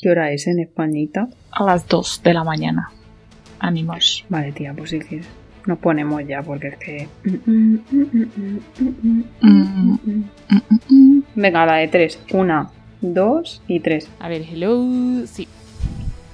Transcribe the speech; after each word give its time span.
¿Qué 0.00 0.10
hora 0.10 0.30
es 0.32 0.46
en 0.46 0.60
Españita? 0.60 1.28
A 1.52 1.64
las 1.64 1.86
2 1.88 2.22
de 2.22 2.34
la 2.34 2.44
mañana. 2.44 2.90
Ánimos. 3.58 4.24
Vale, 4.28 4.52
tía, 4.52 4.74
pues 4.74 4.90
sí 4.90 4.98
que 4.98 5.22
nos 5.66 5.78
ponemos 5.78 6.22
ya 6.26 6.42
porque 6.42 6.68
es 6.68 6.76
que... 6.76 7.08
Venga, 11.34 11.66
la 11.66 11.76
de 11.76 11.88
tres. 11.88 12.18
Una, 12.32 12.70
dos 13.00 13.62
y 13.66 13.80
tres. 13.80 14.08
A 14.20 14.28
ver, 14.28 14.42
hello. 14.42 15.26
Sí. 15.26 15.48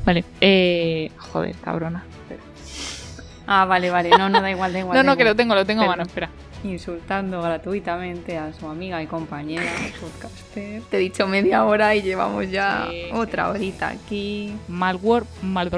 Vale. 0.05 0.25
Eh. 0.41 1.11
Joder, 1.19 1.55
cabrona. 1.57 2.05
Ah, 3.47 3.65
vale, 3.65 3.91
vale. 3.91 4.11
No, 4.11 4.29
no, 4.29 4.41
da 4.41 4.51
igual, 4.51 4.73
da 4.73 4.79
igual. 4.81 4.97
No, 4.97 5.03
no, 5.03 5.17
que 5.17 5.23
igual. 5.23 5.35
lo 5.35 5.37
tengo, 5.37 5.55
lo 5.55 5.67
tengo 5.67 5.83
a 5.83 5.87
mano, 5.87 6.03
espera. 6.03 6.31
Insultando 6.63 7.41
gratuitamente 7.41 8.37
a 8.37 8.53
su 8.53 8.67
amiga 8.69 9.03
y 9.03 9.07
compañera 9.07 9.65
podcaster. 10.01 10.83
Te 10.91 10.97
he 10.97 11.01
dicho 11.01 11.27
media 11.27 11.65
hora 11.65 11.95
y 11.95 12.03
llevamos 12.03 12.51
ya 12.51 12.87
Sí, 12.91 13.05
otra 13.13 13.45
sí. 13.45 13.51
horita 13.51 13.89
aquí. 13.89 14.55
Malware, 14.69 15.25
mal. 15.43 15.71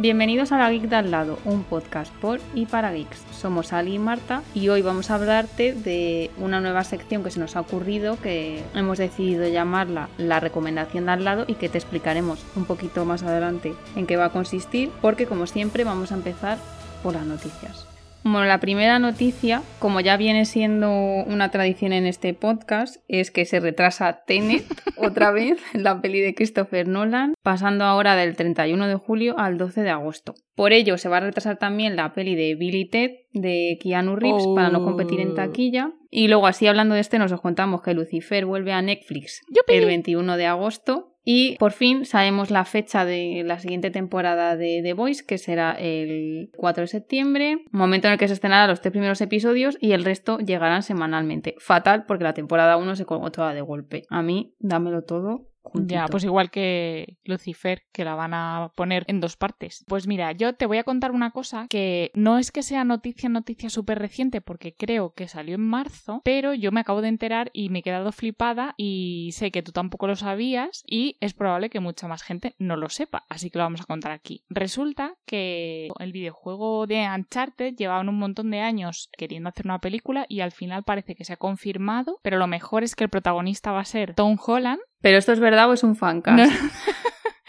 Bienvenidos 0.00 0.50
a 0.50 0.56
La 0.56 0.70
Geek 0.70 0.84
de 0.84 0.96
al 0.96 1.10
lado, 1.10 1.38
un 1.44 1.62
podcast 1.62 2.10
por 2.22 2.40
y 2.54 2.64
para 2.64 2.90
geeks. 2.90 3.22
Somos 3.38 3.74
Ali 3.74 3.96
y 3.96 3.98
Marta 3.98 4.42
y 4.54 4.70
hoy 4.70 4.80
vamos 4.80 5.10
a 5.10 5.16
hablarte 5.16 5.74
de 5.74 6.30
una 6.38 6.62
nueva 6.62 6.84
sección 6.84 7.22
que 7.22 7.30
se 7.30 7.38
nos 7.38 7.54
ha 7.54 7.60
ocurrido 7.60 8.18
que 8.18 8.62
hemos 8.74 8.96
decidido 8.96 9.46
llamarla 9.46 10.08
La 10.16 10.40
recomendación 10.40 11.04
de 11.04 11.12
al 11.12 11.24
lado 11.24 11.44
y 11.46 11.56
que 11.56 11.68
te 11.68 11.76
explicaremos 11.76 12.42
un 12.56 12.64
poquito 12.64 13.04
más 13.04 13.22
adelante 13.22 13.74
en 13.94 14.06
qué 14.06 14.16
va 14.16 14.24
a 14.24 14.32
consistir 14.32 14.90
porque 15.02 15.26
como 15.26 15.46
siempre 15.46 15.84
vamos 15.84 16.12
a 16.12 16.14
empezar 16.14 16.56
por 17.02 17.12
las 17.12 17.26
noticias. 17.26 17.89
Bueno, 18.22 18.44
la 18.44 18.60
primera 18.60 18.98
noticia, 18.98 19.62
como 19.78 20.00
ya 20.00 20.18
viene 20.18 20.44
siendo 20.44 20.90
una 20.90 21.50
tradición 21.50 21.94
en 21.94 22.04
este 22.04 22.34
podcast, 22.34 22.96
es 23.08 23.30
que 23.30 23.46
se 23.46 23.60
retrasa 23.60 24.24
Tenet 24.26 24.64
otra 24.98 25.30
vez, 25.30 25.58
la 25.72 26.02
peli 26.02 26.20
de 26.20 26.34
Christopher 26.34 26.86
Nolan, 26.86 27.32
pasando 27.42 27.84
ahora 27.84 28.16
del 28.16 28.36
31 28.36 28.88
de 28.88 28.94
julio 28.96 29.38
al 29.38 29.56
12 29.56 29.82
de 29.82 29.90
agosto. 29.90 30.34
Por 30.54 30.74
ello, 30.74 30.98
se 30.98 31.08
va 31.08 31.16
a 31.16 31.20
retrasar 31.20 31.58
también 31.58 31.96
la 31.96 32.12
peli 32.12 32.34
de 32.34 32.54
Billy 32.56 32.90
Ted 32.90 33.10
de 33.32 33.78
Keanu 33.80 34.16
Reeves 34.16 34.44
Oh. 34.46 34.54
para 34.54 34.68
no 34.68 34.84
competir 34.84 35.20
en 35.20 35.34
taquilla. 35.34 35.92
Y 36.10 36.28
luego, 36.28 36.46
así 36.46 36.66
hablando 36.66 36.94
de 36.94 37.00
este, 37.00 37.18
nos 37.18 37.32
os 37.32 37.40
contamos 37.40 37.80
que 37.80 37.94
Lucifer 37.94 38.44
vuelve 38.44 38.72
a 38.72 38.82
Netflix 38.82 39.40
¡Yupi! 39.48 39.72
el 39.74 39.86
21 39.86 40.36
de 40.36 40.46
agosto. 40.46 41.09
Y 41.22 41.56
por 41.58 41.72
fin 41.72 42.04
sabemos 42.06 42.50
la 42.50 42.64
fecha 42.64 43.04
de 43.04 43.42
la 43.44 43.58
siguiente 43.58 43.90
temporada 43.90 44.56
de 44.56 44.80
The 44.82 44.94
Voice, 44.94 45.24
que 45.24 45.38
será 45.38 45.72
el 45.72 46.50
4 46.56 46.82
de 46.82 46.88
septiembre, 46.88 47.64
momento 47.70 48.06
en 48.06 48.14
el 48.14 48.18
que 48.18 48.28
se 48.28 48.34
estrenarán 48.34 48.70
los 48.70 48.80
tres 48.80 48.92
primeros 48.92 49.20
episodios 49.20 49.76
y 49.80 49.92
el 49.92 50.04
resto 50.04 50.38
llegarán 50.38 50.82
semanalmente. 50.82 51.56
Fatal 51.58 52.06
porque 52.06 52.24
la 52.24 52.34
temporada 52.34 52.76
1 52.76 52.96
se 52.96 53.04
colgó 53.04 53.30
toda 53.30 53.52
de 53.52 53.60
golpe. 53.60 54.04
A 54.08 54.22
mí, 54.22 54.54
dámelo 54.58 55.02
todo. 55.02 55.49
Ya, 55.74 56.06
pues 56.06 56.24
igual 56.24 56.50
que 56.50 57.18
Lucifer, 57.24 57.84
que 57.92 58.04
la 58.04 58.14
van 58.14 58.34
a 58.34 58.72
poner 58.76 59.04
en 59.08 59.20
dos 59.20 59.36
partes. 59.36 59.84
Pues 59.86 60.06
mira, 60.06 60.32
yo 60.32 60.54
te 60.54 60.66
voy 60.66 60.78
a 60.78 60.84
contar 60.84 61.12
una 61.12 61.30
cosa 61.30 61.66
que 61.68 62.10
no 62.14 62.38
es 62.38 62.50
que 62.50 62.62
sea 62.62 62.84
noticia, 62.84 63.28
noticia 63.28 63.70
súper 63.70 63.98
reciente, 63.98 64.40
porque 64.40 64.74
creo 64.74 65.12
que 65.12 65.28
salió 65.28 65.54
en 65.54 65.66
marzo, 65.66 66.22
pero 66.24 66.54
yo 66.54 66.72
me 66.72 66.80
acabo 66.80 67.02
de 67.02 67.08
enterar 67.08 67.50
y 67.52 67.68
me 67.68 67.80
he 67.80 67.82
quedado 67.82 68.12
flipada 68.12 68.74
y 68.76 69.30
sé 69.32 69.50
que 69.50 69.62
tú 69.62 69.72
tampoco 69.72 70.06
lo 70.06 70.16
sabías 70.16 70.82
y 70.86 71.16
es 71.20 71.34
probable 71.34 71.70
que 71.70 71.80
mucha 71.80 72.08
más 72.08 72.22
gente 72.22 72.54
no 72.58 72.76
lo 72.76 72.88
sepa, 72.88 73.24
así 73.28 73.50
que 73.50 73.58
lo 73.58 73.64
vamos 73.64 73.80
a 73.80 73.86
contar 73.86 74.12
aquí. 74.12 74.44
Resulta 74.48 75.16
que 75.26 75.88
el 75.98 76.12
videojuego 76.12 76.86
de 76.86 77.06
Uncharted 77.06 77.74
llevaban 77.76 78.08
un 78.08 78.18
montón 78.18 78.50
de 78.50 78.60
años 78.60 79.10
queriendo 79.16 79.48
hacer 79.48 79.66
una 79.66 79.80
película 79.80 80.26
y 80.28 80.40
al 80.40 80.52
final 80.52 80.84
parece 80.84 81.14
que 81.14 81.24
se 81.24 81.34
ha 81.34 81.36
confirmado, 81.36 82.18
pero 82.22 82.38
lo 82.38 82.46
mejor 82.46 82.82
es 82.82 82.94
que 82.94 83.04
el 83.04 83.10
protagonista 83.10 83.72
va 83.72 83.80
a 83.80 83.84
ser 83.84 84.14
Tom 84.14 84.36
Holland 84.44 84.80
Pero 85.00 85.18
esto 85.18 85.32
es 85.32 85.40
verdad 85.40 85.68
o 85.68 85.72
es 85.72 85.82
un 85.82 85.96
fancast. 85.96 86.38
no. 86.38 86.70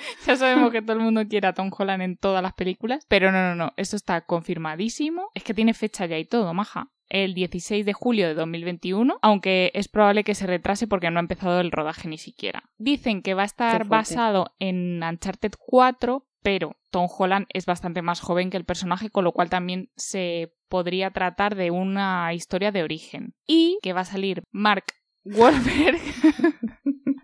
ya 0.25 0.35
sabemos 0.35 0.71
que 0.71 0.81
todo 0.81 0.93
el 0.93 1.03
mundo 1.03 1.27
quiere 1.27 1.47
a 1.47 1.53
Tom 1.53 1.71
Holland 1.75 2.01
en 2.01 2.17
todas 2.17 2.41
las 2.41 2.53
películas, 2.53 3.05
pero 3.07 3.31
no, 3.31 3.41
no, 3.41 3.55
no, 3.55 3.73
esto 3.77 3.95
está 3.95 4.21
confirmadísimo. 4.21 5.31
Es 5.33 5.43
que 5.43 5.53
tiene 5.53 5.73
fecha 5.73 6.05
ya 6.05 6.17
y 6.17 6.25
todo, 6.25 6.53
maja. 6.53 6.89
El 7.09 7.33
16 7.33 7.85
de 7.85 7.91
julio 7.91 8.27
de 8.27 8.35
2021, 8.35 9.19
aunque 9.21 9.71
es 9.73 9.89
probable 9.89 10.23
que 10.23 10.33
se 10.33 10.47
retrase 10.47 10.87
porque 10.87 11.11
no 11.11 11.19
ha 11.19 11.21
empezado 11.21 11.59
el 11.59 11.71
rodaje 11.71 12.07
ni 12.07 12.17
siquiera. 12.17 12.63
Dicen 12.77 13.21
que 13.21 13.33
va 13.33 13.41
a 13.41 13.45
estar 13.45 13.85
basado 13.85 14.55
en 14.59 15.03
Uncharted 15.03 15.51
4, 15.59 16.25
pero 16.41 16.77
Tom 16.89 17.09
Holland 17.15 17.47
es 17.49 17.65
bastante 17.65 18.01
más 18.01 18.21
joven 18.21 18.49
que 18.49 18.55
el 18.55 18.63
personaje, 18.63 19.09
con 19.09 19.25
lo 19.25 19.33
cual 19.33 19.49
también 19.49 19.89
se 19.97 20.53
podría 20.69 21.11
tratar 21.11 21.55
de 21.55 21.69
una 21.69 22.33
historia 22.33 22.71
de 22.71 22.83
origen. 22.83 23.35
Y 23.45 23.77
que 23.81 23.91
va 23.91 24.01
a 24.01 24.05
salir 24.05 24.43
Mark 24.51 24.85
Wahlberg. 25.25 25.99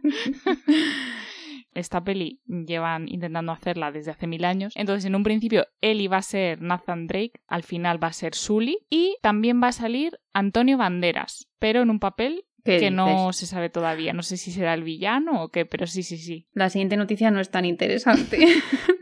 Esta 1.73 2.03
peli 2.03 2.41
llevan 2.47 3.07
intentando 3.07 3.51
hacerla 3.51 3.91
desde 3.91 4.11
hace 4.11 4.25
mil 4.25 4.45
años. 4.45 4.73
Entonces, 4.75 5.05
en 5.05 5.15
un 5.15 5.23
principio, 5.23 5.67
él 5.79 6.01
iba 6.01 6.17
a 6.17 6.23
ser 6.23 6.59
Nathan 6.59 7.05
Drake, 7.05 7.33
al 7.47 7.61
final 7.61 8.03
va 8.03 8.07
a 8.07 8.13
ser 8.13 8.33
Sully. 8.33 8.79
Y 8.89 9.17
también 9.21 9.61
va 9.61 9.67
a 9.67 9.73
salir 9.73 10.19
Antonio 10.33 10.77
Banderas, 10.77 11.47
pero 11.59 11.81
en 11.81 11.91
un 11.91 11.99
papel 11.99 12.45
¿Qué 12.63 12.79
que 12.79 12.91
no 12.91 13.31
se 13.31 13.45
sabe 13.45 13.69
todavía. 13.69 14.11
No 14.11 14.23
sé 14.23 14.37
si 14.37 14.51
será 14.51 14.73
el 14.73 14.83
villano 14.83 15.43
o 15.43 15.49
qué, 15.49 15.65
pero 15.65 15.87
sí, 15.87 16.03
sí, 16.03 16.17
sí. 16.17 16.47
La 16.51 16.69
siguiente 16.69 16.97
noticia 16.97 17.31
no 17.31 17.39
es 17.39 17.49
tan 17.49 17.63
interesante. 17.63 18.39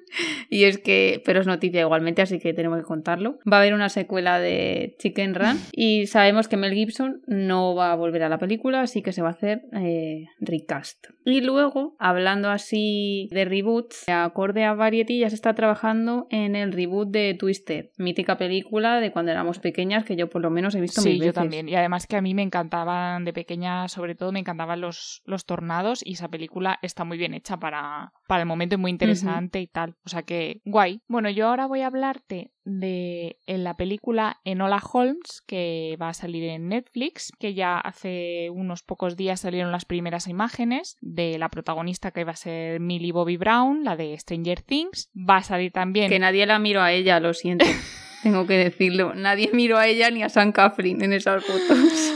y 0.50 0.64
es 0.64 0.78
que, 0.78 1.22
pero 1.26 1.40
es 1.42 1.48
noticia 1.48 1.82
igualmente, 1.82 2.22
así 2.22 2.40
que 2.40 2.54
tenemos 2.54 2.80
que 2.80 2.86
contarlo. 2.86 3.40
Va 3.52 3.58
a 3.58 3.60
haber 3.62 3.74
una 3.74 3.90
secuela 3.90 4.40
de 4.40 4.96
Chicken 5.00 5.36
Run 5.36 5.60
y 5.72 6.08
sabemos 6.08 6.48
que 6.48 6.58
Mel 6.58 6.74
Gibson 6.74 7.22
no 7.28 7.76
va 7.76 7.92
a 7.92 7.96
volver 7.96 8.24
a 8.24 8.30
la 8.30 8.38
película, 8.38 8.82
así 8.82 9.02
que 9.02 9.12
se 9.12 9.22
va 9.22 9.30
a 9.30 9.32
hacer 9.32 9.64
eh, 9.74 10.26
recast. 10.40 11.08
Y 11.26 11.42
luego, 11.42 11.96
hablando 12.00 12.50
así 12.50 13.28
de 13.32 13.46
reboots, 13.46 14.08
acorde 14.10 14.64
a 14.64 14.74
Variety 14.74 15.20
ya 15.20 15.30
se 15.30 15.36
está 15.36 15.54
trabajando 15.56 16.28
en 16.30 16.56
el 16.56 16.72
reboot 16.72 17.10
de 17.10 17.34
Twisted, 17.34 17.88
mítica 17.98 18.38
película 18.38 19.00
de 19.00 19.12
cuando 19.12 19.32
éramos 19.32 19.60
pequeñas 19.60 20.04
que 20.06 20.16
yo 20.16 20.30
por 20.30 20.42
lo 20.42 20.50
menos 20.50 20.76
he 20.76 20.82
visto 20.82 21.02
Sí, 21.02 21.10
mil 21.10 21.18
yo 21.20 21.22
veces. 21.26 21.36
también. 21.36 21.70
Y 21.70 21.76
además 21.76 22.08
que 22.08 22.16
a 22.16 22.22
mí 22.22 22.34
me 22.34 22.44
encantaban 22.44 23.26
de 23.26 23.34
pequeña, 23.34 23.88
sobre 23.88 24.16
todo 24.16 24.32
me 24.32 24.40
encantaban 24.40 24.82
los, 24.82 25.22
los 25.26 25.46
tornados 25.46 26.02
y 26.06 26.14
esa 26.14 26.28
película 26.30 26.80
está 26.82 27.04
muy 27.04 27.18
bien 27.18 27.34
hecha 27.34 27.58
para, 27.58 28.14
para 28.28 28.42
el 28.42 28.48
momento 28.48 28.76
y 28.76 28.78
muy 28.78 28.92
interesante 28.92 29.60
y 29.62 29.68
tal. 29.68 29.96
O 30.06 30.10
sea 30.10 30.24
que 30.24 30.35
guay. 30.66 31.02
Bueno, 31.08 31.30
yo 31.30 31.48
ahora 31.48 31.66
voy 31.68 31.82
a 31.82 31.88
hablarte 31.88 32.52
de 32.66 33.38
en 33.46 33.64
la 33.64 33.76
película 33.78 34.40
Enola 34.44 34.82
Holmes 34.92 35.42
que 35.46 35.98
va 36.02 36.10
a 36.10 36.14
salir 36.14 36.44
en 36.46 36.70
Netflix, 36.70 37.32
que 37.40 37.54
ya 37.54 37.78
hace 37.78 38.50
unos 38.52 38.84
pocos 38.84 39.16
días 39.16 39.42
salieron 39.42 39.72
las 39.72 39.86
primeras 39.86 40.28
imágenes 40.28 40.98
de 41.02 41.38
la 41.38 41.50
protagonista 41.50 42.12
que 42.12 42.24
va 42.24 42.32
a 42.32 42.36
ser 42.36 42.80
Millie 42.80 43.12
Bobby 43.12 43.38
Brown, 43.38 43.84
la 43.84 43.96
de 43.96 44.18
Stranger 44.18 44.62
Things. 44.62 45.10
Va 45.16 45.38
a 45.38 45.44
salir 45.44 45.72
también 45.72 46.10
Que 46.10 46.20
nadie 46.20 46.46
la 46.46 46.60
miró 46.60 46.82
a 46.82 46.92
ella, 46.92 47.20
lo 47.20 47.34
siento. 47.34 47.66
Tengo 48.24 48.48
que 48.48 48.58
decirlo. 48.58 49.14
Nadie 49.14 49.52
miró 49.54 49.78
a 49.78 49.88
ella 49.88 50.10
ni 50.10 50.24
a 50.24 50.30
Sam 50.30 50.52
Catherine 50.52 51.04
en 51.06 51.14
esas 51.14 51.44
fotos. 51.46 52.14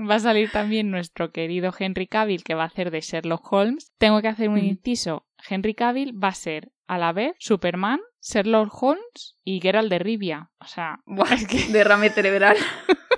Va 0.00 0.14
a 0.14 0.20
salir 0.20 0.48
también 0.50 0.90
nuestro 0.90 1.32
querido 1.32 1.72
Henry 1.76 2.06
Cavill, 2.06 2.44
que 2.44 2.54
va 2.54 2.62
a 2.62 2.66
hacer 2.68 2.90
de 2.92 3.00
Sherlock 3.00 3.52
Holmes. 3.52 3.92
Tengo 3.98 4.22
que 4.22 4.28
hacer 4.28 4.48
un 4.48 4.54
Mm. 4.60 4.64
inciso. 4.64 5.26
Henry 5.50 5.74
Cavill 5.74 6.14
va 6.22 6.28
a 6.28 6.34
ser 6.34 6.70
a 6.88 6.98
la 6.98 7.12
vez 7.12 7.36
Superman, 7.38 8.00
Sherlock 8.20 8.82
Holmes 8.82 9.36
y 9.44 9.60
Geralt 9.60 9.90
de 9.90 9.98
Rivia. 9.98 10.50
O 10.58 10.66
sea, 10.66 11.00
Buah, 11.06 11.34
es 11.34 11.46
que 11.46 11.72
derrame 11.72 12.10
cerebral. 12.10 12.56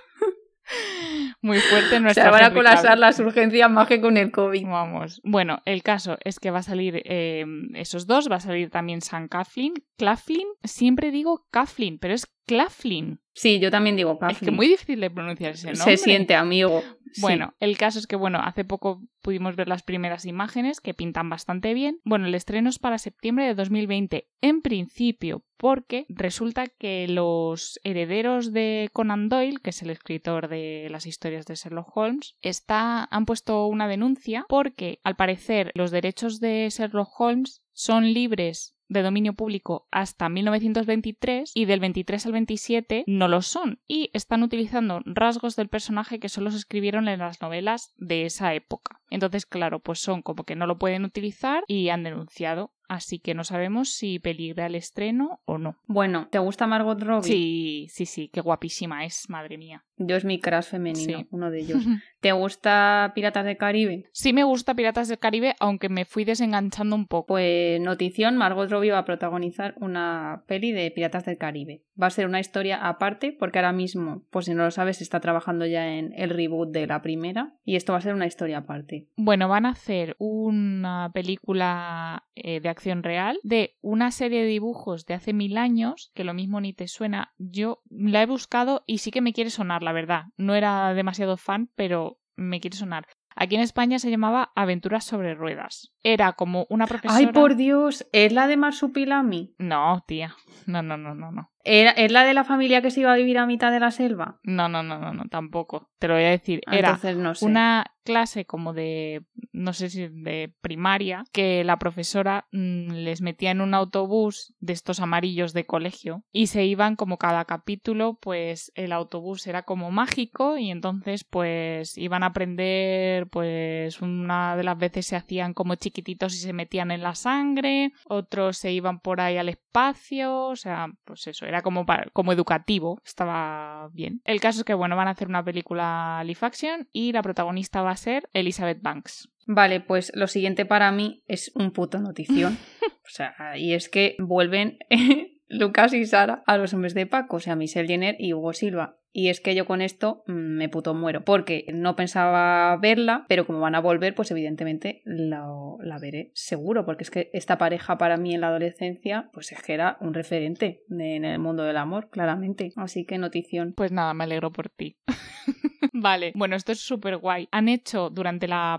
muy 1.42 1.58
fuerte 1.58 1.96
O 1.96 2.00
nuestro 2.00 2.22
sea, 2.22 2.30
van 2.30 2.44
a 2.44 2.52
colapsar 2.52 2.98
las 2.98 3.18
urgencias 3.18 3.70
más 3.70 3.88
que 3.88 4.00
con 4.00 4.16
el 4.16 4.30
COVID. 4.30 4.66
Vamos. 4.66 5.20
Bueno, 5.24 5.60
el 5.64 5.82
caso 5.82 6.18
es 6.24 6.38
que 6.38 6.50
va 6.50 6.58
a 6.58 6.62
salir 6.62 7.02
eh, 7.04 7.44
esos 7.74 8.06
dos. 8.06 8.30
Va 8.30 8.36
a 8.36 8.40
salir 8.40 8.70
también 8.70 9.00
Sam 9.00 9.28
Claflin. 9.28 9.74
Claflin, 9.96 10.46
siempre 10.62 11.10
digo 11.10 11.46
Claflin, 11.50 11.98
pero 11.98 12.14
es 12.14 12.26
Claflin. 12.46 13.20
Sí, 13.32 13.58
yo 13.60 13.70
también 13.70 13.96
digo 13.96 14.12
Es 14.12 14.18
Kathleen. 14.18 14.40
que 14.44 14.50
muy 14.50 14.68
difícil 14.68 15.00
de 15.00 15.10
pronunciar 15.10 15.52
ese 15.52 15.68
nombre. 15.72 15.84
Se 15.84 15.96
siente 15.96 16.34
amigo. 16.34 16.82
Sí. 17.12 17.22
Bueno, 17.22 17.54
el 17.58 17.76
caso 17.76 17.98
es 17.98 18.06
que, 18.06 18.16
bueno, 18.16 18.38
hace 18.40 18.64
poco 18.64 19.02
pudimos 19.20 19.56
ver 19.56 19.66
las 19.66 19.82
primeras 19.82 20.26
imágenes 20.26 20.80
que 20.80 20.94
pintan 20.94 21.28
bastante 21.28 21.74
bien. 21.74 21.98
Bueno, 22.04 22.26
el 22.26 22.34
estreno 22.34 22.68
es 22.68 22.78
para 22.78 22.98
septiembre 22.98 23.46
de 23.46 23.54
2020, 23.54 24.28
en 24.40 24.62
principio, 24.62 25.44
porque 25.56 26.06
resulta 26.08 26.68
que 26.68 27.08
los 27.08 27.80
herederos 27.82 28.52
de 28.52 28.90
Conan 28.92 29.28
Doyle, 29.28 29.58
que 29.62 29.70
es 29.70 29.82
el 29.82 29.90
escritor 29.90 30.48
de 30.48 30.88
las 30.90 31.06
historias 31.06 31.46
de 31.46 31.56
Sherlock 31.56 31.96
Holmes, 31.96 32.36
está, 32.42 33.04
han 33.10 33.26
puesto 33.26 33.66
una 33.66 33.88
denuncia 33.88 34.44
porque, 34.48 35.00
al 35.02 35.16
parecer, 35.16 35.72
los 35.74 35.90
derechos 35.90 36.38
de 36.40 36.68
Sherlock 36.70 37.08
Holmes 37.18 37.62
son 37.72 38.12
libres 38.12 38.76
de 38.90 39.02
dominio 39.02 39.32
público 39.32 39.86
hasta 39.90 40.28
1923 40.28 41.52
y 41.54 41.64
del 41.64 41.80
23 41.80 42.26
al 42.26 42.32
27 42.32 43.04
no 43.06 43.28
lo 43.28 43.40
son 43.40 43.80
y 43.88 44.10
están 44.12 44.42
utilizando 44.42 45.00
rasgos 45.06 45.56
del 45.56 45.68
personaje 45.68 46.20
que 46.20 46.28
solo 46.28 46.50
se 46.50 46.58
escribieron 46.58 47.08
en 47.08 47.20
las 47.20 47.40
novelas 47.40 47.94
de 47.96 48.26
esa 48.26 48.52
época. 48.52 49.00
Entonces, 49.08 49.46
claro, 49.46 49.80
pues 49.80 50.00
son 50.00 50.22
como 50.22 50.44
que 50.44 50.56
no 50.56 50.66
lo 50.66 50.78
pueden 50.78 51.04
utilizar 51.04 51.64
y 51.66 51.88
han 51.88 52.02
denunciado 52.02 52.72
así 52.90 53.18
que 53.20 53.34
no 53.34 53.44
sabemos 53.44 53.90
si 53.94 54.18
peligra 54.18 54.66
el 54.66 54.74
estreno 54.74 55.40
o 55.46 55.56
no. 55.58 55.76
Bueno, 55.86 56.28
¿te 56.30 56.38
gusta 56.38 56.66
Margot 56.66 57.00
Robbie? 57.00 57.22
Sí, 57.30 57.86
sí, 57.90 58.04
sí, 58.04 58.28
qué 58.32 58.40
guapísima 58.40 59.04
es, 59.04 59.30
madre 59.30 59.56
mía. 59.56 59.84
Yo 60.02 60.16
es 60.16 60.24
mi 60.24 60.40
crush 60.40 60.64
femenino, 60.64 61.18
Sí. 61.20 61.26
uno 61.30 61.50
de 61.50 61.60
ellos. 61.60 61.78
¿Te 62.20 62.32
gusta 62.32 63.12
Piratas 63.14 63.44
del 63.44 63.56
Caribe? 63.58 64.04
Sí 64.12 64.32
me 64.32 64.44
gusta 64.44 64.74
Piratas 64.74 65.08
del 65.08 65.18
Caribe, 65.18 65.54
aunque 65.60 65.88
me 65.88 66.04
fui 66.04 66.24
desenganchando 66.24 66.96
un 66.96 67.06
poco. 67.06 67.26
Pues 67.28 67.80
notición, 67.80 68.36
Margot 68.36 68.70
Robbie 68.70 68.90
va 68.92 68.98
a 68.98 69.04
protagonizar 69.04 69.74
una 69.78 70.42
peli 70.46 70.72
de 70.72 70.90
Piratas 70.90 71.24
del 71.26 71.38
Caribe. 71.38 71.82
Va 72.02 72.06
a 72.06 72.10
ser 72.10 72.26
una 72.26 72.40
historia 72.40 72.86
aparte 72.88 73.36
porque 73.38 73.58
ahora 73.58 73.72
mismo, 73.72 74.22
pues 74.30 74.46
si 74.46 74.54
no 74.54 74.64
lo 74.64 74.70
sabes, 74.70 75.00
está 75.02 75.20
trabajando 75.20 75.66
ya 75.66 75.86
en 75.94 76.12
el 76.16 76.30
reboot 76.30 76.70
de 76.72 76.86
la 76.86 77.02
primera 77.02 77.54
y 77.64 77.76
esto 77.76 77.92
va 77.92 77.98
a 77.98 78.02
ser 78.02 78.14
una 78.14 78.26
historia 78.26 78.58
aparte. 78.58 79.06
Bueno, 79.16 79.48
van 79.48 79.66
a 79.66 79.70
hacer 79.70 80.16
una 80.18 81.10
película 81.12 82.24
eh, 82.34 82.60
de 82.60 82.68
acción 82.70 82.79
real 83.02 83.38
de 83.42 83.76
una 83.80 84.10
serie 84.10 84.42
de 84.42 84.48
dibujos 84.48 85.06
de 85.06 85.14
hace 85.14 85.32
mil 85.32 85.58
años, 85.58 86.10
que 86.14 86.24
lo 86.24 86.34
mismo 86.34 86.60
ni 86.60 86.72
te 86.72 86.88
suena. 86.88 87.32
Yo 87.38 87.82
la 87.90 88.22
he 88.22 88.26
buscado 88.26 88.82
y 88.86 88.98
sí 88.98 89.10
que 89.10 89.20
me 89.20 89.32
quiere 89.32 89.50
sonar, 89.50 89.82
la 89.82 89.92
verdad. 89.92 90.24
No 90.36 90.54
era 90.54 90.92
demasiado 90.94 91.36
fan, 91.36 91.70
pero 91.76 92.18
me 92.36 92.60
quiere 92.60 92.76
sonar. 92.76 93.06
Aquí 93.36 93.54
en 93.54 93.62
España 93.62 93.98
se 93.98 94.10
llamaba 94.10 94.50
Aventuras 94.54 95.04
sobre 95.04 95.34
Ruedas. 95.34 95.92
Era 96.02 96.32
como 96.32 96.66
una 96.68 96.86
profesora. 96.86 97.18
¡Ay, 97.18 97.28
por 97.28 97.56
Dios! 97.56 98.06
¿Es 98.12 98.32
la 98.32 98.46
de 98.46 98.56
Marsupilami? 98.56 99.54
No, 99.58 100.02
tía. 100.06 100.34
No, 100.66 100.82
no, 100.82 100.96
no, 100.96 101.14
no, 101.14 101.30
no. 101.30 101.50
¿Era- 101.64 101.90
¿Es 101.92 102.10
la 102.10 102.24
de 102.24 102.34
la 102.34 102.44
familia 102.44 102.80
que 102.82 102.90
se 102.90 103.00
iba 103.00 103.12
a 103.12 103.16
vivir 103.16 103.38
a 103.38 103.46
mitad 103.46 103.70
de 103.70 103.80
la 103.80 103.90
selva? 103.90 104.38
No, 104.42 104.68
no, 104.68 104.82
no, 104.82 104.98
no, 104.98 105.12
no, 105.12 105.24
tampoco. 105.30 105.90
Te 105.98 106.08
lo 106.08 106.14
voy 106.14 106.24
a 106.24 106.30
decir. 106.30 106.60
Ah, 106.66 106.76
Era 106.78 106.88
Entonces 106.90 107.16
no 107.16 107.34
sé. 107.34 107.44
una 107.44 107.84
clase 108.02 108.46
como 108.46 108.72
de, 108.72 109.22
no 109.52 109.74
sé 109.74 109.90
si 109.90 110.08
de 110.08 110.52
primaria, 110.62 111.22
que 111.32 111.62
la 111.64 111.78
profesora 111.78 112.46
mm, 112.50 112.92
les 112.92 113.20
metía 113.20 113.50
en 113.50 113.60
un 113.60 113.74
autobús 113.74 114.54
de 114.58 114.72
estos 114.72 115.00
amarillos 115.00 115.52
de 115.52 115.66
colegio 115.66 116.24
y 116.32 116.46
se 116.46 116.64
iban 116.64 116.96
como 116.96 117.18
cada 117.18 117.44
capítulo, 117.44 118.18
pues 118.20 118.72
el 118.74 118.92
autobús 118.92 119.46
era 119.46 119.62
como 119.64 119.90
mágico 119.90 120.56
y 120.56 120.70
entonces 120.70 121.24
pues 121.24 121.96
iban 121.98 122.22
a 122.22 122.26
aprender, 122.26 123.26
pues 123.28 124.00
una 124.00 124.56
de 124.56 124.64
las 124.64 124.78
veces 124.78 125.06
se 125.06 125.16
hacían 125.16 125.52
como 125.52 125.74
chiquititos 125.74 126.34
y 126.34 126.38
se 126.38 126.54
metían 126.54 126.90
en 126.90 127.02
la 127.02 127.14
sangre, 127.14 127.92
otros 128.06 128.56
se 128.56 128.72
iban 128.72 128.98
por 129.00 129.20
ahí 129.20 129.36
al 129.36 129.50
espacio, 129.50 130.46
o 130.46 130.56
sea, 130.56 130.88
pues 131.04 131.26
eso, 131.26 131.46
era 131.50 131.62
como, 131.62 131.84
para- 131.86 132.08
como 132.12 132.32
educativo, 132.32 133.00
estaba 133.04 133.88
bien. 133.92 134.20
El 134.24 134.40
caso 134.40 134.60
es 134.60 134.64
que, 134.64 134.74
bueno, 134.74 134.96
van 134.96 135.08
a 135.08 135.12
hacer 135.12 135.28
una 135.28 135.44
película 135.44 136.22
live 136.24 136.38
action 136.40 136.88
y 136.92 137.12
la 137.12 137.22
protagonista 137.22 137.82
va 137.82 137.90
a 137.90 137.96
ser 137.96 138.28
Elizabeth 138.32 138.80
Banks. 138.80 139.28
Vale, 139.46 139.80
pues 139.80 140.12
lo 140.14 140.26
siguiente 140.28 140.64
para 140.64 140.90
mí 140.92 141.22
es 141.26 141.52
un 141.54 141.72
puto 141.72 141.98
notición. 142.00 142.56
o 143.04 143.08
sea, 143.08 143.34
y 143.56 143.74
es 143.74 143.88
que 143.88 144.16
vuelven 144.18 144.78
Lucas 145.48 145.92
y 145.92 146.06
Sara 146.06 146.42
a 146.46 146.56
los 146.56 146.72
hombres 146.72 146.94
de 146.94 147.06
Paco, 147.06 147.36
o 147.36 147.40
sea, 147.40 147.56
Michelle 147.56 147.88
Jenner 147.88 148.16
y 148.18 148.32
Hugo 148.32 148.52
Silva. 148.52 148.96
Y 149.12 149.28
es 149.28 149.40
que 149.40 149.54
yo 149.56 149.66
con 149.66 149.82
esto 149.82 150.22
mm, 150.26 150.32
me 150.32 150.68
puto 150.68 150.94
muero, 150.94 151.24
porque 151.24 151.66
no 151.72 151.96
pensaba 151.96 152.76
verla, 152.76 153.24
pero 153.28 153.44
como 153.46 153.58
van 153.60 153.74
a 153.74 153.80
volver, 153.80 154.14
pues 154.14 154.30
evidentemente 154.30 155.02
lo- 155.04 155.78
la 155.82 155.98
veré 155.98 156.30
seguro, 156.34 156.84
porque 156.84 157.02
es 157.04 157.10
que 157.10 157.30
esta 157.32 157.58
pareja 157.58 157.98
para 157.98 158.16
mí 158.16 158.34
en 158.34 158.40
la 158.42 158.48
adolescencia, 158.48 159.30
pues 159.32 159.50
es 159.52 159.62
que 159.62 159.74
era 159.74 159.96
un 160.00 160.14
referente 160.14 160.82
de- 160.88 161.16
en 161.16 161.24
el 161.24 161.38
mundo 161.40 161.64
del 161.64 161.76
amor, 161.76 162.08
claramente. 162.10 162.72
Así 162.76 163.04
que 163.04 163.18
notición. 163.18 163.72
Pues 163.76 163.90
nada, 163.92 164.14
me 164.14 164.24
alegro 164.24 164.52
por 164.52 164.68
ti. 164.68 164.96
vale, 165.92 166.32
bueno, 166.34 166.56
esto 166.56 166.72
es 166.72 166.80
súper 166.80 167.16
guay. 167.16 167.48
Han 167.52 167.68
hecho 167.68 168.10
durante 168.10 168.46
la, 168.48 168.78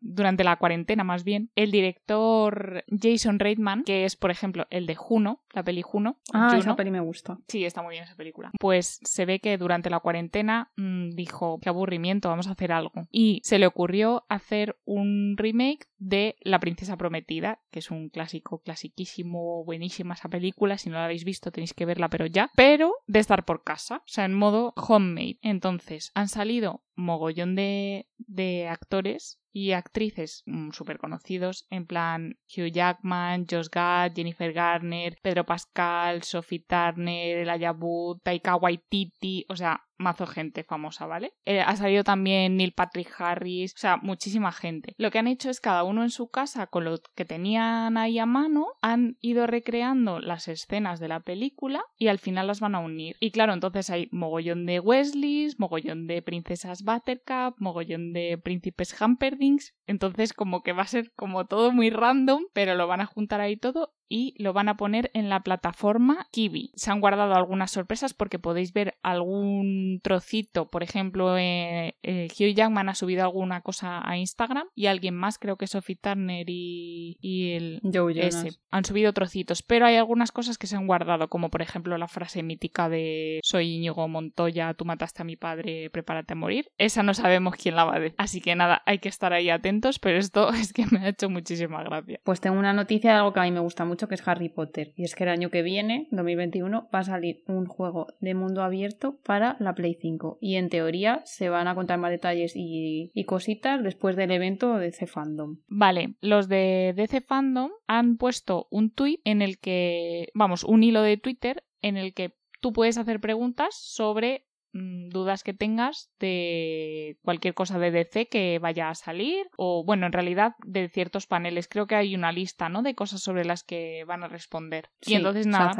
durante 0.00 0.44
la 0.44 0.56
cuarentena, 0.56 1.04
más 1.04 1.24
bien, 1.24 1.50
el 1.54 1.70
director 1.70 2.84
Jason 2.88 3.38
Reitman, 3.38 3.84
que 3.84 4.04
es, 4.04 4.16
por 4.16 4.30
ejemplo, 4.30 4.66
el 4.70 4.86
de 4.86 4.94
Juno, 4.94 5.42
la 5.52 5.62
peli 5.62 5.82
Juno. 5.82 6.18
Ah, 6.32 6.48
Juno. 6.48 6.58
esa 6.60 6.76
peli 6.76 6.90
me 6.90 7.00
gusta. 7.00 7.38
Sí, 7.48 7.64
está 7.64 7.82
muy 7.82 7.92
bien 7.92 8.04
esa 8.04 8.16
película. 8.16 8.50
Pues 8.58 8.98
se 9.02 9.26
ve 9.26 9.38
que 9.40 9.58
durante 9.60 9.90
la 9.90 10.00
cuarentena 10.00 10.72
mm, 10.76 11.10
dijo, 11.10 11.58
qué 11.60 11.68
aburrimiento, 11.68 12.28
vamos 12.28 12.48
a 12.48 12.52
hacer 12.52 12.72
algo. 12.72 13.06
Y 13.10 13.40
se 13.44 13.58
le 13.58 13.66
ocurrió 13.66 14.24
hacer 14.28 14.78
un 14.84 15.36
remake 15.36 15.86
de 15.98 16.36
La 16.40 16.58
princesa 16.58 16.96
prometida, 16.96 17.60
que 17.70 17.78
es 17.78 17.90
un 17.90 18.08
clásico, 18.08 18.62
clasiquísimo, 18.62 19.64
buenísima 19.64 20.14
esa 20.14 20.28
película. 20.28 20.78
Si 20.78 20.88
no 20.88 20.96
la 20.96 21.04
habéis 21.04 21.24
visto 21.24 21.52
tenéis 21.52 21.74
que 21.74 21.86
verla, 21.86 22.08
pero 22.08 22.26
ya. 22.26 22.50
Pero 22.56 22.94
de 23.06 23.18
estar 23.20 23.44
por 23.44 23.62
casa, 23.62 23.98
o 23.98 24.08
sea, 24.08 24.24
en 24.24 24.34
modo 24.34 24.72
homemade. 24.76 25.38
Entonces, 25.42 26.10
han 26.14 26.28
salido 26.28 26.82
mogollón 26.94 27.54
de, 27.54 28.08
de 28.18 28.68
actores 28.68 29.39
y 29.52 29.72
actrices 29.72 30.44
súper 30.72 30.98
conocidos, 30.98 31.66
en 31.70 31.86
plan 31.86 32.38
Hugh 32.46 32.70
Jackman, 32.72 33.46
Josh 33.50 33.68
Gad, 33.70 34.12
Jennifer 34.14 34.52
Garner, 34.52 35.16
Pedro 35.22 35.44
Pascal, 35.44 36.22
Sophie 36.22 36.64
Turner, 36.66 37.38
Elijah 37.38 37.72
Wood, 37.72 38.20
Taika 38.22 38.56
Waititi, 38.56 39.44
o 39.48 39.56
sea, 39.56 39.80
mazo 40.00 40.26
gente 40.26 40.64
famosa, 40.64 41.06
¿vale? 41.06 41.32
Eh, 41.44 41.60
ha 41.60 41.76
salido 41.76 42.02
también 42.02 42.56
Neil 42.56 42.72
Patrick 42.72 43.12
Harris, 43.18 43.72
o 43.74 43.78
sea, 43.78 43.96
muchísima 43.98 44.50
gente. 44.50 44.94
Lo 44.98 45.10
que 45.10 45.18
han 45.18 45.28
hecho 45.28 45.50
es 45.50 45.60
cada 45.60 45.84
uno 45.84 46.02
en 46.02 46.10
su 46.10 46.28
casa, 46.28 46.66
con 46.66 46.84
lo 46.84 46.98
que 47.14 47.24
tenían 47.24 47.96
ahí 47.96 48.18
a 48.18 48.26
mano, 48.26 48.66
han 48.82 49.16
ido 49.20 49.46
recreando 49.46 50.18
las 50.18 50.48
escenas 50.48 51.00
de 51.00 51.08
la 51.08 51.20
película 51.20 51.82
y 51.96 52.08
al 52.08 52.18
final 52.18 52.46
las 52.46 52.60
van 52.60 52.74
a 52.74 52.80
unir. 52.80 53.16
Y 53.20 53.30
claro, 53.30 53.52
entonces 53.52 53.90
hay 53.90 54.08
mogollón 54.10 54.66
de 54.66 54.80
Wesleys, 54.80 55.60
mogollón 55.60 56.06
de 56.06 56.22
princesas 56.22 56.82
Buttercup, 56.82 57.54
mogollón 57.58 58.12
de 58.12 58.38
príncipes 58.42 58.98
Humperdinks, 59.00 59.74
entonces 59.86 60.32
como 60.32 60.62
que 60.62 60.72
va 60.72 60.82
a 60.82 60.86
ser 60.86 61.12
como 61.14 61.46
todo 61.46 61.72
muy 61.72 61.90
random, 61.90 62.44
pero 62.52 62.74
lo 62.74 62.86
van 62.86 63.00
a 63.00 63.06
juntar 63.06 63.40
ahí 63.40 63.56
todo 63.56 63.92
y 64.10 64.34
lo 64.42 64.52
van 64.52 64.68
a 64.68 64.76
poner 64.76 65.10
en 65.14 65.30
la 65.30 65.40
plataforma 65.40 66.26
Kiwi. 66.32 66.72
Se 66.74 66.90
han 66.90 67.00
guardado 67.00 67.34
algunas 67.34 67.70
sorpresas 67.70 68.12
porque 68.12 68.38
podéis 68.38 68.72
ver 68.72 68.98
algún 69.02 70.00
trocito, 70.02 70.68
por 70.68 70.82
ejemplo, 70.82 71.38
eh, 71.38 71.96
eh, 72.02 72.28
Hugh 72.32 72.54
Jackman 72.54 72.88
ha 72.88 72.94
subido 72.94 73.22
alguna 73.22 73.62
cosa 73.62 74.06
a 74.06 74.18
Instagram 74.18 74.66
y 74.74 74.86
alguien 74.86 75.14
más, 75.14 75.38
creo 75.38 75.56
que 75.56 75.68
Sophie 75.68 75.96
Turner 75.96 76.44
y, 76.48 77.16
y 77.20 77.52
el, 77.52 77.80
Joe 77.84 78.12
Jonas. 78.12 78.34
ese. 78.34 78.58
Han 78.70 78.84
subido 78.84 79.12
trocitos, 79.12 79.62
pero 79.62 79.86
hay 79.86 79.96
algunas 79.96 80.32
cosas 80.32 80.58
que 80.58 80.66
se 80.66 80.76
han 80.76 80.86
guardado, 80.86 81.28
como 81.28 81.50
por 81.50 81.62
ejemplo 81.62 81.96
la 81.96 82.08
frase 82.08 82.42
mítica 82.42 82.88
de 82.88 83.40
Soy 83.44 83.76
Íñigo 83.76 84.08
Montoya, 84.08 84.74
tú 84.74 84.84
mataste 84.84 85.22
a 85.22 85.24
mi 85.24 85.36
padre, 85.36 85.88
prepárate 85.90 86.32
a 86.32 86.36
morir. 86.36 86.70
Esa 86.78 87.04
no 87.04 87.14
sabemos 87.14 87.54
quién 87.54 87.76
la 87.76 87.84
va 87.84 87.96
a 87.96 88.00
decir. 88.00 88.16
Así 88.18 88.40
que 88.40 88.56
nada, 88.56 88.82
hay 88.86 88.98
que 88.98 89.08
estar 89.08 89.32
ahí 89.32 89.50
atentos, 89.50 89.98
pero 90.00 90.18
esto 90.18 90.48
es 90.52 90.72
que 90.72 90.86
me 90.86 91.00
ha 91.00 91.08
hecho 91.08 91.30
muchísima 91.30 91.82
gracia. 91.84 92.20
Pues 92.24 92.40
tengo 92.40 92.58
una 92.58 92.72
noticia 92.72 93.12
de 93.12 93.18
algo 93.18 93.32
que 93.32 93.40
a 93.40 93.44
mí 93.44 93.52
me 93.52 93.60
gusta 93.60 93.84
mucho, 93.84 93.99
que 94.08 94.14
es 94.14 94.26
Harry 94.26 94.48
Potter. 94.48 94.92
Y 94.96 95.04
es 95.04 95.14
que 95.14 95.24
el 95.24 95.30
año 95.30 95.50
que 95.50 95.62
viene, 95.62 96.08
2021, 96.10 96.88
va 96.94 96.98
a 97.00 97.04
salir 97.04 97.42
un 97.46 97.66
juego 97.66 98.08
de 98.20 98.34
mundo 98.34 98.62
abierto 98.62 99.18
para 99.24 99.56
la 99.60 99.74
Play 99.74 99.96
5. 100.00 100.38
Y 100.40 100.56
en 100.56 100.68
teoría 100.68 101.22
se 101.24 101.48
van 101.48 101.68
a 101.68 101.74
contar 101.74 101.98
más 101.98 102.10
detalles 102.10 102.52
y, 102.54 103.10
y 103.14 103.24
cositas 103.24 103.82
después 103.82 104.16
del 104.16 104.30
evento 104.30 104.76
de 104.76 104.92
C 104.92 105.06
Fandom. 105.06 105.58
Vale, 105.68 106.14
los 106.20 106.48
de 106.48 106.92
DC 106.96 107.20
Fandom 107.20 107.70
han 107.86 108.16
puesto 108.16 108.66
un 108.70 108.90
tweet 108.90 109.20
en 109.24 109.42
el 109.42 109.58
que, 109.58 110.28
vamos, 110.34 110.64
un 110.64 110.82
hilo 110.82 111.02
de 111.02 111.16
Twitter 111.16 111.64
en 111.82 111.96
el 111.96 112.14
que 112.14 112.34
tú 112.60 112.72
puedes 112.72 112.98
hacer 112.98 113.20
preguntas 113.20 113.74
sobre 113.74 114.46
dudas 114.72 115.42
que 115.42 115.54
tengas 115.54 116.10
de 116.20 117.18
cualquier 117.22 117.54
cosa 117.54 117.78
de 117.78 117.90
DC 117.90 118.28
que 118.28 118.58
vaya 118.60 118.88
a 118.88 118.94
salir 118.94 119.48
o 119.56 119.84
bueno 119.84 120.06
en 120.06 120.12
realidad 120.12 120.54
de 120.64 120.88
ciertos 120.88 121.26
paneles 121.26 121.66
creo 121.68 121.86
que 121.86 121.96
hay 121.96 122.14
una 122.14 122.30
lista 122.30 122.68
no 122.68 122.82
de 122.82 122.94
cosas 122.94 123.20
sobre 123.20 123.44
las 123.44 123.64
que 123.64 124.04
van 124.04 124.22
a 124.22 124.28
responder 124.28 124.90
Sí, 125.00 125.12
y 125.12 125.16
entonces 125.16 125.46
nada 125.46 125.74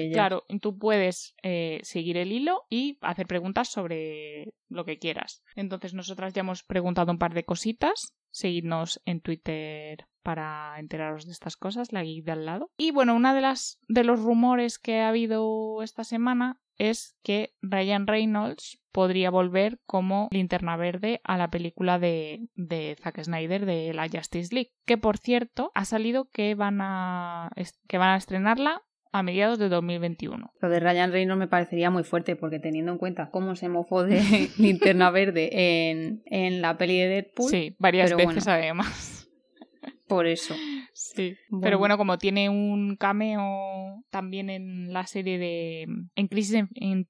ellas. 0.00 0.14
Claro, 0.14 0.44
tú 0.60 0.78
puedes 0.78 1.34
eh, 1.42 1.80
seguir 1.82 2.16
el 2.16 2.32
hilo 2.32 2.64
y 2.68 2.98
hacer 3.00 3.26
preguntas 3.26 3.68
sobre 3.68 4.52
lo 4.68 4.84
que 4.84 4.98
quieras. 4.98 5.42
Entonces, 5.54 5.94
nosotras 5.94 6.32
ya 6.34 6.40
hemos 6.40 6.62
preguntado 6.62 7.12
un 7.12 7.18
par 7.18 7.34
de 7.34 7.44
cositas. 7.44 8.14
Seguidnos 8.34 9.00
en 9.04 9.20
Twitter 9.20 10.08
para 10.24 10.74
enteraros 10.78 11.24
de 11.24 11.32
estas 11.32 11.56
cosas, 11.56 11.92
la 11.92 12.02
geek 12.02 12.24
de 12.24 12.32
al 12.32 12.46
lado. 12.46 12.70
Y 12.76 12.90
bueno, 12.90 13.14
una 13.14 13.32
de 13.32 13.40
las 13.40 13.78
de 13.86 14.02
los 14.02 14.20
rumores 14.20 14.80
que 14.80 15.00
ha 15.00 15.10
habido 15.10 15.82
esta 15.82 16.02
semana 16.02 16.58
es 16.76 17.16
que 17.22 17.54
Ryan 17.62 18.08
Reynolds 18.08 18.80
podría 18.90 19.30
volver 19.30 19.78
como 19.86 20.28
linterna 20.32 20.76
verde 20.76 21.20
a 21.22 21.36
la 21.36 21.48
película 21.50 22.00
de, 22.00 22.48
de 22.56 22.96
Zack 23.00 23.22
Snyder 23.22 23.66
de 23.66 23.94
la 23.94 24.08
Justice 24.08 24.52
League. 24.52 24.72
Que 24.84 24.98
por 24.98 25.18
cierto, 25.18 25.70
ha 25.74 25.84
salido 25.84 26.28
que 26.30 26.56
van 26.56 26.80
a, 26.80 27.50
que 27.86 27.98
van 27.98 28.10
a 28.10 28.16
estrenarla 28.16 28.82
a 29.16 29.22
mediados 29.22 29.60
de 29.60 29.68
2021. 29.68 30.50
Lo 30.60 30.68
de 30.68 30.80
Ryan 30.80 31.12
Reynolds 31.12 31.38
me 31.38 31.46
parecería 31.46 31.88
muy 31.88 32.02
fuerte 32.02 32.34
porque 32.34 32.58
teniendo 32.58 32.90
en 32.90 32.98
cuenta 32.98 33.30
cómo 33.30 33.54
se 33.54 33.68
mofó 33.68 34.02
de 34.02 34.20
Linterna 34.58 35.10
Verde 35.10 35.90
en, 35.90 36.22
en 36.26 36.60
la 36.60 36.76
peli 36.76 36.98
de 36.98 37.06
Deadpool, 37.06 37.48
Sí, 37.50 37.76
varias 37.78 38.10
pero 38.12 38.28
veces 38.28 38.44
bueno. 38.44 38.58
además. 38.58 39.28
por 40.08 40.26
eso. 40.26 40.54
Sí. 40.94 41.34
Bueno. 41.48 41.62
Pero 41.62 41.78
bueno, 41.78 41.96
como 41.96 42.18
tiene 42.18 42.48
un 42.48 42.96
cameo 42.96 44.02
también 44.10 44.50
en 44.50 44.92
la 44.92 45.06
serie 45.06 45.38
de. 45.38 45.86
En 46.16 46.26
Crisis. 46.28 46.54
En, 46.54 46.68
en- 46.74 47.08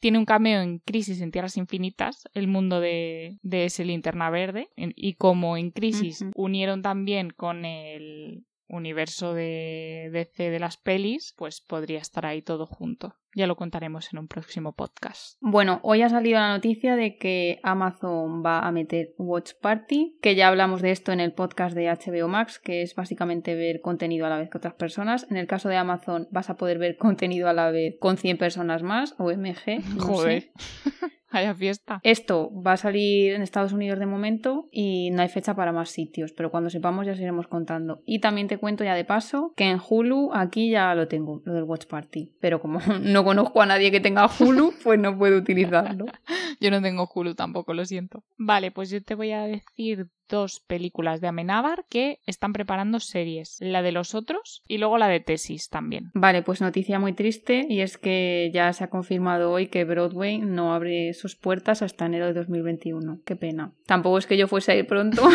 tiene 0.00 0.18
un 0.18 0.24
cameo 0.26 0.60
en 0.60 0.80
Crisis 0.80 1.20
en 1.22 1.30
Tierras 1.30 1.56
Infinitas, 1.56 2.24
el 2.34 2.46
mundo 2.46 2.80
de, 2.80 3.38
de 3.42 3.64
ese 3.64 3.84
linterna 3.86 4.28
verde. 4.30 4.68
En- 4.76 4.92
y 4.96 5.14
como 5.14 5.56
en 5.56 5.70
Crisis 5.70 6.24
unieron 6.36 6.82
también 6.82 7.30
con 7.30 7.64
el 7.64 8.44
universo 8.72 9.34
de 9.34 10.10
DC 10.12 10.50
de 10.50 10.58
las 10.58 10.76
pelis, 10.76 11.34
pues 11.36 11.60
podría 11.60 11.98
estar 11.98 12.26
ahí 12.26 12.42
todo 12.42 12.66
junto. 12.66 13.16
Ya 13.34 13.46
lo 13.46 13.56
contaremos 13.56 14.12
en 14.12 14.18
un 14.18 14.28
próximo 14.28 14.74
podcast. 14.74 15.38
Bueno, 15.40 15.80
hoy 15.84 16.02
ha 16.02 16.08
salido 16.10 16.38
la 16.38 16.52
noticia 16.52 16.96
de 16.96 17.16
que 17.16 17.60
Amazon 17.62 18.44
va 18.44 18.60
a 18.60 18.72
meter 18.72 19.14
Watch 19.16 19.52
Party, 19.60 20.18
que 20.20 20.34
ya 20.34 20.48
hablamos 20.48 20.82
de 20.82 20.90
esto 20.90 21.12
en 21.12 21.20
el 21.20 21.32
podcast 21.32 21.74
de 21.74 21.86
HBO 21.86 22.28
Max, 22.28 22.58
que 22.58 22.82
es 22.82 22.94
básicamente 22.94 23.54
ver 23.54 23.80
contenido 23.80 24.26
a 24.26 24.28
la 24.28 24.38
vez 24.38 24.50
que 24.50 24.58
otras 24.58 24.74
personas. 24.74 25.26
En 25.30 25.38
el 25.38 25.46
caso 25.46 25.70
de 25.70 25.76
Amazon 25.76 26.28
vas 26.30 26.50
a 26.50 26.56
poder 26.56 26.78
ver 26.78 26.98
contenido 26.98 27.48
a 27.48 27.54
la 27.54 27.70
vez 27.70 27.96
con 28.00 28.18
100 28.18 28.36
personas 28.36 28.82
más, 28.82 29.14
o 29.18 29.30
MG. 29.32 29.82
Joder. 29.98 30.50
Haya 31.32 31.54
fiesta. 31.54 32.00
Esto 32.02 32.50
va 32.54 32.72
a 32.72 32.76
salir 32.76 33.32
en 33.32 33.42
Estados 33.42 33.72
Unidos 33.72 33.98
de 33.98 34.06
momento 34.06 34.68
y 34.70 35.10
no 35.10 35.22
hay 35.22 35.28
fecha 35.28 35.54
para 35.54 35.72
más 35.72 35.90
sitios, 35.90 36.32
pero 36.32 36.50
cuando 36.50 36.70
sepamos 36.70 37.06
ya 37.06 37.12
os 37.12 37.20
iremos 37.20 37.48
contando. 37.48 38.02
Y 38.04 38.20
también 38.20 38.48
te 38.48 38.58
cuento 38.58 38.84
ya 38.84 38.94
de 38.94 39.04
paso 39.04 39.52
que 39.56 39.64
en 39.64 39.80
Hulu 39.86 40.30
aquí 40.34 40.70
ya 40.70 40.94
lo 40.94 41.08
tengo, 41.08 41.42
lo 41.44 41.54
del 41.54 41.64
Watch 41.64 41.86
Party. 41.86 42.32
Pero 42.40 42.60
como 42.60 42.80
no 43.00 43.24
conozco 43.24 43.62
a 43.62 43.66
nadie 43.66 43.90
que 43.90 44.00
tenga 44.00 44.26
Hulu, 44.26 44.74
pues 44.82 44.98
no 44.98 45.16
puedo 45.16 45.36
utilizarlo. 45.36 46.06
yo 46.60 46.70
no 46.70 46.82
tengo 46.82 47.08
Hulu 47.12 47.34
tampoco, 47.34 47.74
lo 47.74 47.84
siento. 47.84 48.24
Vale, 48.36 48.70
pues 48.70 48.90
yo 48.90 49.02
te 49.02 49.14
voy 49.14 49.32
a 49.32 49.42
decir 49.42 50.08
dos 50.28 50.60
películas 50.60 51.20
de 51.20 51.28
Amenábar 51.28 51.84
que 51.88 52.20
están 52.26 52.52
preparando 52.52 53.00
series, 53.00 53.58
la 53.60 53.82
de 53.82 53.92
los 53.92 54.14
otros 54.14 54.62
y 54.66 54.78
luego 54.78 54.96
la 54.98 55.08
de 55.08 55.20
Tesis 55.20 55.68
también. 55.68 56.10
Vale, 56.14 56.42
pues 56.42 56.60
noticia 56.60 56.98
muy 56.98 57.12
triste 57.12 57.66
y 57.68 57.80
es 57.80 57.98
que 57.98 58.50
ya 58.52 58.72
se 58.72 58.84
ha 58.84 58.90
confirmado 58.90 59.52
hoy 59.52 59.66
que 59.66 59.84
Broadway 59.84 60.38
no 60.38 60.74
abre 60.74 61.12
sus 61.12 61.36
puertas 61.36 61.82
hasta 61.82 62.06
enero 62.06 62.26
de 62.26 62.32
2021. 62.32 63.20
Qué 63.24 63.36
pena. 63.36 63.72
Tampoco 63.86 64.18
es 64.18 64.26
que 64.26 64.38
yo 64.38 64.48
fuese 64.48 64.72
a 64.72 64.76
ir 64.76 64.86
pronto. 64.86 65.22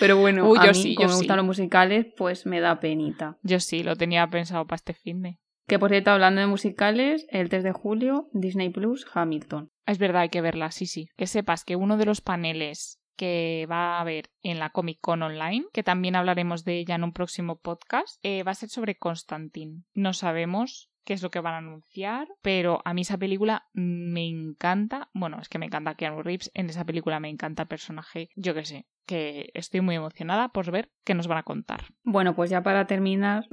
Pero 0.00 0.16
bueno, 0.16 0.52
a 0.56 0.72
mí, 0.72 0.94
como 0.96 1.10
me 1.10 1.14
gustan 1.14 1.36
los 1.36 1.46
musicales, 1.46 2.06
pues 2.16 2.44
me 2.44 2.58
da 2.58 2.80
penita. 2.80 3.38
Yo 3.44 3.60
sí, 3.60 3.84
lo 3.84 3.94
tenía 3.94 4.26
pensado 4.26 4.66
para 4.66 4.76
este 4.76 4.94
fin 4.94 5.22
de. 5.22 5.38
Que 5.72 5.78
por 5.78 5.88
cierto, 5.88 6.10
hablando 6.10 6.42
de 6.42 6.46
musicales, 6.46 7.24
el 7.30 7.48
3 7.48 7.64
de 7.64 7.72
julio, 7.72 8.28
Disney 8.34 8.68
Plus, 8.68 9.06
Hamilton. 9.14 9.70
Es 9.86 9.96
verdad, 9.96 10.20
hay 10.20 10.28
que 10.28 10.42
verla, 10.42 10.70
sí, 10.70 10.84
sí. 10.84 11.08
Que 11.16 11.26
sepas 11.26 11.64
que 11.64 11.76
uno 11.76 11.96
de 11.96 12.04
los 12.04 12.20
paneles 12.20 13.00
que 13.16 13.66
va 13.70 13.96
a 13.96 14.02
haber 14.02 14.28
en 14.42 14.58
la 14.58 14.68
Comic 14.68 14.98
Con 15.00 15.22
Online, 15.22 15.64
que 15.72 15.82
también 15.82 16.14
hablaremos 16.14 16.66
de 16.66 16.78
ella 16.78 16.96
en 16.96 17.04
un 17.04 17.14
próximo 17.14 17.56
podcast, 17.56 18.18
eh, 18.22 18.42
va 18.42 18.50
a 18.50 18.54
ser 18.54 18.68
sobre 18.68 18.98
Constantine. 18.98 19.84
No 19.94 20.12
sabemos 20.12 20.90
qué 21.04 21.14
es 21.14 21.22
lo 21.22 21.30
que 21.30 21.40
van 21.40 21.54
a 21.54 21.58
anunciar, 21.58 22.28
pero 22.42 22.82
a 22.84 22.94
mí 22.94 23.00
esa 23.00 23.18
película 23.18 23.66
me 23.72 24.26
encanta. 24.26 25.08
Bueno, 25.14 25.38
es 25.40 25.48
que 25.48 25.58
me 25.58 25.66
encanta 25.66 25.94
Keanu 25.94 26.22
Reeves, 26.22 26.50
en 26.54 26.68
esa 26.68 26.84
película 26.84 27.20
me 27.20 27.28
encanta 27.28 27.62
el 27.62 27.68
personaje, 27.68 28.28
yo 28.36 28.54
qué 28.54 28.64
sé, 28.64 28.86
que 29.06 29.50
estoy 29.54 29.80
muy 29.80 29.96
emocionada 29.96 30.50
por 30.50 30.70
ver 30.70 30.90
qué 31.04 31.14
nos 31.14 31.28
van 31.28 31.38
a 31.38 31.42
contar. 31.42 31.84
Bueno, 32.02 32.34
pues 32.34 32.50
ya 32.50 32.62
para 32.62 32.86
terminar, 32.86 33.46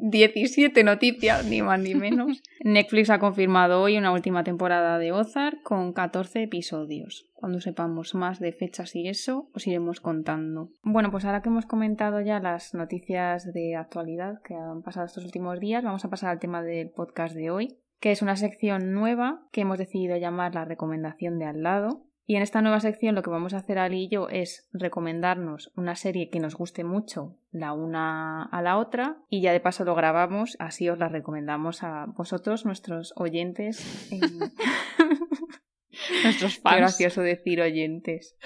17 0.00 0.84
noticias, 0.84 1.44
ni 1.46 1.62
más 1.62 1.80
ni 1.80 1.94
menos. 1.94 2.42
Netflix 2.64 3.10
ha 3.10 3.18
confirmado 3.18 3.80
hoy 3.82 3.98
una 3.98 4.12
última 4.12 4.44
temporada 4.44 4.98
de 4.98 5.12
Ozark 5.12 5.62
con 5.62 5.92
14 5.92 6.42
episodios. 6.42 7.28
Cuando 7.34 7.60
sepamos 7.60 8.14
más 8.14 8.40
de 8.40 8.52
fechas 8.52 8.94
y 8.94 9.08
eso, 9.08 9.48
os 9.54 9.66
iremos 9.66 10.00
contando. 10.00 10.70
Bueno, 10.82 11.10
pues 11.10 11.24
ahora 11.24 11.42
que 11.42 11.48
hemos 11.48 11.66
comentado 11.66 12.20
ya 12.20 12.40
las 12.40 12.74
noticias 12.74 13.52
de 13.52 13.76
actualidad 13.76 14.40
que 14.42 14.54
han 14.54 14.82
pasado 14.82 15.06
estos 15.06 15.24
últimos 15.24 15.58
días, 15.60 15.84
vamos 15.84 16.04
a 16.04 16.10
pasar 16.10 16.30
al 16.30 16.38
tema 16.38 16.62
del 16.62 16.90
podcast 16.90 17.34
de 17.34 17.50
hoy, 17.50 17.78
que 18.00 18.12
es 18.12 18.22
una 18.22 18.36
sección 18.36 18.92
nueva 18.92 19.46
que 19.52 19.62
hemos 19.62 19.78
decidido 19.78 20.16
llamar 20.16 20.54
la 20.54 20.64
recomendación 20.64 21.38
de 21.38 21.46
al 21.46 21.62
lado, 21.62 22.04
y 22.26 22.36
en 22.36 22.42
esta 22.42 22.62
nueva 22.62 22.80
sección 22.80 23.14
lo 23.14 23.22
que 23.22 23.30
vamos 23.30 23.54
a 23.54 23.58
hacer 23.58 23.78
Ali 23.78 24.04
y 24.04 24.08
yo 24.08 24.28
es 24.28 24.68
recomendarnos 24.72 25.72
una 25.76 25.96
serie 25.96 26.30
que 26.30 26.40
nos 26.40 26.54
guste 26.54 26.84
mucho 26.84 27.36
la 27.50 27.72
una 27.72 28.44
a 28.44 28.62
la 28.62 28.78
otra 28.78 29.18
y 29.28 29.42
ya 29.42 29.52
de 29.52 29.60
paso 29.60 29.84
lo 29.84 29.94
grabamos, 29.94 30.56
así 30.58 30.88
os 30.88 30.98
la 30.98 31.08
recomendamos 31.08 31.82
a 31.82 32.06
vosotros, 32.06 32.64
nuestros 32.64 33.12
oyentes. 33.16 34.08
nuestros 36.24 36.58
fans. 36.60 36.74
Qué 36.74 36.80
gracioso 36.80 37.22
decir 37.22 37.60
oyentes 37.60 38.36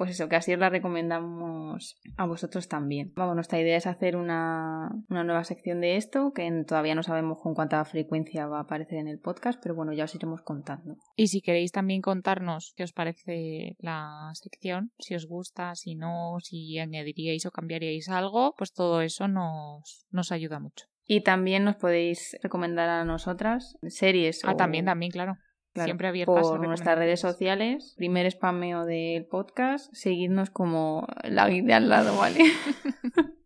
pues 0.00 0.12
eso, 0.12 0.30
que 0.30 0.36
así 0.36 0.50
os 0.54 0.58
la 0.58 0.70
recomendamos 0.70 2.00
a 2.16 2.24
vosotros 2.24 2.68
también. 2.68 3.12
Vamos, 3.16 3.34
nuestra 3.34 3.60
idea 3.60 3.76
es 3.76 3.86
hacer 3.86 4.16
una, 4.16 4.88
nueva 5.10 5.44
sección 5.44 5.82
de 5.82 5.98
esto, 5.98 6.32
que 6.32 6.50
todavía 6.66 6.94
no 6.94 7.02
sabemos 7.02 7.38
con 7.38 7.52
cuánta 7.52 7.84
frecuencia 7.84 8.46
va 8.46 8.60
a 8.60 8.62
aparecer 8.62 8.96
en 8.96 9.08
el 9.08 9.18
podcast, 9.18 9.60
pero 9.62 9.74
bueno, 9.74 9.92
ya 9.92 10.04
os 10.04 10.14
iremos 10.14 10.40
contando. 10.40 10.96
Y 11.16 11.26
si 11.26 11.42
queréis 11.42 11.70
también 11.70 12.00
contarnos 12.00 12.72
qué 12.78 12.84
os 12.84 12.94
parece 12.94 13.76
la 13.78 14.30
sección, 14.32 14.90
si 14.98 15.16
os 15.16 15.26
gusta, 15.26 15.74
si 15.74 15.96
no, 15.96 16.38
si 16.42 16.78
añadiríais 16.78 17.44
o 17.44 17.50
cambiaríais 17.50 18.08
algo, 18.08 18.54
pues 18.56 18.72
todo 18.72 19.02
eso 19.02 19.28
nos, 19.28 20.06
nos 20.10 20.32
ayuda 20.32 20.60
mucho. 20.60 20.86
Y 21.04 21.24
también 21.24 21.64
nos 21.64 21.76
podéis 21.76 22.38
recomendar 22.42 22.88
a 22.88 23.04
nosotras 23.04 23.76
series. 23.86 24.40
Ah, 24.44 24.56
también, 24.56 24.86
también, 24.86 25.12
claro. 25.12 25.36
Siempre 25.74 26.08
abiertas 26.08 26.48
por 26.48 26.66
nuestras 26.66 26.98
redes 26.98 27.20
sociales. 27.20 27.94
Primer 27.96 28.30
spameo 28.30 28.84
del 28.84 29.26
podcast. 29.26 29.92
Seguidnos 29.94 30.50
como 30.50 31.06
la 31.22 31.48
guía 31.48 31.76
al 31.76 31.88
lado, 31.88 32.16
¿vale? 32.16 32.38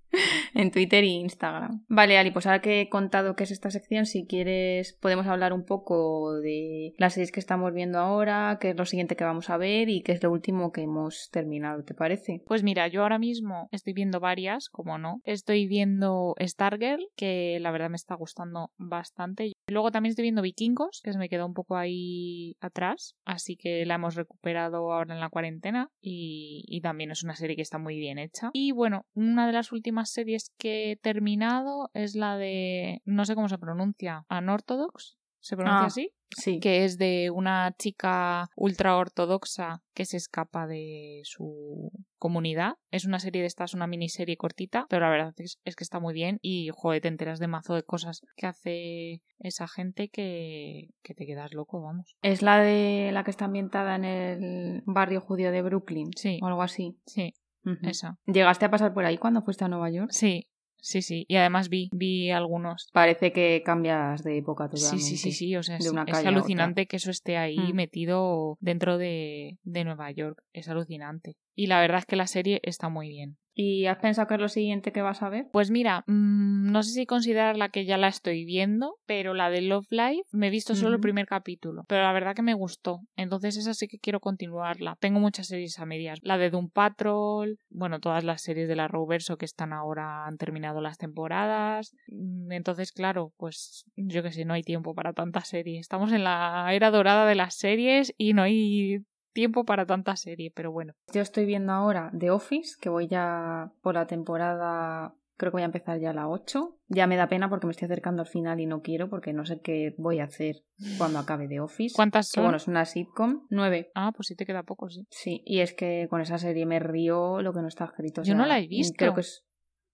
en 0.54 0.70
Twitter 0.70 1.04
e 1.04 1.08
Instagram. 1.08 1.84
Vale, 1.88 2.18
Ali, 2.18 2.30
pues 2.30 2.46
ahora 2.46 2.60
que 2.60 2.82
he 2.82 2.88
contado 2.88 3.36
qué 3.36 3.44
es 3.44 3.50
esta 3.50 3.70
sección, 3.70 4.06
si 4.06 4.26
quieres 4.26 4.94
podemos 4.94 5.26
hablar 5.26 5.52
un 5.52 5.64
poco 5.64 6.34
de 6.34 6.94
las 6.98 7.14
series 7.14 7.32
que 7.32 7.40
estamos 7.40 7.72
viendo 7.72 7.98
ahora, 7.98 8.58
qué 8.60 8.70
es 8.70 8.76
lo 8.76 8.86
siguiente 8.86 9.16
que 9.16 9.24
vamos 9.24 9.50
a 9.50 9.56
ver 9.56 9.88
y 9.88 10.02
qué 10.02 10.12
es 10.12 10.22
lo 10.22 10.30
último 10.30 10.72
que 10.72 10.82
hemos 10.82 11.30
terminado, 11.30 11.82
¿te 11.84 11.94
parece? 11.94 12.42
Pues 12.46 12.62
mira, 12.62 12.88
yo 12.88 13.02
ahora 13.02 13.18
mismo 13.18 13.68
estoy 13.72 13.92
viendo 13.92 14.20
varias, 14.20 14.68
como 14.68 14.98
no. 14.98 15.20
Estoy 15.24 15.66
viendo 15.66 16.34
Stargirl, 16.40 17.08
que 17.16 17.58
la 17.60 17.70
verdad 17.70 17.90
me 17.90 17.96
está 17.96 18.14
gustando 18.14 18.70
bastante. 18.78 19.52
Luego 19.66 19.90
también 19.90 20.10
estoy 20.10 20.24
viendo 20.24 20.42
Vikingos, 20.42 21.00
que 21.02 21.12
se 21.12 21.18
me 21.18 21.28
quedó 21.28 21.46
un 21.46 21.54
poco 21.54 21.76
ahí 21.76 22.56
atrás, 22.60 23.16
así 23.24 23.56
que 23.56 23.86
la 23.86 23.94
hemos 23.94 24.14
recuperado 24.14 24.92
ahora 24.92 25.14
en 25.14 25.20
la 25.20 25.30
cuarentena 25.30 25.90
y, 26.00 26.80
también 26.82 27.10
es 27.10 27.22
una 27.22 27.34
serie 27.34 27.56
que 27.56 27.62
está 27.62 27.78
muy 27.78 27.98
bien 27.98 28.18
hecha. 28.18 28.50
Y 28.52 28.72
bueno, 28.72 29.06
una 29.14 29.46
de 29.46 29.54
las 29.54 29.72
últimas 29.72 30.10
series 30.10 30.52
que 30.58 30.92
he 30.92 30.96
terminado 30.96 31.90
es 31.94 32.14
la 32.14 32.36
de, 32.36 33.00
no 33.06 33.24
sé 33.24 33.34
cómo 33.34 33.48
se 33.48 33.56
pronuncia, 33.56 34.26
Anorthodox. 34.28 35.16
¿Se 35.44 35.56
pronuncia 35.56 35.82
Ah, 35.82 35.86
así? 35.86 36.10
Sí. 36.30 36.58
Que 36.58 36.84
es 36.84 36.96
de 36.96 37.30
una 37.30 37.74
chica 37.78 38.48
ultra 38.56 38.96
ortodoxa 38.96 39.82
que 39.94 40.06
se 40.06 40.16
escapa 40.16 40.66
de 40.66 41.20
su 41.24 41.90
comunidad. 42.18 42.76
Es 42.90 43.04
una 43.04 43.18
serie 43.20 43.42
de 43.42 43.46
estas, 43.46 43.74
una 43.74 43.86
miniserie 43.86 44.38
cortita, 44.38 44.86
pero 44.88 45.04
la 45.04 45.10
verdad 45.10 45.34
es, 45.36 45.58
es 45.64 45.76
que 45.76 45.84
está 45.84 46.00
muy 46.00 46.14
bien 46.14 46.38
y, 46.40 46.70
joder, 46.74 47.02
te 47.02 47.08
enteras 47.08 47.38
de 47.40 47.46
mazo 47.48 47.74
de 47.74 47.82
cosas 47.82 48.22
que 48.36 48.46
hace 48.46 49.20
esa 49.38 49.68
gente 49.68 50.08
que, 50.08 50.88
que 51.02 51.14
te 51.14 51.26
quedas 51.26 51.52
loco, 51.52 51.82
vamos. 51.82 52.16
Es 52.22 52.40
la 52.40 52.58
de 52.58 53.10
la 53.12 53.22
que 53.22 53.30
está 53.30 53.44
ambientada 53.44 53.94
en 53.94 54.04
el 54.04 54.82
barrio 54.86 55.20
judío 55.20 55.52
de 55.52 55.60
Brooklyn. 55.62 56.08
Sí. 56.16 56.38
O 56.42 56.46
algo 56.46 56.62
así. 56.62 56.96
Sí, 57.06 57.34
esa. 57.82 58.18
¿Llegaste 58.26 58.64
a 58.64 58.70
pasar 58.70 58.94
por 58.94 59.04
ahí 59.04 59.18
cuando 59.18 59.42
fuiste 59.42 59.64
a 59.64 59.68
Nueva 59.68 59.90
York? 59.90 60.10
Sí, 60.10 60.48
sí, 60.84 61.00
sí. 61.00 61.24
Y 61.28 61.36
además 61.36 61.70
vi, 61.70 61.88
vi 61.92 62.30
algunos. 62.30 62.90
Parece 62.92 63.32
que 63.32 63.62
cambias 63.64 64.22
de 64.22 64.36
época 64.36 64.68
Sí, 64.68 64.76
totalmente. 64.76 65.04
sí, 65.06 65.16
sí, 65.16 65.32
sí. 65.32 65.56
O 65.56 65.62
sea, 65.62 65.78
es, 65.78 65.86
alucinante 66.26 66.86
que 66.86 66.96
eso 66.96 67.10
esté 67.10 67.38
ahí 67.38 67.72
Mm. 67.72 67.76
metido 67.76 68.58
dentro 68.60 68.98
de, 68.98 69.56
de 69.62 69.84
Nueva 69.84 70.10
York. 70.10 70.42
Es 70.52 70.68
alucinante. 70.68 71.36
Y 71.54 71.66
la 71.66 71.80
verdad 71.80 71.98
es 71.98 72.06
que 72.06 72.16
la 72.16 72.26
serie 72.26 72.60
está 72.62 72.88
muy 72.88 73.08
bien. 73.08 73.38
¿Y 73.56 73.86
has 73.86 73.98
pensado 73.98 74.26
que 74.26 74.34
es 74.34 74.40
lo 74.40 74.48
siguiente 74.48 74.90
que 74.90 75.00
vas 75.00 75.22
a 75.22 75.28
ver? 75.28 75.46
Pues 75.52 75.70
mira, 75.70 76.02
mm, 76.08 76.72
no 76.72 76.82
sé 76.82 76.90
si 76.90 77.06
considerarla 77.06 77.68
que 77.68 77.84
ya 77.84 77.96
la 77.96 78.08
estoy 78.08 78.44
viendo, 78.44 78.96
pero 79.06 79.32
la 79.32 79.48
de 79.48 79.60
Love 79.62 79.86
Life 79.90 80.24
me 80.32 80.48
he 80.48 80.50
visto 80.50 80.74
solo 80.74 80.96
el 80.96 81.00
primer 81.00 81.26
capítulo, 81.26 81.84
pero 81.86 82.02
la 82.02 82.12
verdad 82.12 82.34
que 82.34 82.42
me 82.42 82.54
gustó, 82.54 83.02
entonces 83.14 83.56
esa 83.56 83.72
sí 83.72 83.86
que 83.86 84.00
quiero 84.00 84.18
continuarla. 84.18 84.96
Tengo 84.98 85.20
muchas 85.20 85.46
series 85.46 85.78
a 85.78 85.86
medias, 85.86 86.18
la 86.22 86.36
de 86.36 86.50
Doom 86.50 86.68
Patrol, 86.68 87.60
bueno, 87.70 88.00
todas 88.00 88.24
las 88.24 88.42
series 88.42 88.66
de 88.66 88.74
la 88.74 88.88
Roverso 88.88 89.36
que 89.36 89.44
están 89.44 89.72
ahora 89.72 90.26
han 90.26 90.36
terminado 90.36 90.80
las 90.80 90.98
temporadas, 90.98 91.94
Mm, 92.08 92.52
entonces 92.52 92.92
claro, 92.92 93.32
pues 93.36 93.84
yo 93.96 94.22
que 94.22 94.32
sé, 94.32 94.44
no 94.44 94.54
hay 94.54 94.62
tiempo 94.62 94.94
para 94.94 95.12
tantas 95.12 95.48
series. 95.48 95.80
Estamos 95.80 96.12
en 96.12 96.24
la 96.24 96.68
era 96.72 96.90
dorada 96.90 97.26
de 97.26 97.34
las 97.34 97.54
series 97.54 98.14
y 98.18 98.34
no 98.34 98.42
hay 98.42 98.98
tiempo 99.34 99.64
para 99.64 99.84
tanta 99.84 100.16
serie, 100.16 100.50
pero 100.54 100.72
bueno. 100.72 100.94
Yo 101.12 101.20
estoy 101.20 101.44
viendo 101.44 101.72
ahora 101.72 102.10
The 102.18 102.30
Office, 102.30 102.76
que 102.80 102.88
voy 102.88 103.06
ya 103.08 103.72
por 103.82 103.94
la 103.94 104.06
temporada, 104.06 105.14
creo 105.36 105.50
que 105.50 105.56
voy 105.56 105.62
a 105.62 105.66
empezar 105.66 105.98
ya 106.00 106.12
la 106.14 106.28
8. 106.28 106.78
Ya 106.88 107.06
me 107.06 107.16
da 107.16 107.28
pena 107.28 107.50
porque 107.50 107.66
me 107.66 107.72
estoy 107.72 107.86
acercando 107.86 108.22
al 108.22 108.28
final 108.28 108.60
y 108.60 108.66
no 108.66 108.80
quiero 108.80 109.10
porque 109.10 109.32
no 109.32 109.44
sé 109.44 109.60
qué 109.60 109.94
voy 109.98 110.20
a 110.20 110.24
hacer 110.24 110.56
cuando 110.96 111.18
acabe 111.18 111.48
The 111.48 111.60
Office. 111.60 111.94
¿Cuántas 111.94 112.30
Que 112.30 112.36
son? 112.36 112.44
bueno, 112.44 112.56
es 112.56 112.68
una 112.68 112.84
sitcom. 112.84 113.46
9. 113.50 113.90
Ah, 113.94 114.12
pues 114.16 114.28
sí 114.28 114.36
te 114.36 114.46
queda 114.46 114.62
poco, 114.62 114.88
sí. 114.88 115.06
Sí, 115.10 115.42
y 115.44 115.60
es 115.60 115.74
que 115.74 116.06
con 116.08 116.20
esa 116.20 116.38
serie 116.38 116.64
me 116.64 116.78
río 116.78 117.42
lo 117.42 117.52
que 117.52 117.60
no 117.60 117.68
está 117.68 117.84
escrito. 117.84 118.20
o 118.22 118.24
Yo 118.24 118.34
no 118.34 118.46
la 118.46 118.58
he 118.60 118.66
visto. 118.68 118.94
Creo 118.96 119.14
que 119.14 119.20
es, 119.22 119.44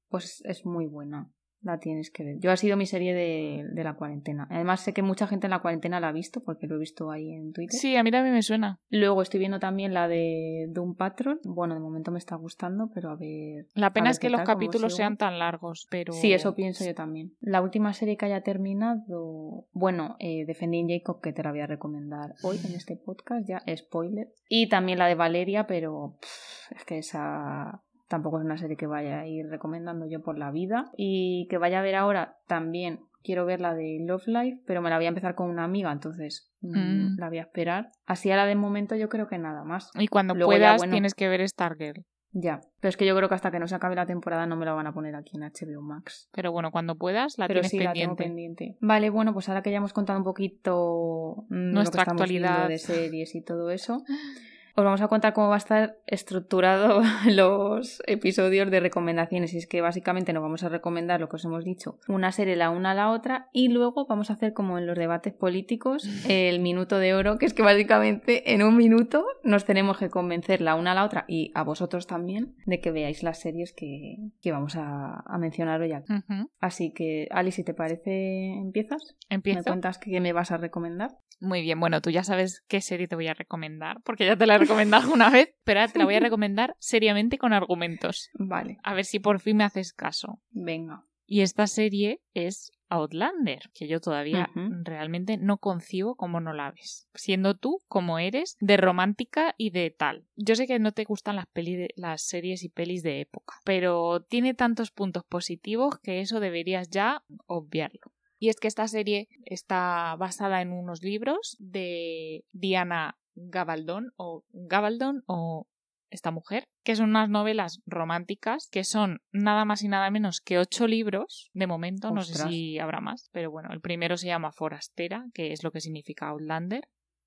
pues 0.08 0.42
es 0.44 0.66
muy 0.66 0.86
buena. 0.86 1.32
La 1.62 1.78
tienes 1.78 2.10
que 2.10 2.24
ver. 2.24 2.38
Yo 2.38 2.50
ha 2.50 2.56
sido 2.56 2.76
mi 2.76 2.86
serie 2.86 3.14
de, 3.14 3.64
de, 3.72 3.84
la 3.84 3.94
cuarentena. 3.94 4.46
Además 4.50 4.80
sé 4.80 4.92
que 4.92 5.02
mucha 5.02 5.26
gente 5.26 5.46
en 5.46 5.50
la 5.50 5.60
cuarentena 5.60 6.00
la 6.00 6.08
ha 6.08 6.12
visto 6.12 6.42
porque 6.42 6.66
lo 6.66 6.76
he 6.76 6.78
visto 6.78 7.10
ahí 7.10 7.32
en 7.32 7.52
Twitter. 7.52 7.78
Sí, 7.78 7.96
a 7.96 8.02
mí 8.02 8.10
también 8.10 8.34
me 8.34 8.42
suena. 8.42 8.80
Luego 8.88 9.22
estoy 9.22 9.40
viendo 9.40 9.60
también 9.60 9.92
la 9.92 10.08
de 10.08 10.66
Doom 10.70 10.94
Patrol. 10.94 11.40
Bueno, 11.44 11.74
de 11.74 11.80
momento 11.80 12.10
me 12.10 12.18
está 12.18 12.36
gustando, 12.36 12.90
pero 12.94 13.10
a 13.10 13.16
ver... 13.16 13.66
La 13.74 13.92
pena 13.92 14.04
ver 14.04 14.12
es 14.12 14.18
que 14.18 14.30
los 14.30 14.38
tal, 14.38 14.46
capítulos 14.46 14.96
sean 14.96 15.16
tan 15.16 15.38
largos, 15.38 15.86
pero... 15.90 16.12
Sí, 16.12 16.32
eso 16.32 16.54
pienso 16.54 16.84
yo 16.84 16.94
también. 16.94 17.34
La 17.40 17.60
última 17.60 17.92
serie 17.92 18.16
que 18.16 18.26
haya 18.26 18.42
terminado, 18.42 19.66
bueno, 19.72 20.16
eh, 20.18 20.44
Defending 20.46 20.88
Jacob, 20.88 21.20
que 21.20 21.32
te 21.32 21.42
la 21.42 21.50
voy 21.50 21.60
a 21.60 21.66
recomendar 21.66 22.34
hoy 22.42 22.58
en 22.64 22.74
este 22.74 22.96
podcast, 22.96 23.46
ya, 23.46 23.62
spoiler. 23.76 24.32
Y 24.48 24.68
también 24.68 24.98
la 24.98 25.06
de 25.06 25.14
Valeria, 25.14 25.66
pero 25.66 26.16
pff, 26.20 26.72
es 26.72 26.84
que 26.84 26.98
esa 26.98 27.82
tampoco 28.10 28.38
es 28.38 28.44
una 28.44 28.58
serie 28.58 28.76
que 28.76 28.86
vaya 28.86 29.20
a 29.20 29.26
ir 29.26 29.46
recomendando 29.48 30.04
yo 30.06 30.20
por 30.20 30.36
la 30.36 30.50
vida. 30.50 30.90
Y 30.98 31.46
que 31.48 31.56
vaya 31.56 31.78
a 31.78 31.82
ver 31.82 31.94
ahora 31.94 32.36
también. 32.46 33.00
Quiero 33.22 33.44
ver 33.46 33.60
la 33.60 33.74
de 33.74 33.98
Love 34.00 34.26
Life, 34.28 34.62
pero 34.66 34.80
me 34.82 34.88
la 34.90 34.96
voy 34.96 35.04
a 35.04 35.08
empezar 35.10 35.34
con 35.34 35.50
una 35.50 35.64
amiga, 35.64 35.92
entonces 35.92 36.50
mm, 36.62 36.72
Mm. 37.14 37.16
la 37.18 37.28
voy 37.28 37.38
a 37.38 37.42
esperar. 37.42 37.90
Así 38.06 38.30
a 38.30 38.36
la 38.36 38.46
de 38.46 38.54
momento 38.54 38.96
yo 38.96 39.08
creo 39.10 39.28
que 39.28 39.36
nada 39.38 39.62
más. 39.62 39.90
Y 39.98 40.08
cuando 40.08 40.34
Luego 40.34 40.52
ya, 40.52 40.58
puedas 40.58 40.78
bueno. 40.78 40.92
tienes 40.92 41.14
que 41.14 41.28
ver 41.28 41.46
Stargirl. 41.48 42.04
Ya, 42.32 42.60
pero 42.80 42.88
es 42.90 42.96
que 42.96 43.04
yo 43.06 43.14
creo 43.16 43.28
que 43.28 43.34
hasta 43.34 43.50
que 43.50 43.58
no 43.58 43.66
se 43.66 43.74
acabe 43.74 43.94
la 43.96 44.06
temporada 44.06 44.46
no 44.46 44.54
me 44.56 44.64
la 44.64 44.72
van 44.72 44.86
a 44.86 44.94
poner 44.94 45.16
aquí 45.16 45.36
en 45.36 45.42
HBO 45.42 45.82
Max. 45.82 46.28
Pero 46.32 46.50
bueno, 46.52 46.70
cuando 46.70 46.94
puedas 46.96 47.36
la 47.38 47.46
Pero 47.48 47.60
tienes 47.60 47.70
sí, 47.72 47.78
la 47.80 47.92
tengo 47.92 48.14
pendiente. 48.16 48.24
pendiente. 48.64 48.78
Vale, 48.80 49.10
bueno, 49.10 49.32
pues 49.34 49.48
ahora 49.48 49.62
que 49.62 49.70
ya 49.72 49.78
hemos 49.78 49.92
contado 49.92 50.18
un 50.18 50.24
poquito 50.24 51.44
mm, 51.50 51.72
Nuestra 51.72 52.02
lo 52.02 52.04
que 52.04 52.10
actualidad. 52.12 52.68
de 52.68 52.78
series 52.78 53.34
y 53.34 53.42
todo 53.42 53.70
eso, 53.70 54.02
os 54.76 54.84
vamos 54.84 55.00
a 55.00 55.08
contar 55.08 55.32
cómo 55.32 55.48
va 55.48 55.54
a 55.54 55.58
estar 55.58 55.98
estructurado 56.06 57.02
los 57.28 58.02
episodios 58.06 58.70
de 58.70 58.80
recomendaciones. 58.80 59.54
Y 59.54 59.58
es 59.58 59.66
que 59.66 59.80
básicamente 59.80 60.32
nos 60.32 60.42
vamos 60.42 60.62
a 60.62 60.68
recomendar 60.68 61.20
lo 61.20 61.28
que 61.28 61.36
os 61.36 61.44
hemos 61.44 61.64
dicho, 61.64 61.98
una 62.08 62.32
serie 62.32 62.56
la 62.56 62.70
una 62.70 62.92
a 62.92 62.94
la 62.94 63.10
otra, 63.10 63.48
y 63.52 63.68
luego 63.68 64.06
vamos 64.06 64.30
a 64.30 64.34
hacer 64.34 64.52
como 64.52 64.78
en 64.78 64.86
los 64.86 64.96
debates 64.96 65.32
políticos 65.32 66.08
el 66.28 66.60
minuto 66.60 66.98
de 66.98 67.14
oro, 67.14 67.38
que 67.38 67.46
es 67.46 67.54
que 67.54 67.62
básicamente 67.62 68.52
en 68.52 68.62
un 68.62 68.76
minuto 68.76 69.24
nos 69.44 69.64
tenemos 69.64 69.98
que 69.98 70.10
convencer 70.10 70.60
la 70.60 70.74
una 70.74 70.92
a 70.92 70.94
la 70.94 71.04
otra 71.04 71.24
y 71.28 71.52
a 71.54 71.62
vosotros 71.62 72.06
también 72.06 72.54
de 72.66 72.80
que 72.80 72.90
veáis 72.90 73.22
las 73.22 73.40
series 73.40 73.72
que, 73.72 74.16
que 74.40 74.52
vamos 74.52 74.76
a, 74.76 75.22
a 75.26 75.38
mencionar 75.38 75.80
hoy 75.80 75.92
aquí. 75.92 76.12
Así 76.60 76.92
que, 76.92 77.28
Ali, 77.30 77.52
si 77.52 77.64
te 77.64 77.74
parece, 77.74 78.52
empiezas. 78.54 79.16
¿Me 79.28 79.36
Empiezo. 79.36 79.64
cuentas 79.64 79.98
qué 79.98 80.20
me 80.20 80.32
vas 80.32 80.50
a 80.50 80.56
recomendar? 80.56 81.16
Muy 81.40 81.62
bien, 81.62 81.80
bueno, 81.80 82.02
tú 82.02 82.10
ya 82.10 82.22
sabes 82.22 82.62
qué 82.68 82.82
serie 82.82 83.08
te 83.08 83.14
voy 83.14 83.26
a 83.28 83.34
recomendar, 83.34 84.02
porque 84.04 84.26
ya 84.26 84.36
te 84.36 84.46
la 84.46 84.56
he 84.56 84.58
recomendado 84.60 85.12
una 85.12 85.30
vez, 85.30 85.54
pero 85.64 85.80
ahora 85.80 85.92
te 85.92 85.98
la 85.98 86.04
voy 86.04 86.14
a 86.14 86.20
recomendar 86.28 86.76
seriamente 86.78 87.38
con 87.38 87.52
argumentos. 87.52 88.30
Vale, 88.34 88.78
A 88.82 88.94
ver 88.94 89.04
si 89.04 89.18
por 89.18 89.40
fin 89.40 89.56
me 89.58 89.64
haces 89.64 89.92
caso. 89.92 90.40
venga. 90.50 91.04
Y 91.26 91.42
esta 91.42 91.68
serie 91.68 92.20
es 92.34 92.72
Outlander, 92.88 93.70
que 93.72 93.86
yo 93.86 94.00
todavía 94.00 94.50
realmente 94.82 95.36
no 95.36 95.58
concibo 95.58 96.16
como 96.16 96.40
no 96.40 96.52
la 96.52 96.72
ves. 96.72 97.08
Siendo 97.14 97.54
tú 97.56 97.78
como 97.86 98.18
eres, 98.18 98.56
de 98.58 98.76
romántica 98.76 99.54
y 99.56 99.70
de 99.70 99.90
tal. 99.96 100.26
Yo 100.34 100.56
sé 100.56 100.66
que 100.66 100.80
no 100.80 100.90
te 100.90 101.04
gustan 101.04 101.36
las, 101.36 101.46
de- 101.54 101.90
las 101.94 102.22
series 102.22 102.64
y 102.64 102.68
pelis 102.68 103.04
de 103.04 103.20
época, 103.20 103.54
pero 103.64 104.22
tiene 104.28 104.54
tantos 104.54 104.90
puntos 104.90 105.22
positivos 105.22 106.00
que 106.02 106.20
eso 106.20 106.40
deberías 106.40 106.90
ya 106.90 107.22
obviarlo. 107.46 108.12
Y 108.40 108.48
es 108.48 108.56
que 108.56 108.66
esta 108.66 108.88
serie 108.88 109.28
está 109.44 110.16
basada 110.18 110.62
en 110.62 110.72
unos 110.72 111.00
libros 111.02 111.56
de 111.60 112.44
Diana 112.52 113.18
Gabaldon 113.48 114.12
o 114.16 114.44
Gabaldon 114.52 115.22
o 115.26 115.66
esta 116.10 116.30
mujer, 116.30 116.64
que 116.82 116.96
son 116.96 117.10
unas 117.10 117.28
novelas 117.28 117.80
románticas 117.86 118.68
que 118.70 118.84
son 118.84 119.20
nada 119.32 119.64
más 119.64 119.82
y 119.82 119.88
nada 119.88 120.10
menos 120.10 120.40
que 120.40 120.58
ocho 120.58 120.86
libros. 120.86 121.50
De 121.54 121.66
momento, 121.66 122.10
no 122.10 122.22
sé 122.22 122.34
si 122.34 122.78
habrá 122.78 123.00
más, 123.00 123.28
pero 123.32 123.50
bueno, 123.50 123.70
el 123.72 123.80
primero 123.80 124.16
se 124.16 124.26
llama 124.26 124.52
Forastera, 124.52 125.26
que 125.32 125.52
es 125.52 125.62
lo 125.62 125.70
que 125.70 125.80
significa 125.80 126.28
Outlander, 126.28 126.82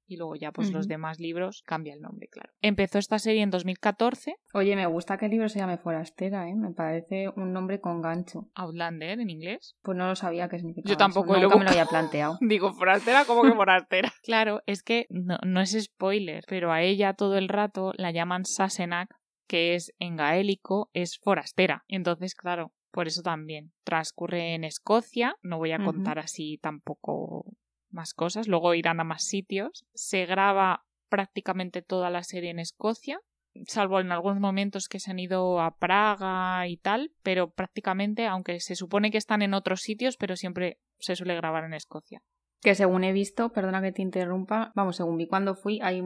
y 0.07 0.17
luego 0.17 0.36
ya 0.36 0.51
pues 0.51 0.72
los 0.72 0.88
demás 0.88 1.19
libros 1.19 1.63
cambia 1.65 1.93
el 1.93 2.01
nombre, 2.01 2.27
claro. 2.29 2.51
Empezó 2.62 3.00
esta 3.00 3.19
serie 3.19 3.41
en 3.41 3.50
2014, 3.50 4.36
Oye, 4.53 4.75
me 4.75 4.86
gusta 4.86 5.17
que 5.17 5.25
el 5.25 5.31
libro 5.31 5.50
se 5.50 5.60
llame 5.60 5.77
Forastera, 5.77 6.48
¿eh? 6.50 6.55
Me 6.55 6.72
parece 6.72 7.29
un 7.36 7.53
nombre 7.53 7.79
con 7.79 8.01
gancho. 8.01 8.50
Outlander 8.55 9.19
en 9.19 9.29
inglés. 9.29 9.75
Pues 9.81 9.98
no 9.98 10.07
lo 10.07 10.15
sabía 10.15 10.48
que 10.50 10.57
significaba 10.57 10.89
Yo 10.91 10.98
tampoco 10.98 11.33
eso. 11.33 11.41
lo 11.43 11.50
Nunca 11.50 11.57
me 11.57 11.65
lo 11.65 11.72
había 11.72 11.86
planteado. 11.86 12.38
Digo, 12.41 12.74
forastera, 12.74 13.25
¿cómo 13.25 13.41
que 13.43 13.51
forastera? 13.55 14.12
claro, 14.24 14.62
es 14.65 14.83
que 14.83 15.05
no, 15.10 15.38
no 15.45 15.62
es 15.62 15.72
spoiler, 15.81 16.43
pero 16.48 16.72
a 16.72 16.81
ella 16.81 17.13
todo 17.13 17.37
el 17.37 17.50
rato 17.50 17.94
la 17.96 18.11
llaman 18.11 18.46
Sassenach, 18.46 19.09
que 19.48 19.75
es 19.75 19.94
en 20.00 20.16
gaélico, 20.16 20.89
es 20.94 21.18
forastera. 21.20 21.83
Entonces, 21.87 22.35
claro, 22.35 22.72
por 22.92 23.07
eso 23.07 23.22
también. 23.22 23.72
Transcurre 23.83 24.53
en 24.53 24.63
Escocia, 24.63 25.35
no 25.42 25.57
voy 25.57 25.72
a 25.72 25.83
contar 25.83 26.20
así 26.20 26.59
tampoco 26.61 27.46
más 27.94 28.14
cosas, 28.14 28.48
luego 28.48 28.74
irán 28.74 29.00
a 29.00 29.03
más 29.03 29.24
sitios. 29.24 29.86
Se 29.94 30.25
graba 30.25 30.84
prácticamente 31.10 31.82
toda 31.82 32.10
la 32.10 32.24
serie 32.24 32.50
en 32.50 32.60
Escocia, 32.60 33.20
salvo 33.68 34.00
en 34.00 34.12
algunos 34.12 34.40
momentos 34.40 34.88
que 34.88 35.00
se 35.00 35.12
han 35.12 35.20
ido 35.20 35.62
a 35.62 35.77
Praga 35.77 36.68
y 36.68 36.77
tal, 36.77 37.12
pero 37.22 37.51
prácticamente, 37.51 38.25
aunque 38.25 38.60
se 38.60 38.75
supone 38.75 39.12
que 39.12 39.18
están 39.18 39.42
en 39.42 39.53
otros 39.53 39.82
sitios, 39.82 40.18
pero 40.18 40.36
siempre 40.36 40.79
se 41.00 41.16
suele 41.16 41.36
grabar 41.36 41.66
en 41.66 41.74
Escocia. 41.74 42.22
Que 42.62 42.75
según 42.75 43.03
he 43.03 43.12
visto, 43.12 43.51
perdona 43.51 43.82
que 43.82 43.92
te 43.92 44.01
interrumpa, 44.01 44.72
vamos, 44.75 44.96
según 44.96 45.18
vi 45.18 45.27
cuando 45.27 45.56
fui, 45.56 45.79
hay 45.82 46.01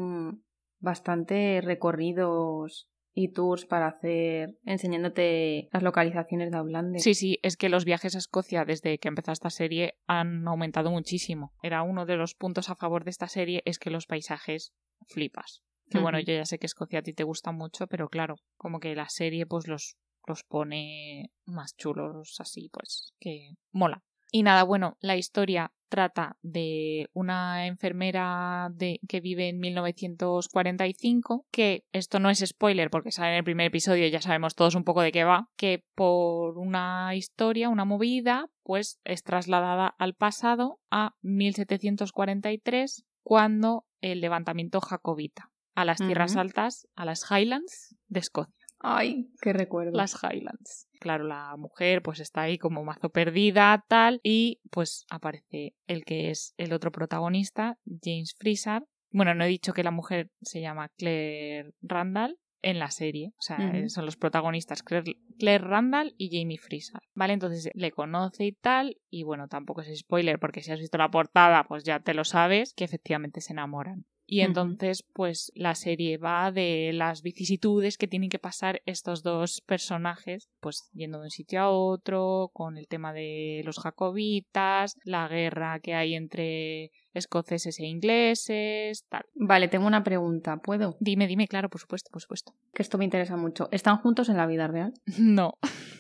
bastante 0.80 1.62
recorridos 1.62 2.90
y 3.20 3.30
tours 3.30 3.66
para 3.66 3.88
hacer 3.88 4.60
enseñándote 4.64 5.70
las 5.72 5.82
localizaciones 5.82 6.52
de 6.52 6.58
Outlander. 6.58 7.02
Sí, 7.02 7.16
sí, 7.16 7.40
es 7.42 7.58
que 7.58 7.68
los 7.68 7.84
viajes 7.84 8.14
a 8.14 8.20
Escocia 8.20 8.64
desde 8.64 9.00
que 9.00 9.08
empezó 9.08 9.32
esta 9.32 9.50
serie 9.50 9.96
han 10.06 10.48
aumentado 10.48 10.92
muchísimo. 10.92 11.52
Era 11.64 11.82
uno 11.82 12.06
de 12.06 12.16
los 12.16 12.36
puntos 12.36 12.70
a 12.70 12.76
favor 12.76 13.06
de 13.06 13.10
esta 13.10 13.28
serie 13.28 13.64
es 13.66 13.80
que 13.80 13.90
los 13.90 14.06
paisajes 14.06 14.72
flipas. 15.08 15.64
Que 15.90 15.98
bueno, 15.98 16.20
yo 16.20 16.34
ya 16.34 16.46
sé 16.46 16.60
que 16.60 16.68
Escocia 16.68 17.00
a 17.00 17.02
ti 17.02 17.14
te 17.14 17.24
gusta 17.24 17.52
mucho, 17.52 17.88
pero 17.88 18.08
claro, 18.08 18.36
como 18.56 18.80
que 18.80 18.94
la 18.94 19.10
serie 19.10 19.48
pues 19.48 19.68
los, 19.68 19.98
los 20.28 20.44
pone 20.44 21.32
más 21.46 21.76
chulos 21.76 22.36
así, 22.40 22.70
pues 22.72 23.16
que 23.20 23.56
mola. 23.72 24.04
Y 24.32 24.44
nada, 24.44 24.64
bueno, 24.64 24.98
la 25.00 25.16
historia 25.16 25.72
trata 25.90 26.38
de 26.42 27.10
una 27.14 27.66
enfermera 27.68 28.70
de, 28.74 29.00
que 29.08 29.22
vive 29.22 29.50
en 29.50 29.60
1945, 29.60 31.46
que 31.52 31.86
esto 31.92 32.20
no 32.20 32.30
es 32.30 32.44
spoiler 32.46 32.90
porque 32.90 33.12
sale 33.12 33.32
en 33.32 33.38
el 33.38 33.44
primer 33.44 33.68
episodio 33.68 34.06
y 34.06 34.12
ya 34.12 34.22
sabemos 34.22 34.56
todos 34.56 34.76
un 34.76 34.84
poco 34.84 35.02
de 35.02 35.12
qué 35.12 35.24
va, 35.24 35.50
que 35.56 35.84
por 35.96 36.58
una 36.58 37.16
historia, 37.16 37.70
una 37.70 37.86
movida, 37.86 38.50
pues 38.64 39.00
es 39.06 39.24
trasladada 39.24 39.96
al 39.98 40.14
pasado 40.14 40.80
a 40.92 41.16
1743 41.22 43.06
cuando 43.24 43.86
el 44.02 44.22
levantamiento 44.22 44.82
jacobita 44.82 45.52
a 45.74 45.86
las 45.86 46.00
tierras 46.00 46.36
altas, 46.36 46.88
a 46.96 47.06
las 47.06 47.30
Highlands 47.30 47.96
de 48.08 48.20
Escocia 48.20 48.68
Ay, 48.80 49.32
qué 49.42 49.54
recuerdo. 49.54 49.92
las 49.92 50.18
Highlands. 50.24 50.87
Claro, 51.00 51.24
la 51.24 51.56
mujer 51.58 52.02
pues 52.02 52.20
está 52.20 52.42
ahí 52.42 52.58
como 52.58 52.84
mazo 52.84 53.10
perdida, 53.10 53.84
tal, 53.88 54.20
y 54.24 54.60
pues 54.72 55.06
aparece 55.10 55.76
el 55.88 56.06
que 56.06 56.32
es 56.32 56.54
el 56.58 56.74
otro 56.74 56.92
protagonista, 56.92 57.78
James 57.86 58.36
Freezer. 58.38 58.84
Bueno, 59.12 59.34
no 59.34 59.44
he 59.44 59.48
dicho 59.48 59.74
que 59.74 59.84
la 59.84 59.92
mujer 59.92 60.30
se 60.42 60.62
llama 60.62 60.90
Claire 60.98 61.74
Randall 61.82 62.38
en 62.62 62.80
la 62.80 62.90
serie, 62.90 63.34
o 63.38 63.42
sea, 63.42 63.88
son 63.88 64.06
los 64.06 64.18
protagonistas 64.18 64.84
Claire, 64.84 65.16
Claire 65.38 65.64
Randall 65.64 66.16
y 66.18 66.38
Jamie 66.38 66.58
Freezer, 66.58 67.00
¿vale? 67.14 67.34
Entonces 67.34 67.70
le 67.74 67.92
conoce 67.92 68.46
y 68.46 68.52
tal, 68.52 68.98
y 69.10 69.24
bueno, 69.24 69.48
tampoco 69.48 69.82
es 69.82 70.00
spoiler 70.00 70.40
porque 70.40 70.62
si 70.62 70.72
has 70.72 70.80
visto 70.80 70.98
la 70.98 71.12
portada, 71.12 71.64
pues 71.66 71.84
ya 71.84 72.00
te 72.00 72.14
lo 72.14 72.26
sabes, 72.26 72.74
que 72.74 72.84
efectivamente 72.84 73.42
se 73.42 73.54
enamoran. 73.54 74.06
Y 74.30 74.42
entonces, 74.42 75.06
pues 75.14 75.54
la 75.56 75.74
serie 75.74 76.18
va 76.18 76.52
de 76.52 76.92
las 76.94 77.22
vicisitudes 77.22 77.98
que 77.98 78.10
tienen 78.10 78.30
que 78.30 78.40
pasar 78.40 78.82
estos 78.86 79.24
dos 79.24 79.62
personajes, 79.66 80.50
pues 80.60 80.90
yendo 80.92 81.20
de 81.20 81.26
un 81.26 81.30
sitio 81.30 81.62
a 81.62 81.70
otro, 81.70 82.52
con 82.52 82.78
el 82.78 82.90
tema 82.90 83.14
de 83.14 83.62
los 83.64 83.80
jacobitas, 83.80 84.96
la 85.06 85.30
guerra 85.30 85.80
que 85.80 85.94
hay 85.94 86.14
entre 86.14 86.92
escoceses 87.18 87.80
e 87.80 87.86
ingleses, 87.86 89.06
tal. 89.10 89.26
Vale, 89.36 89.68
tengo 89.68 89.88
una 89.88 90.04
pregunta, 90.04 90.58
¿puedo? 90.58 90.98
Dime, 91.00 91.28
dime, 91.28 91.48
claro, 91.48 91.70
por 91.70 91.82
supuesto, 91.82 92.10
por 92.12 92.22
supuesto. 92.22 92.54
Que 92.74 92.82
esto 92.82 92.98
me 92.98 93.06
interesa 93.06 93.38
mucho. 93.38 93.70
¿Están 93.72 93.98
juntos 93.98 94.30
en 94.30 94.38
la 94.38 94.46
vida 94.46 94.68
real? 94.68 94.94
No. 95.18 95.58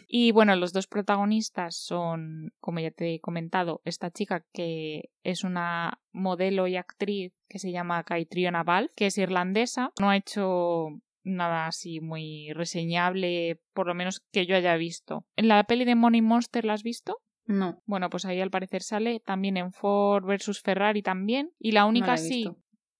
Y 0.08 0.32
bueno, 0.32 0.56
los 0.56 0.72
dos 0.72 0.88
protagonistas 0.88 1.76
son, 1.76 2.54
como 2.62 2.80
ya 2.80 2.92
te 2.92 3.16
he 3.16 3.20
comentado, 3.20 3.82
esta 3.84 4.10
chica 4.10 4.46
que 4.54 5.10
es 5.24 5.44
una 5.44 6.00
modelo 6.14 6.66
y 6.68 6.78
actriz 6.78 7.34
que 7.50 7.60
se 7.60 7.72
llama 7.72 8.04
Caitriona 8.04 8.64
Balfe, 8.64 8.94
que 8.96 9.08
es 9.08 9.18
irlandesa. 9.18 9.92
No 10.00 10.10
ha 10.10 10.16
hecho 10.16 11.02
nada 11.28 11.68
así 11.68 12.00
muy 12.00 12.52
reseñable, 12.54 13.62
por 13.74 13.88
lo 13.88 13.94
menos 13.94 14.22
que 14.32 14.46
yo 14.46 14.56
haya 14.56 14.76
visto. 14.78 15.26
¿En 15.36 15.50
la 15.50 15.64
peli 15.66 15.86
de 15.86 15.96
Money 15.96 16.22
Monster 16.22 16.66
la 16.66 16.74
has 16.74 16.84
visto? 16.84 17.18
No. 17.48 17.82
Bueno, 17.86 18.10
pues 18.10 18.26
ahí 18.26 18.42
al 18.42 18.52
parecer 18.52 18.84
sale 18.84 19.20
también 19.20 19.58
en 19.58 19.72
Ford 19.72 20.26
versus 20.26 20.62
Ferrari 20.62 21.02
también. 21.02 21.52
Y 21.60 21.72
la 21.72 21.82
no 21.82 21.90
única 21.90 22.12
la 22.12 22.18
sí 22.18 22.48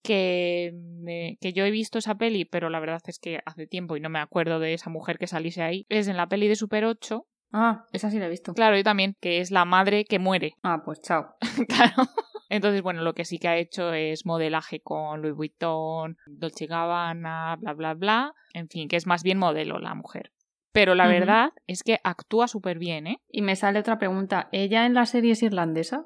que, 0.04 1.38
que 1.42 1.54
yo 1.54 1.66
he 1.66 1.72
visto 1.72 2.00
esa 2.00 2.16
peli, 2.16 2.46
pero 2.46 2.70
la 2.70 2.80
verdad 2.80 3.02
es 3.08 3.20
que 3.20 3.42
hace 3.46 3.68
tiempo 3.68 3.98
y 3.98 4.00
no 4.00 4.10
me 4.10 4.20
acuerdo 4.20 4.60
de 4.60 4.74
esa 4.74 4.90
mujer 4.90 5.18
que 5.18 5.28
saliese 5.28 5.62
ahí, 5.62 5.86
es 5.90 6.08
en 6.08 6.16
la 6.16 6.28
peli 6.28 6.48
de 6.48 6.56
Super 6.56 6.86
8, 6.86 7.28
Ah, 7.54 7.86
esa 7.94 8.12
sí 8.12 8.20
la 8.20 8.26
he 8.26 8.30
visto. 8.30 8.54
Claro, 8.54 8.76
yo 8.76 8.84
también, 8.84 9.16
que 9.22 9.40
es 9.40 9.52
la 9.52 9.66
madre 9.66 10.06
que 10.06 10.20
muere. 10.20 10.56
Ah, 10.64 10.82
pues 10.84 11.02
chao. 11.02 11.36
claro. 11.70 12.10
Entonces, 12.50 12.82
bueno, 12.82 13.04
lo 13.04 13.14
que 13.14 13.26
sí 13.26 13.40
que 13.40 13.48
ha 13.48 13.58
hecho 13.58 13.94
es 13.94 14.26
modelaje 14.26 14.82
con 14.82 15.22
Louis 15.22 15.36
Vuitton, 15.36 16.18
Dolce 16.26 16.66
Gabbana, 16.66 17.56
bla, 17.58 17.74
bla, 17.74 17.94
bla. 17.94 18.34
En 18.54 18.70
fin, 18.70 18.88
que 18.88 18.96
es 18.96 19.06
más 19.06 19.24
bien 19.24 19.38
modelo 19.38 19.80
la 19.80 19.96
mujer. 19.96 20.32
Pero 20.78 20.94
la 20.94 21.08
verdad 21.08 21.54
es 21.66 21.82
que 21.82 22.00
actúa 22.04 22.48
súper 22.48 22.78
bien, 22.78 23.08
¿eh? 23.08 23.20
Y 23.32 23.42
me 23.42 23.56
sale 23.56 23.80
otra 23.80 23.98
pregunta. 23.98 24.48
¿Ella 24.52 24.86
en 24.86 24.94
la 24.94 25.08
serie 25.08 25.32
es 25.32 25.42
irlandesa? 25.42 26.06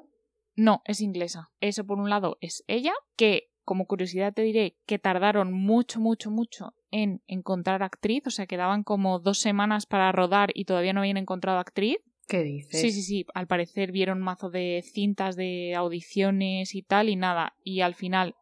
No, 0.56 0.80
es 0.86 1.02
inglesa. 1.02 1.50
Eso 1.60 1.84
por 1.84 1.98
un 1.98 2.08
lado 2.08 2.38
es 2.40 2.64
ella, 2.68 2.94
que 3.14 3.50
como 3.64 3.84
curiosidad 3.84 4.32
te 4.32 4.40
diré 4.40 4.78
que 4.86 4.98
tardaron 4.98 5.52
mucho, 5.52 6.00
mucho, 6.00 6.30
mucho 6.30 6.72
en 6.90 7.22
encontrar 7.26 7.82
actriz, 7.82 8.26
o 8.26 8.30
sea, 8.30 8.46
quedaban 8.46 8.82
como 8.82 9.18
dos 9.18 9.40
semanas 9.40 9.84
para 9.84 10.10
rodar 10.10 10.52
y 10.54 10.64
todavía 10.64 10.94
no 10.94 11.00
habían 11.00 11.18
encontrado 11.18 11.58
actriz. 11.58 11.98
¿Qué 12.26 12.42
dices? 12.42 12.80
Sí, 12.80 12.92
sí, 12.92 13.02
sí, 13.02 13.26
al 13.34 13.46
parecer 13.46 13.92
vieron 13.92 14.18
un 14.18 14.24
mazo 14.24 14.48
de 14.48 14.82
cintas 14.90 15.36
de 15.36 15.74
audiciones 15.74 16.74
y 16.74 16.82
tal 16.82 17.10
y 17.10 17.16
nada. 17.16 17.56
Y 17.62 17.82
al 17.82 17.94
final 17.94 18.36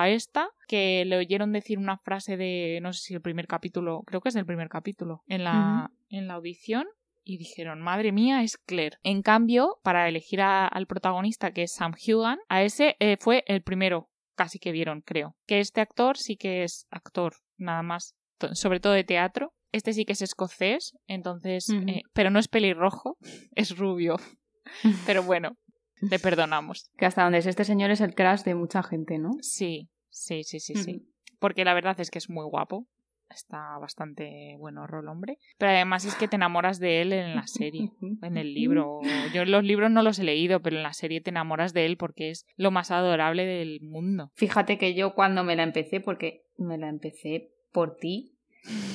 a 0.00 0.08
esta, 0.08 0.48
que 0.68 1.04
le 1.04 1.16
oyeron 1.18 1.52
decir 1.52 1.78
una 1.78 1.98
frase 1.98 2.36
de, 2.36 2.78
no 2.82 2.92
sé 2.92 3.00
si 3.02 3.14
el 3.14 3.20
primer 3.20 3.46
capítulo, 3.46 4.02
creo 4.06 4.20
que 4.20 4.28
es 4.30 4.34
del 4.34 4.46
primer 4.46 4.68
capítulo, 4.68 5.22
en 5.26 5.44
la, 5.44 5.90
en 6.08 6.28
la 6.28 6.34
audición. 6.34 6.86
Y 7.24 7.36
dijeron, 7.38 7.80
madre 7.80 8.10
mía, 8.10 8.42
es 8.42 8.56
Claire. 8.58 8.96
En 9.04 9.22
cambio, 9.22 9.78
para 9.84 10.08
elegir 10.08 10.40
a- 10.40 10.66
al 10.66 10.86
protagonista, 10.88 11.52
que 11.52 11.62
es 11.62 11.72
Sam 11.72 11.92
Hugan, 11.94 12.38
a 12.48 12.62
ese 12.64 12.96
eh, 12.98 13.16
fue 13.20 13.44
el 13.46 13.62
primero 13.62 14.08
casi 14.34 14.58
que 14.58 14.72
vieron, 14.72 15.02
creo. 15.02 15.36
Que 15.46 15.60
este 15.60 15.80
actor 15.80 16.16
sí 16.16 16.36
que 16.36 16.64
es 16.64 16.86
actor, 16.90 17.34
nada 17.58 17.82
más, 17.82 18.16
sobre 18.54 18.80
todo 18.80 18.92
de 18.94 19.04
teatro. 19.04 19.52
Este 19.70 19.92
sí 19.92 20.04
que 20.04 20.14
es 20.14 20.22
escocés, 20.22 20.94
entonces, 21.06 21.68
eh, 21.88 22.02
pero 22.12 22.30
no 22.30 22.38
es 22.40 22.48
pelirrojo, 22.48 23.16
es 23.54 23.76
rubio. 23.78 24.16
Pero 25.06 25.22
bueno, 25.22 25.56
le 26.02 26.18
perdonamos. 26.18 26.90
Que 26.96 27.06
hasta 27.06 27.22
donde 27.22 27.38
es 27.38 27.46
este 27.46 27.64
señor 27.64 27.90
es 27.90 28.00
el 28.00 28.14
crush 28.14 28.42
de 28.42 28.54
mucha 28.54 28.82
gente, 28.82 29.18
¿no? 29.18 29.30
Sí, 29.40 29.88
sí, 30.10 30.42
sí, 30.44 30.60
sí, 30.60 30.74
sí. 30.74 31.08
Porque 31.38 31.64
la 31.64 31.74
verdad 31.74 31.98
es 32.00 32.10
que 32.10 32.18
es 32.18 32.30
muy 32.30 32.44
guapo. 32.44 32.86
Está 33.30 33.78
bastante 33.78 34.56
bueno 34.58 34.86
rol 34.86 35.08
hombre. 35.08 35.38
Pero 35.56 35.72
además 35.72 36.04
es 36.04 36.14
que 36.14 36.28
te 36.28 36.36
enamoras 36.36 36.78
de 36.78 37.00
él 37.00 37.12
en 37.14 37.34
la 37.34 37.46
serie. 37.46 37.90
En 38.22 38.36
el 38.36 38.52
libro. 38.52 39.00
Yo 39.32 39.44
los 39.46 39.64
libros 39.64 39.90
no 39.90 40.02
los 40.02 40.18
he 40.18 40.24
leído, 40.24 40.60
pero 40.60 40.76
en 40.76 40.82
la 40.82 40.92
serie 40.92 41.22
te 41.22 41.30
enamoras 41.30 41.72
de 41.72 41.86
él 41.86 41.96
porque 41.96 42.30
es 42.30 42.46
lo 42.56 42.70
más 42.70 42.90
adorable 42.90 43.46
del 43.46 43.80
mundo. 43.80 44.30
Fíjate 44.34 44.76
que 44.76 44.94
yo 44.94 45.14
cuando 45.14 45.44
me 45.44 45.56
la 45.56 45.62
empecé, 45.62 46.00
porque 46.00 46.44
me 46.58 46.76
la 46.76 46.88
empecé 46.88 47.50
por 47.72 47.96
ti, 47.96 48.31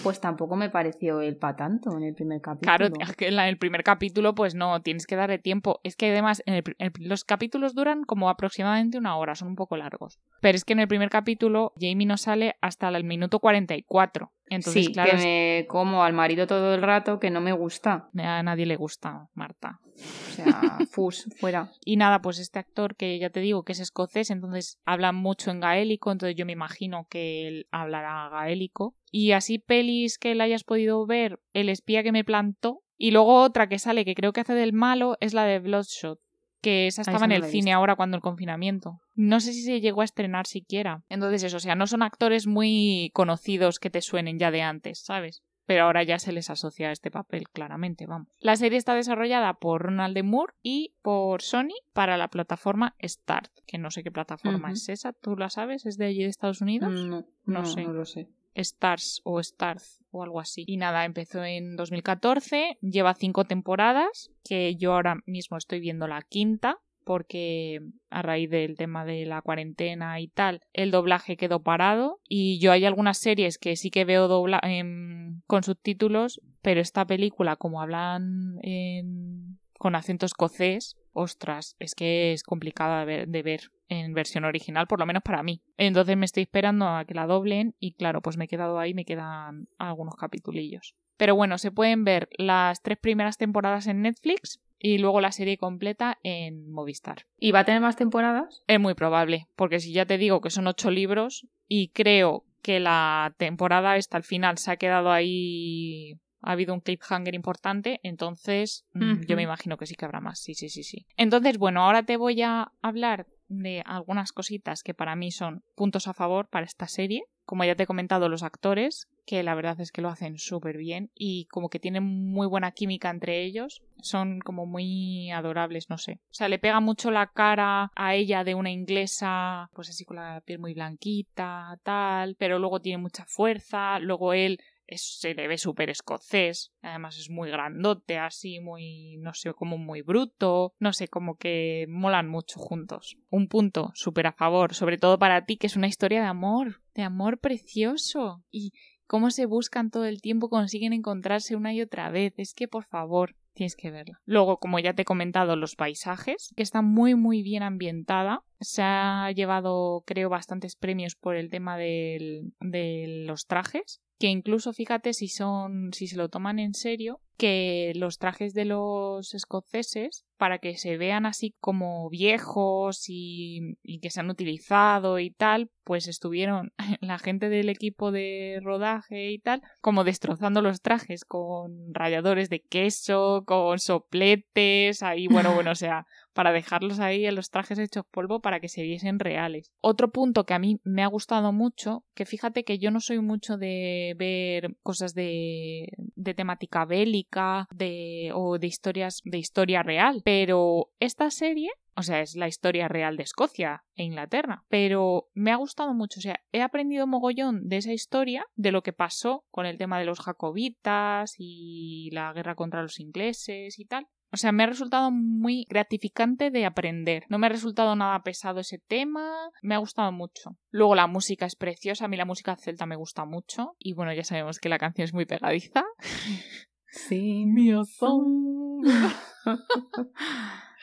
pues 0.03 0.19
tampoco 0.21 0.55
me 0.55 0.69
pareció 0.69 1.21
el 1.21 1.35
pa 1.37 1.55
tanto 1.55 1.97
en 1.97 2.03
el 2.03 2.13
primer 2.13 2.41
capítulo. 2.41 2.77
Claro, 2.77 2.93
es 2.99 3.15
que 3.15 3.27
en 3.27 3.39
el 3.39 3.57
primer 3.57 3.83
capítulo, 3.83 4.35
pues 4.35 4.55
no, 4.55 4.81
tienes 4.81 5.05
que 5.07 5.15
darle 5.15 5.39
tiempo. 5.39 5.79
Es 5.83 5.95
que 5.95 6.09
además, 6.11 6.41
en 6.45 6.53
el- 6.55 6.91
los 6.99 7.23
capítulos 7.23 7.75
duran 7.75 8.03
como 8.03 8.29
aproximadamente 8.29 8.97
una 8.97 9.17
hora, 9.17 9.35
son 9.35 9.49
un 9.49 9.55
poco 9.55 9.77
largos. 9.77 10.19
Pero 10.41 10.55
es 10.55 10.63
que 10.65 10.73
en 10.73 10.79
el 10.79 10.87
primer 10.87 11.09
capítulo, 11.09 11.73
Jamie 11.79 12.05
no 12.07 12.17
sale 12.17 12.55
hasta 12.61 12.87
el 12.89 13.03
minuto 13.03 13.39
44. 13.39 14.31
Entonces, 14.49 14.85
sí, 14.85 14.93
claro, 14.93 15.11
que 15.11 15.17
me 15.17 15.65
como 15.67 16.03
al 16.03 16.13
marido 16.13 16.47
todo 16.47 16.73
el 16.73 16.81
rato, 16.81 17.19
que 17.19 17.29
no 17.29 17.41
me 17.41 17.51
gusta. 17.51 18.09
a 18.17 18.43
nadie 18.43 18.65
le 18.65 18.75
gusta, 18.75 19.27
Marta. 19.33 19.79
O 19.83 20.31
sea, 20.31 20.77
fus, 20.91 21.27
fuera. 21.37 21.71
Y 21.83 21.97
nada, 21.97 22.21
pues 22.21 22.39
este 22.39 22.59
actor 22.59 22.95
que 22.95 23.19
ya 23.19 23.29
te 23.29 23.39
digo 23.39 23.63
que 23.63 23.73
es 23.73 23.79
escocés, 23.79 24.29
entonces 24.29 24.79
habla 24.85 25.11
mucho 25.11 25.51
en 25.51 25.59
gaélico, 25.59 26.11
entonces 26.11 26.35
yo 26.35 26.45
me 26.45 26.53
imagino 26.53 27.07
que 27.09 27.47
él 27.47 27.67
hablará 27.71 28.29
gaélico. 28.29 28.95
Y 29.11 29.31
así 29.31 29.59
pelis 29.59 30.17
que 30.17 30.35
le 30.35 30.43
hayas 30.43 30.63
podido 30.63 31.05
ver, 31.05 31.39
El 31.53 31.69
espía 31.69 32.03
que 32.03 32.11
me 32.11 32.23
plantó. 32.23 32.83
Y 32.99 33.11
luego 33.11 33.43
otra 33.43 33.69
que 33.69 33.77
sale, 33.77 34.05
que 34.05 34.15
creo 34.15 34.33
que 34.33 34.41
hace 34.41 34.53
del 34.53 34.73
malo, 34.73 35.17
es 35.19 35.33
la 35.33 35.43
de 35.43 35.59
Bloodshot. 35.59 36.19
Que 36.61 36.87
esa 36.87 37.01
estaba 37.01 37.25
en 37.25 37.31
el 37.31 37.43
cine 37.45 37.71
ahora 37.73 37.95
cuando 37.95 38.17
el 38.17 38.23
confinamiento. 38.23 38.99
No 39.15 39.39
sé 39.39 39.53
si 39.53 39.61
se 39.63 39.79
llegó 39.79 40.01
a 40.01 40.05
estrenar 40.05 40.47
siquiera. 40.47 41.03
Entonces 41.09 41.43
eso, 41.43 41.57
o 41.57 41.59
sea, 41.59 41.75
no 41.75 41.87
son 41.87 42.01
actores 42.03 42.47
muy 42.47 43.11
conocidos 43.13 43.79
que 43.79 43.89
te 43.89 44.01
suenen 44.01 44.39
ya 44.39 44.51
de 44.51 44.61
antes, 44.63 44.99
¿sabes? 44.99 45.43
Pero 45.65 45.83
ahora 45.83 46.01
ya 46.03 46.17
se 46.17 46.31
les 46.31 46.49
asocia 46.49 46.87
a 46.87 46.91
este 46.93 47.11
papel, 47.11 47.49
claramente, 47.49 48.05
vamos. 48.05 48.29
La 48.39 48.55
serie 48.55 48.77
está 48.77 48.95
desarrollada 48.95 49.53
por 49.55 49.81
Ronald. 49.83 50.23
Moore 50.23 50.53
y 50.63 50.93
por 51.01 51.41
Sony 51.41 51.75
para 51.91 52.15
la 52.15 52.29
plataforma 52.29 52.95
Start, 53.03 53.51
que 53.65 53.77
no 53.77 53.91
sé 53.91 54.01
qué 54.01 54.09
plataforma 54.09 54.71
es 54.71 54.87
esa, 54.87 55.11
¿tú 55.11 55.35
la 55.35 55.49
sabes? 55.49 55.85
¿Es 55.85 55.97
de 55.97 56.05
allí 56.05 56.23
de 56.23 56.29
Estados 56.29 56.61
Unidos? 56.61 56.89
No, 56.93 57.19
No 57.19 57.25
no, 57.45 57.65
sé. 57.65 57.83
no 57.83 57.91
lo 57.91 58.05
sé. 58.05 58.29
Stars 58.57 59.21
o 59.23 59.39
Stars 59.39 60.03
o 60.11 60.23
algo 60.23 60.39
así. 60.39 60.63
Y 60.67 60.77
nada, 60.77 61.05
empezó 61.05 61.43
en 61.43 61.75
2014, 61.75 62.77
lleva 62.81 63.13
cinco 63.13 63.45
temporadas, 63.45 64.31
que 64.43 64.75
yo 64.75 64.93
ahora 64.93 65.17
mismo 65.25 65.57
estoy 65.57 65.79
viendo 65.79 66.07
la 66.07 66.21
quinta, 66.21 66.79
porque 67.03 67.79
a 68.09 68.21
raíz 68.21 68.49
del 68.49 68.75
tema 68.75 69.05
de 69.05 69.25
la 69.25 69.41
cuarentena 69.41 70.19
y 70.19 70.27
tal, 70.27 70.61
el 70.73 70.91
doblaje 70.91 71.37
quedó 71.37 71.63
parado 71.63 72.19
y 72.27 72.59
yo 72.59 72.73
hay 72.73 72.83
algunas 72.83 73.17
series 73.17 73.57
que 73.57 73.77
sí 73.77 73.89
que 73.91 74.03
veo 74.03 74.27
dobla 74.27 74.59
em, 74.63 75.41
con 75.47 75.63
subtítulos, 75.63 76.41
pero 76.61 76.81
esta 76.81 77.05
película 77.05 77.55
como 77.55 77.81
hablan 77.81 78.57
en- 78.61 79.57
con 79.79 79.95
acento 79.95 80.25
escocés, 80.25 80.97
ostras, 81.17 81.75
es 81.79 81.95
que 81.95 82.31
es 82.31 82.43
complicada 82.43 83.05
de 83.05 83.43
ver, 83.43 83.71
en 83.89 84.13
versión 84.13 84.45
original, 84.45 84.87
por 84.87 84.99
lo 84.99 85.05
menos 85.05 85.23
para 85.23 85.43
mí. 85.43 85.61
Entonces 85.77 86.15
me 86.15 86.25
estoy 86.25 86.43
esperando 86.43 86.87
a 86.87 87.05
que 87.05 87.13
la 87.13 87.25
doblen 87.25 87.75
y 87.79 87.93
claro, 87.93 88.21
pues 88.21 88.37
me 88.37 88.45
he 88.45 88.47
quedado 88.47 88.79
ahí, 88.79 88.93
me 88.93 89.05
quedan 89.05 89.67
algunos 89.77 90.15
capitulillos. 90.15 90.95
Pero 91.17 91.35
bueno, 91.35 91.57
se 91.57 91.71
pueden 91.71 92.03
ver 92.03 92.29
las 92.37 92.83
tres 92.83 92.97
primeras 92.99 93.37
temporadas 93.37 93.87
en 93.87 94.03
Netflix 94.03 94.61
y 94.77 94.99
luego 94.99 95.19
la 95.19 95.31
serie 95.31 95.57
completa 95.57 96.19
en 96.21 96.71
Movistar. 96.71 97.25
¿Y 97.39 97.51
va 97.51 97.61
a 97.61 97.65
tener 97.65 97.81
más 97.81 97.95
temporadas? 97.95 98.63
Es 98.67 98.79
muy 98.79 98.93
probable, 98.93 99.47
porque 99.55 99.79
si 99.79 99.93
ya 99.93 100.05
te 100.05 100.19
digo 100.19 100.41
que 100.41 100.51
son 100.51 100.67
ocho 100.67 100.91
libros 100.91 101.47
y 101.67 101.89
creo 101.89 102.45
que 102.61 102.79
la 102.79 103.33
temporada 103.37 103.97
esta 103.97 104.17
al 104.17 104.23
final 104.23 104.57
se 104.59 104.71
ha 104.71 104.77
quedado 104.77 105.11
ahí 105.11 106.19
ha 106.47 106.53
habido 106.53 106.73
un 106.73 106.79
cliffhanger 106.79 107.35
importante, 107.35 107.99
entonces 108.03 108.85
mm, 108.93 109.25
yo 109.27 109.35
me 109.35 109.43
imagino 109.43 109.75
que 109.77 109.85
sí 109.85 109.95
que 109.95 110.05
habrá 110.05 110.21
más, 110.21 110.39
sí, 110.39 110.53
sí, 110.53 110.69
sí, 110.69 110.83
sí. 110.83 111.05
Entonces, 111.17 111.57
bueno, 111.57 111.83
ahora 111.83 112.03
te 112.03 112.15
voy 112.15 112.41
a 112.41 112.71
hablar 112.81 113.27
de 113.49 113.83
algunas 113.85 114.31
cositas 114.31 114.81
que 114.81 114.93
para 114.93 115.17
mí 115.17 115.31
son 115.31 115.63
puntos 115.75 116.07
a 116.07 116.13
favor 116.13 116.47
para 116.47 116.65
esta 116.65 116.87
serie. 116.87 117.23
Como 117.43 117.65
ya 117.65 117.75
te 117.75 117.83
he 117.83 117.87
comentado, 117.87 118.29
los 118.29 118.43
actores, 118.43 119.07
que 119.25 119.43
la 119.43 119.55
verdad 119.55 119.79
es 119.79 119.91
que 119.91 120.01
lo 120.01 120.09
hacen 120.09 120.37
súper 120.37 120.77
bien 120.77 121.11
y 121.13 121.45
como 121.45 121.69
que 121.69 121.79
tienen 121.79 122.03
muy 122.03 122.47
buena 122.47 122.71
química 122.71 123.09
entre 123.09 123.43
ellos, 123.43 123.81
son 124.01 124.39
como 124.39 124.65
muy 124.65 125.31
adorables, 125.31 125.89
no 125.89 125.97
sé. 125.97 126.19
O 126.29 126.33
sea, 126.33 126.47
le 126.49 126.59
pega 126.59 126.79
mucho 126.79 127.11
la 127.11 127.27
cara 127.27 127.91
a 127.95 128.15
ella 128.15 128.45
de 128.45 128.55
una 128.55 128.71
inglesa, 128.71 129.69
pues 129.73 129.89
así 129.89 130.05
con 130.05 130.17
la 130.17 130.41
piel 130.45 130.59
muy 130.59 130.73
blanquita, 130.73 131.77
tal, 131.83 132.35
pero 132.37 132.59
luego 132.59 132.81
tiene 132.81 133.01
mucha 133.01 133.25
fuerza, 133.25 133.99
luego 133.99 134.33
él 134.33 134.59
se 134.95 135.33
le 135.33 135.47
ve 135.47 135.57
súper 135.57 135.89
escocés, 135.89 136.71
además 136.81 137.17
es 137.17 137.29
muy 137.29 137.49
grandote, 137.49 138.17
así 138.17 138.59
muy, 138.59 139.17
no 139.17 139.33
sé, 139.33 139.53
como 139.53 139.77
muy 139.77 140.01
bruto, 140.01 140.73
no 140.79 140.93
sé, 140.93 141.07
como 141.07 141.35
que 141.37 141.85
molan 141.89 142.29
mucho 142.29 142.59
juntos. 142.59 143.17
Un 143.29 143.47
punto 143.47 143.91
súper 143.95 144.27
a 144.27 144.31
favor, 144.33 144.73
sobre 144.73 144.97
todo 144.97 145.19
para 145.19 145.45
ti, 145.45 145.57
que 145.57 145.67
es 145.67 145.75
una 145.75 145.87
historia 145.87 146.21
de 146.21 146.27
amor, 146.27 146.81
de 146.95 147.03
amor 147.03 147.39
precioso. 147.39 148.43
Y 148.49 148.71
cómo 149.07 149.31
se 149.31 149.45
buscan 149.45 149.89
todo 149.91 150.05
el 150.05 150.21
tiempo, 150.21 150.49
consiguen 150.49 150.93
encontrarse 150.93 151.55
una 151.55 151.73
y 151.73 151.81
otra 151.81 152.09
vez. 152.09 152.33
Es 152.37 152.53
que, 152.53 152.67
por 152.67 152.85
favor, 152.85 153.35
tienes 153.53 153.75
que 153.75 153.91
verla. 153.91 154.21
Luego, 154.25 154.59
como 154.59 154.79
ya 154.79 154.93
te 154.93 155.01
he 155.01 155.05
comentado, 155.05 155.55
los 155.55 155.75
paisajes, 155.75 156.53
que 156.55 156.63
está 156.63 156.81
muy, 156.81 157.15
muy 157.15 157.41
bien 157.41 157.63
ambientada. 157.63 158.43
Se 158.59 158.81
ha 158.83 159.31
llevado, 159.31 160.03
creo, 160.05 160.29
bastantes 160.29 160.75
premios 160.75 161.15
por 161.15 161.35
el 161.35 161.49
tema 161.49 161.77
del- 161.77 162.53
de 162.59 163.23
los 163.25 163.47
trajes 163.47 164.01
que 164.19 164.27
incluso 164.27 164.73
fíjate 164.73 165.13
si 165.13 165.27
son 165.27 165.93
si 165.93 166.07
se 166.07 166.17
lo 166.17 166.29
toman 166.29 166.59
en 166.59 166.73
serio 166.73 167.21
que 167.37 167.93
los 167.95 168.17
trajes 168.17 168.53
de 168.53 168.65
los 168.65 169.33
escoceses 169.33 170.25
para 170.37 170.59
que 170.59 170.77
se 170.77 170.97
vean 170.97 171.25
así 171.25 171.55
como 171.59 172.09
viejos 172.09 173.05
y, 173.07 173.77
y 173.81 173.99
que 173.99 174.09
se 174.09 174.19
han 174.19 174.29
utilizado 174.29 175.19
y 175.19 175.31
tal 175.31 175.71
pues 175.83 176.07
estuvieron 176.07 176.73
la 177.01 177.17
gente 177.17 177.49
del 177.49 177.69
equipo 177.69 178.11
de 178.11 178.59
rodaje 178.61 179.31
y 179.31 179.39
tal 179.39 179.61
como 179.81 180.03
destrozando 180.03 180.61
los 180.61 180.81
trajes 180.81 181.25
con 181.25 181.93
ralladores 181.93 182.49
de 182.49 182.61
queso 182.61 183.43
con 183.45 183.79
sopletes 183.79 185.01
ahí 185.01 185.27
bueno 185.27 185.53
bueno 185.53 185.71
o 185.71 185.75
sea 185.75 186.05
para 186.37 186.51
dejarlos 186.51 186.99
ahí 186.99 187.25
en 187.25 187.33
los 187.33 187.49
trajes 187.49 187.79
hechos 187.79 188.05
polvo 188.11 188.41
para 188.41 188.59
que 188.59 188.69
se 188.69 188.83
viesen 188.83 189.17
reales. 189.17 189.71
Otro 189.81 190.11
punto 190.11 190.45
que 190.45 190.53
a 190.53 190.59
mí 190.59 190.79
me 190.83 191.01
ha 191.01 191.07
gustado 191.07 191.51
mucho, 191.51 192.03
que 192.13 192.27
fíjate 192.27 192.63
que 192.63 192.77
yo 192.77 192.91
no 192.91 192.99
soy 192.99 193.19
mucho 193.21 193.57
de 193.57 194.13
ver 194.19 194.75
cosas 194.83 195.15
de, 195.15 195.87
de 195.97 196.33
temática 196.35 196.85
bélica 196.85 197.26
de, 197.71 198.31
o 198.33 198.57
de 198.57 198.67
historias 198.67 199.21
de 199.23 199.37
historia 199.37 199.83
real. 199.83 200.21
Pero 200.23 200.89
esta 200.99 201.29
serie 201.29 201.71
o 201.99 202.03
sea, 202.03 202.21
es 202.21 202.35
la 202.35 202.47
historia 202.47 202.87
real 202.87 203.17
de 203.17 203.23
Escocia 203.23 203.83
e 203.95 204.03
Inglaterra. 204.03 204.63
Pero 204.69 205.29
me 205.33 205.51
ha 205.51 205.55
gustado 205.55 205.95
mucho. 205.95 206.19
O 206.19 206.21
sea, 206.21 206.39
he 206.51 206.61
aprendido 206.61 207.07
mogollón 207.07 207.67
de 207.67 207.77
esa 207.77 207.91
historia, 207.91 208.45
de 208.55 208.71
lo 208.71 208.83
que 208.83 208.93
pasó 208.93 209.45
con 209.49 209.65
el 209.65 209.79
tema 209.79 209.97
de 209.97 210.05
los 210.05 210.19
jacobitas 210.19 211.33
y 211.39 212.11
la 212.11 212.31
guerra 212.33 212.53
contra 212.53 212.83
los 212.83 212.99
ingleses 212.99 213.79
y 213.79 213.85
tal. 213.85 214.05
O 214.31 214.37
sea, 214.37 214.51
me 214.51 214.63
ha 214.63 214.67
resultado 214.67 215.09
muy 215.09 215.65
gratificante 215.69 216.51
de 216.51 216.65
aprender. 216.65 217.23
No 217.29 217.39
me 217.39 217.47
ha 217.47 217.49
resultado 217.49 217.95
nada 217.95 218.21
pesado 218.23 218.59
ese 218.59 218.77
tema. 218.77 219.49
Me 219.63 219.73
ha 219.73 219.79
gustado 219.79 220.11
mucho. 220.11 220.57
Luego 220.69 220.95
la 220.95 221.07
música 221.07 221.45
es 221.45 221.55
preciosa. 221.55 222.05
A 222.05 222.07
mí 222.09 222.17
la 222.17 222.25
música 222.25 222.55
celta 222.57 222.85
me 222.85 222.97
gusta 222.97 223.25
mucho. 223.25 223.75
Y 223.79 223.93
bueno, 223.93 224.13
ya 224.13 224.23
sabemos 224.23 224.59
que 224.59 224.69
la 224.69 224.77
canción 224.77 225.05
es 225.05 225.13
muy 225.13 225.25
pegadiza. 225.25 225.83
Sí, 226.97 227.45
mi 227.45 227.71
son. 227.85 228.81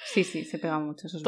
Sí, 0.06 0.22
sí, 0.22 0.44
se 0.44 0.58
pega 0.58 0.78
mucho. 0.78 1.06
Eso 1.06 1.20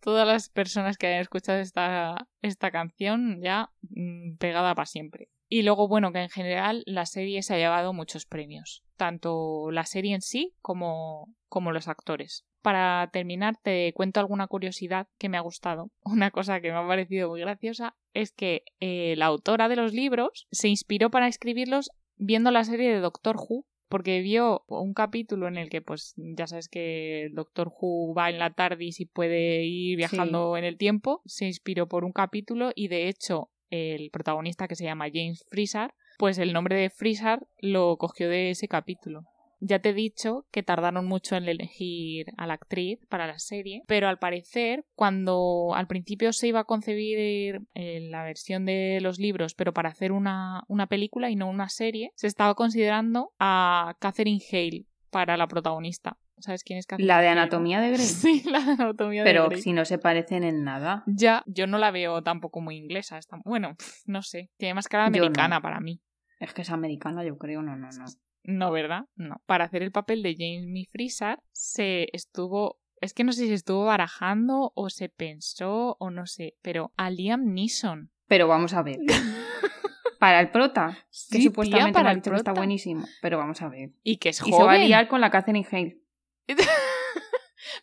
todas 0.00 0.26
las 0.26 0.48
personas 0.48 0.96
que 0.96 1.06
hayan 1.06 1.20
escuchado 1.20 1.58
esta, 1.58 2.28
esta 2.40 2.70
canción 2.70 3.40
ya 3.42 3.70
mm, 3.82 4.36
pegada 4.36 4.74
para 4.74 4.86
siempre. 4.86 5.28
Y 5.48 5.62
luego, 5.64 5.86
bueno, 5.86 6.12
que 6.12 6.20
en 6.20 6.30
general 6.30 6.82
la 6.86 7.04
serie 7.04 7.42
se 7.42 7.54
ha 7.54 7.58
llevado 7.58 7.92
muchos 7.92 8.24
premios, 8.24 8.84
tanto 8.96 9.70
la 9.70 9.84
serie 9.84 10.14
en 10.14 10.22
sí 10.22 10.54
como, 10.62 11.28
como 11.48 11.72
los 11.72 11.88
actores. 11.88 12.46
Para 12.62 13.10
terminar, 13.12 13.56
te 13.62 13.92
cuento 13.92 14.20
alguna 14.20 14.46
curiosidad 14.46 15.08
que 15.18 15.28
me 15.28 15.36
ha 15.36 15.42
gustado. 15.42 15.90
Una 16.04 16.30
cosa 16.30 16.60
que 16.60 16.70
me 16.70 16.78
ha 16.78 16.86
parecido 16.86 17.28
muy 17.28 17.40
graciosa 17.40 17.96
es 18.14 18.32
que 18.32 18.62
eh, 18.80 19.14
la 19.18 19.26
autora 19.26 19.68
de 19.68 19.76
los 19.76 19.92
libros 19.92 20.46
se 20.50 20.68
inspiró 20.68 21.10
para 21.10 21.28
escribirlos 21.28 21.90
viendo 22.16 22.50
la 22.50 22.64
serie 22.64 22.90
de 22.92 23.00
Doctor 23.00 23.36
Who 23.36 23.66
porque 23.92 24.22
vio 24.22 24.64
un 24.68 24.94
capítulo 24.94 25.48
en 25.48 25.58
el 25.58 25.68
que, 25.68 25.82
pues, 25.82 26.14
ya 26.16 26.46
sabes 26.46 26.70
que 26.70 27.24
el 27.24 27.34
Doctor 27.34 27.68
Who 27.68 28.14
va 28.14 28.30
en 28.30 28.38
la 28.38 28.54
TARDIS 28.54 29.00
y 29.00 29.04
puede 29.04 29.64
ir 29.64 29.98
viajando 29.98 30.56
en 30.56 30.64
el 30.64 30.78
tiempo, 30.78 31.20
se 31.26 31.44
inspiró 31.44 31.88
por 31.88 32.06
un 32.06 32.12
capítulo 32.12 32.72
y 32.74 32.88
de 32.88 33.08
hecho 33.08 33.50
el 33.68 34.08
protagonista 34.10 34.66
que 34.66 34.76
se 34.76 34.84
llama 34.84 35.10
James 35.12 35.44
Freezer, 35.50 35.92
pues 36.16 36.38
el 36.38 36.54
nombre 36.54 36.74
de 36.74 36.88
Freezer 36.88 37.40
lo 37.60 37.98
cogió 37.98 38.30
de 38.30 38.52
ese 38.52 38.66
capítulo. 38.66 39.24
Ya 39.64 39.78
te 39.78 39.90
he 39.90 39.94
dicho 39.94 40.44
que 40.50 40.64
tardaron 40.64 41.06
mucho 41.06 41.36
en 41.36 41.48
elegir 41.48 42.26
a 42.36 42.48
la 42.48 42.54
actriz 42.54 42.98
para 43.08 43.28
la 43.28 43.38
serie, 43.38 43.84
pero 43.86 44.08
al 44.08 44.18
parecer, 44.18 44.84
cuando 44.96 45.72
al 45.76 45.86
principio 45.86 46.32
se 46.32 46.48
iba 46.48 46.60
a 46.60 46.64
concebir 46.64 47.62
la 47.74 48.24
versión 48.24 48.64
de 48.64 48.98
los 49.00 49.20
libros, 49.20 49.54
pero 49.54 49.72
para 49.72 49.90
hacer 49.90 50.10
una, 50.10 50.64
una 50.66 50.88
película 50.88 51.30
y 51.30 51.36
no 51.36 51.48
una 51.48 51.68
serie, 51.68 52.10
se 52.16 52.26
estaba 52.26 52.56
considerando 52.56 53.34
a 53.38 53.94
Catherine 54.00 54.42
Hale 54.50 54.86
para 55.10 55.36
la 55.36 55.46
protagonista. 55.46 56.18
¿Sabes 56.38 56.64
quién 56.64 56.80
es 56.80 56.86
Catherine 56.86 57.06
La 57.06 57.20
de 57.20 57.28
Anatomía 57.28 57.80
de 57.80 57.90
Grey. 57.90 58.06
Sí, 58.06 58.42
la 58.50 58.64
de 58.64 58.72
Anatomía 58.72 59.22
de 59.22 59.32
Grey. 59.32 59.48
Pero 59.48 59.62
si 59.62 59.72
no 59.72 59.84
se 59.84 59.98
parecen 59.98 60.42
en 60.42 60.64
nada. 60.64 61.04
Ya, 61.06 61.44
yo 61.46 61.68
no 61.68 61.78
la 61.78 61.92
veo 61.92 62.20
tampoco 62.24 62.60
muy 62.60 62.76
inglesa. 62.78 63.20
Bueno, 63.44 63.76
no 64.06 64.22
sé. 64.22 64.50
Tiene 64.56 64.74
más 64.74 64.88
cara 64.88 65.06
americana 65.06 65.60
para 65.60 65.78
mí. 65.78 66.00
Es 66.40 66.52
que 66.52 66.62
es 66.62 66.70
americana, 66.70 67.22
yo 67.22 67.38
creo. 67.38 67.62
No, 67.62 67.76
no, 67.76 67.88
no. 67.90 68.04
No, 68.44 68.70
¿verdad? 68.72 69.04
No. 69.14 69.42
Para 69.46 69.64
hacer 69.64 69.82
el 69.82 69.92
papel 69.92 70.22
de 70.22 70.34
Jamie 70.34 70.88
Freezer 70.90 71.38
se 71.52 72.08
estuvo 72.12 72.80
es 73.02 73.14
que 73.14 73.24
no 73.24 73.32
sé 73.32 73.42
si 73.42 73.48
se 73.48 73.54
estuvo 73.54 73.84
barajando 73.84 74.72
o 74.76 74.88
se 74.88 75.08
pensó 75.08 75.96
o 75.98 76.10
no 76.10 76.26
sé, 76.26 76.54
pero 76.62 76.92
a 76.96 77.10
Liam 77.10 77.52
Neeson. 77.52 78.12
Pero 78.28 78.46
vamos 78.46 78.74
a 78.74 78.82
ver. 78.82 78.98
para 80.20 80.38
el 80.38 80.50
prota, 80.50 80.96
que 81.30 81.42
supuestamente 81.42 81.92
para 81.92 82.12
el 82.12 82.22
prota. 82.22 82.36
está 82.36 82.52
buenísimo, 82.52 83.04
pero 83.20 83.38
vamos 83.38 83.60
a 83.60 83.68
ver. 83.68 83.90
Y 84.04 84.18
que 84.18 84.28
es 84.28 84.38
joven. 84.38 84.54
Y 84.54 84.56
se 84.56 84.64
va 84.64 84.72
a 84.74 84.78
liar 84.78 85.08
con 85.08 85.20
la 85.20 85.30
Catherine 85.30 85.66
Hale. 85.68 85.98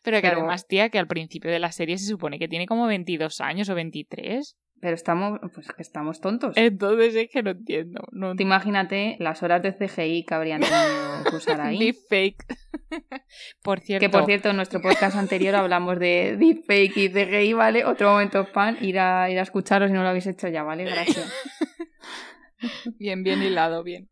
pero 0.04 0.22
que 0.22 0.28
además, 0.28 0.66
tía, 0.66 0.90
que 0.90 1.00
al 1.00 1.08
principio 1.08 1.52
de 1.52 1.60
la 1.60 1.74
serie 1.74 1.98
se 1.98 2.06
supone 2.06 2.40
que 2.40 2.48
tiene 2.48 2.66
como 2.66 2.88
22 2.88 3.42
años 3.42 3.68
o 3.68 3.76
23. 3.76 4.58
Pero 4.82 4.96
estamos, 4.96 5.40
pues 5.54 5.68
que 5.68 5.82
estamos 5.82 6.22
tontos. 6.22 6.56
Entonces 6.56 7.16
es 7.16 7.30
que 7.30 7.44
no 7.44 7.52
entiendo. 7.52 8.02
No... 8.12 8.36
Te 8.36 8.44
imagínate 8.44 9.18
las 9.20 9.44
horas 9.44 9.62
de 9.62 9.74
CGI 9.74 10.26
que 10.26 10.34
habrían 10.34 10.62
tenido 10.62 11.24
que 11.30 11.36
usar 11.36 11.60
ahí. 11.60 11.78
Deepfake. 12.10 12.46
por 13.64 13.80
cierto. 13.82 14.06
Que 14.06 14.10
por 14.10 14.26
cierto, 14.26 14.50
en 14.50 14.56
nuestro 14.56 14.82
podcast 14.82 15.18
anterior 15.18 15.56
hablamos 15.56 16.00
de 16.00 16.38
deepfake 16.40 16.98
y 16.98 17.10
CGI, 17.10 17.54
¿vale? 17.54 17.86
Otro 17.86 18.12
momento 18.12 18.46
fan, 18.46 18.78
ir 18.82 19.00
a, 19.00 19.30
ir 19.30 19.40
a 19.40 19.44
escucharos 19.44 19.90
si 19.90 19.94
no 19.94 20.04
lo 20.04 20.10
habéis 20.10 20.28
hecho 20.28 20.48
ya, 20.48 20.64
¿vale? 20.64 20.86
Gracias. 20.86 21.34
bien, 23.00 23.24
bien 23.24 23.42
hilado, 23.44 23.84
bien. 23.84 24.10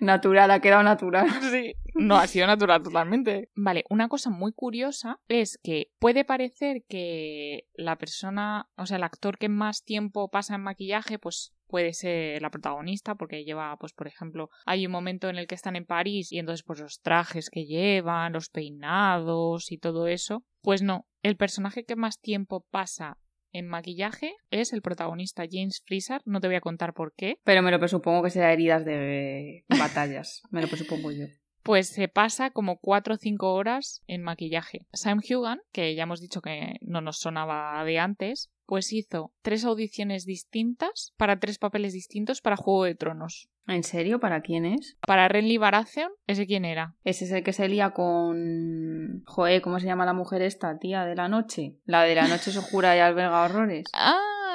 Natural, 0.00 0.50
ha 0.50 0.60
quedado 0.60 0.82
natural. 0.82 1.26
Sí, 1.50 1.74
no, 1.94 2.16
ha 2.16 2.26
sido 2.26 2.46
natural 2.46 2.82
totalmente. 2.82 3.50
Vale, 3.54 3.84
una 3.90 4.08
cosa 4.08 4.30
muy 4.30 4.52
curiosa 4.52 5.20
es 5.28 5.58
que 5.62 5.90
puede 5.98 6.24
parecer 6.24 6.84
que 6.88 7.66
la 7.74 7.96
persona, 7.96 8.68
o 8.76 8.86
sea, 8.86 8.98
el 8.98 9.02
actor 9.02 9.38
que 9.38 9.48
más 9.48 9.84
tiempo 9.84 10.30
pasa 10.30 10.54
en 10.54 10.62
maquillaje, 10.62 11.18
pues 11.18 11.52
puede 11.66 11.92
ser 11.92 12.42
la 12.42 12.50
protagonista 12.50 13.14
porque 13.14 13.44
lleva, 13.44 13.76
pues 13.78 13.92
por 13.92 14.06
ejemplo, 14.06 14.50
hay 14.66 14.86
un 14.86 14.92
momento 14.92 15.28
en 15.28 15.36
el 15.36 15.46
que 15.46 15.54
están 15.54 15.76
en 15.76 15.86
París 15.86 16.32
y 16.32 16.38
entonces 16.38 16.64
pues 16.64 16.80
los 16.80 17.00
trajes 17.00 17.48
que 17.48 17.64
llevan, 17.64 18.32
los 18.32 18.50
peinados 18.50 19.70
y 19.70 19.78
todo 19.78 20.06
eso, 20.06 20.44
pues 20.62 20.82
no, 20.82 21.06
el 21.22 21.36
personaje 21.36 21.84
que 21.84 21.96
más 21.96 22.20
tiempo 22.20 22.66
pasa 22.70 23.18
en 23.52 23.66
maquillaje 23.66 24.34
es 24.50 24.72
el 24.72 24.82
protagonista 24.82 25.44
James 25.50 25.82
Freezer. 25.86 26.20
No 26.24 26.40
te 26.40 26.48
voy 26.48 26.56
a 26.56 26.60
contar 26.60 26.94
por 26.94 27.12
qué. 27.14 27.38
Pero 27.44 27.62
me 27.62 27.70
lo 27.70 27.78
presupongo 27.78 28.22
que 28.22 28.30
será 28.30 28.52
heridas 28.52 28.84
de 28.84 29.64
batallas. 29.68 30.42
me 30.50 30.62
lo 30.62 30.68
presupongo 30.68 31.10
yo. 31.12 31.26
Pues 31.62 31.88
se 31.88 32.08
pasa 32.08 32.50
como 32.50 32.78
4 32.78 33.14
o 33.14 33.18
5 33.18 33.52
horas 33.52 34.02
en 34.06 34.22
maquillaje. 34.22 34.86
Sam 34.92 35.20
Hugan, 35.20 35.60
que 35.72 35.94
ya 35.94 36.04
hemos 36.04 36.20
dicho 36.20 36.40
que 36.40 36.76
no 36.80 37.02
nos 37.02 37.18
sonaba 37.18 37.84
de 37.84 37.98
antes, 37.98 38.50
pues 38.70 38.92
hizo 38.92 39.32
tres 39.42 39.64
audiciones 39.64 40.26
distintas 40.26 41.12
para 41.16 41.40
tres 41.40 41.58
papeles 41.58 41.92
distintos 41.92 42.40
para 42.40 42.54
Juego 42.54 42.84
de 42.84 42.94
Tronos. 42.94 43.50
¿En 43.66 43.82
serio? 43.82 44.20
¿Para 44.20 44.42
quién 44.42 44.64
es? 44.64 44.96
Para 45.04 45.26
Renly 45.26 45.58
Baratheon, 45.58 46.12
¿ese 46.28 46.46
quién 46.46 46.64
era? 46.64 46.94
Ese 47.02 47.24
es 47.24 47.32
el 47.32 47.42
que 47.42 47.52
se 47.52 47.68
lía 47.68 47.90
con... 47.90 49.24
Joder, 49.26 49.60
¿cómo 49.60 49.80
se 49.80 49.86
llama 49.86 50.06
la 50.06 50.12
mujer 50.12 50.42
esta, 50.42 50.78
tía, 50.78 51.04
de 51.04 51.16
la 51.16 51.26
noche? 51.26 51.78
La 51.84 52.04
de 52.04 52.14
la 52.14 52.28
noche 52.28 52.52
se 52.52 52.60
jura 52.60 52.96
y 52.96 53.00
alberga 53.00 53.42
horrores. 53.42 53.86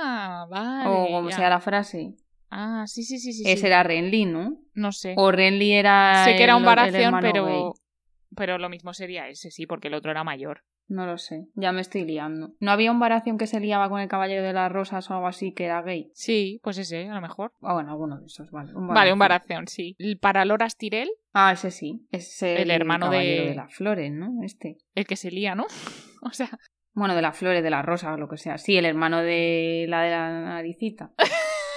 Ah, 0.08 0.46
vale. 0.50 0.90
O 0.90 1.08
como 1.08 1.32
sea 1.32 1.50
la 1.50 1.62
frase. 1.62 2.16
Ah, 2.52 2.84
sí, 2.86 3.04
sí, 3.04 3.18
sí, 3.18 3.34
sí. 3.34 3.44
Ese 3.50 3.68
era 3.68 3.82
Renly, 3.82 4.26
¿no? 4.26 4.60
No 4.74 4.92
sé. 4.92 5.16
O 5.18 5.32
Renly 5.32 5.72
era... 5.72 6.24
Sé 6.26 6.36
que 6.36 6.44
era 6.44 6.58
un 6.58 6.64
Baratheon, 6.64 7.18
pero... 7.22 7.74
Pero 8.36 8.58
lo 8.60 8.70
mismo 8.70 8.94
sería 8.94 9.28
ese, 9.30 9.50
sí, 9.50 9.66
porque 9.66 9.88
el 9.88 9.96
otro 9.96 10.12
era 10.12 10.24
mayor. 10.24 10.64
No 10.88 11.06
lo 11.06 11.18
sé, 11.18 11.48
ya 11.56 11.72
me 11.72 11.82
estoy 11.82 12.06
liando. 12.06 12.54
¿No 12.60 12.72
había 12.72 12.92
un 12.92 13.00
Baratheon 13.00 13.38
que 13.38 13.48
se 13.48 13.60
liaba 13.60 13.90
con 13.90 14.02
el 14.02 14.08
Caballero 14.08 14.44
de 14.44 14.54
las 14.54 14.72
Rosas 14.72 15.10
o 15.10 15.16
algo 15.16 15.28
así 15.28 15.52
que 15.52 15.66
era 15.66 15.82
gay? 15.82 16.12
Sí, 16.14 16.60
pues 16.64 16.78
ese, 16.78 17.10
a 17.10 17.16
lo 17.16 17.22
mejor. 17.22 17.54
Ah, 17.62 17.74
bueno, 17.74 17.92
alguno 17.92 18.20
de 18.20 18.28
esos, 18.28 18.52
vale. 18.52 18.74
Un 18.76 18.88
vale, 18.88 19.12
un 19.12 19.20
Baratheon, 19.20 19.68
sí. 19.68 19.98
Para 20.22 20.46
Loras 20.46 20.78
Tyrell. 20.78 21.10
Ah, 21.34 21.52
ese 21.52 21.72
sí. 21.72 22.06
Es 22.12 22.42
el, 22.44 22.70
hermano 22.70 23.10
de... 23.10 23.18
de 23.48 23.56
las 23.56 23.74
flores, 23.74 24.12
¿no? 24.12 24.44
Este. 24.44 24.78
El 24.94 25.08
que 25.08 25.16
se 25.16 25.32
lía, 25.32 25.56
¿no? 25.56 25.66
o 26.22 26.30
sea. 26.32 26.50
Bueno, 26.94 27.16
de 27.16 27.22
las 27.22 27.38
flores, 27.38 27.62
de 27.62 27.70
las 27.70 27.84
rosas 27.84 28.18
lo 28.18 28.30
que 28.30 28.38
sea. 28.38 28.58
Sí, 28.58 28.78
el 28.78 28.86
hermano 28.86 29.22
de 29.22 29.86
la 29.90 30.02
de 30.02 30.12
la 30.12 30.42
naricita. 30.42 31.12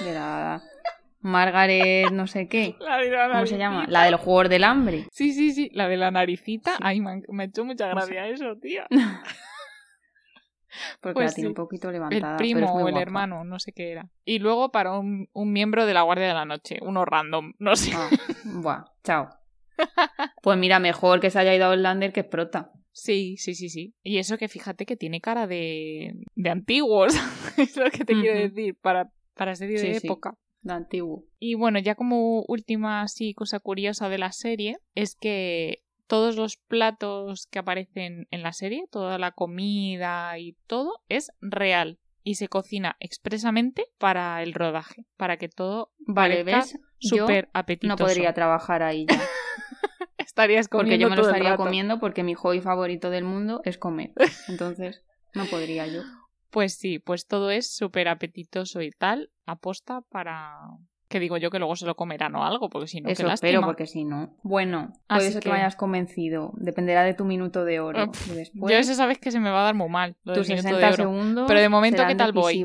de 0.04 0.14
la. 0.14 0.62
Margaret 1.20 2.10
no 2.12 2.26
sé 2.26 2.48
qué. 2.48 2.76
¿Cómo 3.32 3.46
se 3.46 3.58
llama? 3.58 3.86
La 3.88 4.04
de 4.04 4.10
los 4.10 4.20
Juegos 4.20 4.48
del 4.48 4.64
Hambre. 4.64 5.06
Sí, 5.10 5.32
sí, 5.32 5.52
sí, 5.52 5.70
la 5.72 5.88
de 5.88 5.96
la 5.96 6.10
naricita. 6.10 6.76
Ay, 6.80 7.00
me, 7.00 7.22
ha 7.38 7.44
hecho 7.44 7.64
mucha 7.64 7.88
gracia 7.88 8.28
eso, 8.28 8.56
tía. 8.56 8.86
Porque 11.00 11.14
pues 11.14 11.30
la 11.30 11.34
tiene 11.34 11.48
un 11.48 11.54
poquito 11.54 11.90
levantada. 11.90 12.32
El 12.32 12.36
primo 12.36 12.72
o 12.72 12.88
el 12.88 12.98
hermano, 12.98 13.42
no 13.42 13.58
sé 13.58 13.72
qué 13.72 13.90
era. 13.90 14.10
Y 14.24 14.38
luego 14.38 14.70
para 14.70 14.98
un, 14.98 15.28
miembro 15.34 15.86
de 15.86 15.94
la 15.94 16.02
Guardia 16.02 16.28
de 16.28 16.34
la 16.34 16.44
Noche, 16.44 16.78
uno 16.82 17.04
random, 17.04 17.54
no 17.58 17.74
sé. 17.74 17.92
Ah, 17.94 18.10
buah, 18.44 18.84
chao. 19.02 19.28
Pues 20.42 20.58
mira, 20.58 20.78
mejor 20.80 21.20
que 21.20 21.30
se 21.30 21.38
haya 21.38 21.54
ido 21.54 21.66
a 21.66 21.68
Outlander 21.68 22.12
que 22.12 22.24
Prota. 22.24 22.72
Sí, 22.92 23.36
sí, 23.38 23.54
sí, 23.54 23.68
sí. 23.68 23.94
Y 24.02 24.18
eso 24.18 24.36
que 24.38 24.48
fíjate 24.48 24.86
que 24.86 24.96
tiene 24.96 25.20
cara 25.20 25.46
de, 25.46 26.14
de 26.34 26.50
antiguos. 26.50 27.14
es 27.56 27.76
lo 27.76 27.90
que 27.90 28.04
te 28.04 28.14
quiero 28.14 28.40
decir, 28.40 28.76
para, 28.80 29.10
para 29.34 29.54
serie 29.54 29.80
de 29.80 29.96
época 29.96 30.36
antiguo. 30.66 31.24
Y 31.38 31.54
bueno, 31.54 31.78
ya 31.78 31.94
como 31.94 32.42
última 32.48 33.02
así 33.02 33.34
cosa 33.34 33.60
curiosa 33.60 34.08
de 34.08 34.18
la 34.18 34.32
serie 34.32 34.78
es 34.94 35.14
que 35.14 35.82
todos 36.06 36.36
los 36.36 36.56
platos 36.56 37.46
que 37.50 37.58
aparecen 37.58 38.26
en 38.30 38.42
la 38.42 38.52
serie, 38.52 38.86
toda 38.90 39.18
la 39.18 39.32
comida 39.32 40.38
y 40.38 40.54
todo 40.66 41.00
es 41.08 41.30
real 41.40 41.98
y 42.24 42.34
se 42.34 42.48
cocina 42.48 42.96
expresamente 43.00 43.86
para 43.98 44.42
el 44.42 44.54
rodaje, 44.54 45.06
para 45.16 45.36
que 45.36 45.48
todo 45.48 45.92
vale, 46.00 46.42
¿ves? 46.44 46.78
súper 46.98 47.48
apetitoso. 47.52 48.02
No 48.02 48.06
podría 48.06 48.34
trabajar 48.34 48.82
ahí 48.82 49.06
ya. 49.06 49.20
Estarías 50.18 50.68
comiendo 50.68 50.90
Porque 50.90 50.98
yo 50.98 51.08
me 51.10 51.16
lo 51.16 51.22
estaría 51.22 51.56
comiendo 51.56 52.00
porque 52.00 52.22
mi 52.22 52.34
hobby 52.34 52.60
favorito 52.60 53.10
del 53.10 53.24
mundo 53.24 53.60
es 53.64 53.78
comer. 53.78 54.12
Entonces, 54.48 55.04
no 55.34 55.46
podría 55.46 55.86
yo. 55.86 56.02
Pues 56.50 56.74
sí, 56.74 56.98
pues 56.98 57.26
todo 57.26 57.50
es 57.50 57.70
súper 57.74 58.08
apetitoso 58.08 58.80
y 58.82 58.90
tal, 58.90 59.30
aposta 59.46 60.00
para, 60.08 60.56
Que 61.08 61.20
digo 61.20 61.36
yo 61.36 61.50
que 61.50 61.58
luego 61.58 61.76
se 61.76 61.86
lo 61.86 61.94
comerán 61.94 62.34
o 62.36 62.44
algo, 62.44 62.68
porque 62.70 62.86
si 62.86 63.00
no, 63.00 63.08
Eso 63.08 63.26
qué 63.26 63.32
espero, 63.32 63.62
porque 63.62 63.86
si 63.86 64.04
no. 64.04 64.36
Bueno, 64.42 64.92
puede 65.08 65.20
Así 65.20 65.32
ser 65.32 65.42
que... 65.42 65.48
que- 65.48 65.52
me 65.52 65.58
hayas 65.60 65.76
convencido. 65.76 66.52
Dependerá 66.56 67.02
de 67.04 67.14
tu 67.14 67.24
minuto 67.24 67.64
de 67.64 67.80
oro. 67.80 68.10
Y 68.30 68.34
después, 68.34 68.72
Yo 68.72 68.78
eso 68.78 68.94
sabes 68.94 69.18
que 69.18 69.30
se 69.30 69.40
me 69.40 69.50
va 69.50 69.60
a 69.60 69.64
dar 69.64 69.74
muy 69.74 69.88
mal. 69.88 70.16
Tus 70.24 70.48
minuto 70.48 70.68
60 70.68 70.78
de 70.78 70.84
oro. 70.86 70.96
segundos. 70.96 71.44
Pero 71.48 71.60
de 71.60 71.68
momento, 71.68 72.02
¿qué 72.06 72.14
tal 72.14 72.32
voy? 72.32 72.64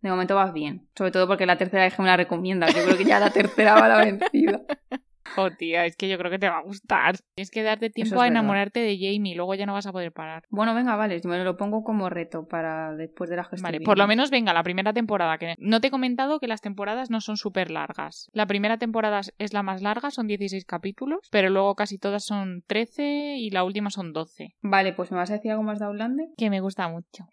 De 0.00 0.10
momento 0.10 0.34
vas 0.34 0.52
bien. 0.52 0.88
Sobre 0.96 1.10
todo 1.10 1.26
porque 1.28 1.46
la 1.46 1.58
tercera 1.58 1.84
vez 1.84 1.94
que 1.94 2.02
me 2.02 2.08
la 2.08 2.16
recomiendas. 2.16 2.74
Yo 2.74 2.82
creo 2.84 2.96
que 2.96 3.04
ya 3.04 3.20
la 3.20 3.30
tercera 3.30 3.74
va 3.74 3.88
la 3.88 3.98
vencida. 3.98 4.62
Oh, 5.36 5.50
tía, 5.50 5.86
es 5.86 5.96
que 5.96 6.08
yo 6.08 6.18
creo 6.18 6.30
que 6.30 6.38
te 6.38 6.48
va 6.48 6.58
a 6.58 6.62
gustar. 6.62 7.16
Tienes 7.34 7.50
que 7.50 7.62
darte 7.62 7.90
tiempo 7.90 8.14
es 8.14 8.20
a 8.20 8.24
verdad. 8.24 8.38
enamorarte 8.38 8.80
de 8.80 8.96
Jamie, 8.96 9.34
luego 9.34 9.54
ya 9.54 9.66
no 9.66 9.72
vas 9.72 9.86
a 9.86 9.92
poder 9.92 10.12
parar. 10.12 10.44
Bueno, 10.50 10.74
venga, 10.74 10.96
vale. 10.96 11.20
Me 11.24 11.42
lo 11.44 11.56
pongo 11.56 11.84
como 11.84 12.08
reto 12.08 12.46
para 12.46 12.94
después 12.94 13.30
de 13.30 13.36
la 13.36 13.44
gestión. 13.44 13.62
Vale, 13.62 13.80
por 13.80 13.98
lo 13.98 14.06
menos 14.06 14.30
venga, 14.30 14.52
la 14.52 14.62
primera 14.62 14.92
temporada. 14.92 15.38
Que 15.38 15.54
no 15.58 15.80
te 15.80 15.88
he 15.88 15.90
comentado 15.90 16.40
que 16.40 16.46
las 16.46 16.60
temporadas 16.60 17.10
no 17.10 17.20
son 17.20 17.36
súper 17.36 17.70
largas. 17.70 18.30
La 18.32 18.46
primera 18.46 18.78
temporada 18.78 19.20
es 19.38 19.52
la 19.52 19.62
más 19.62 19.82
larga, 19.82 20.10
son 20.10 20.26
16 20.26 20.64
capítulos, 20.64 21.28
pero 21.30 21.50
luego 21.50 21.74
casi 21.74 21.98
todas 21.98 22.24
son 22.24 22.62
13 22.66 23.36
y 23.36 23.50
la 23.50 23.64
última 23.64 23.90
son 23.90 24.12
12. 24.12 24.54
Vale, 24.62 24.92
pues 24.92 25.10
me 25.10 25.18
vas 25.18 25.30
a 25.30 25.34
decir 25.34 25.50
algo 25.50 25.62
más 25.62 25.78
de 25.78 25.86
Outlander. 25.86 26.28
Que 26.36 26.50
me 26.50 26.60
gusta 26.60 26.88
mucho. 26.88 27.26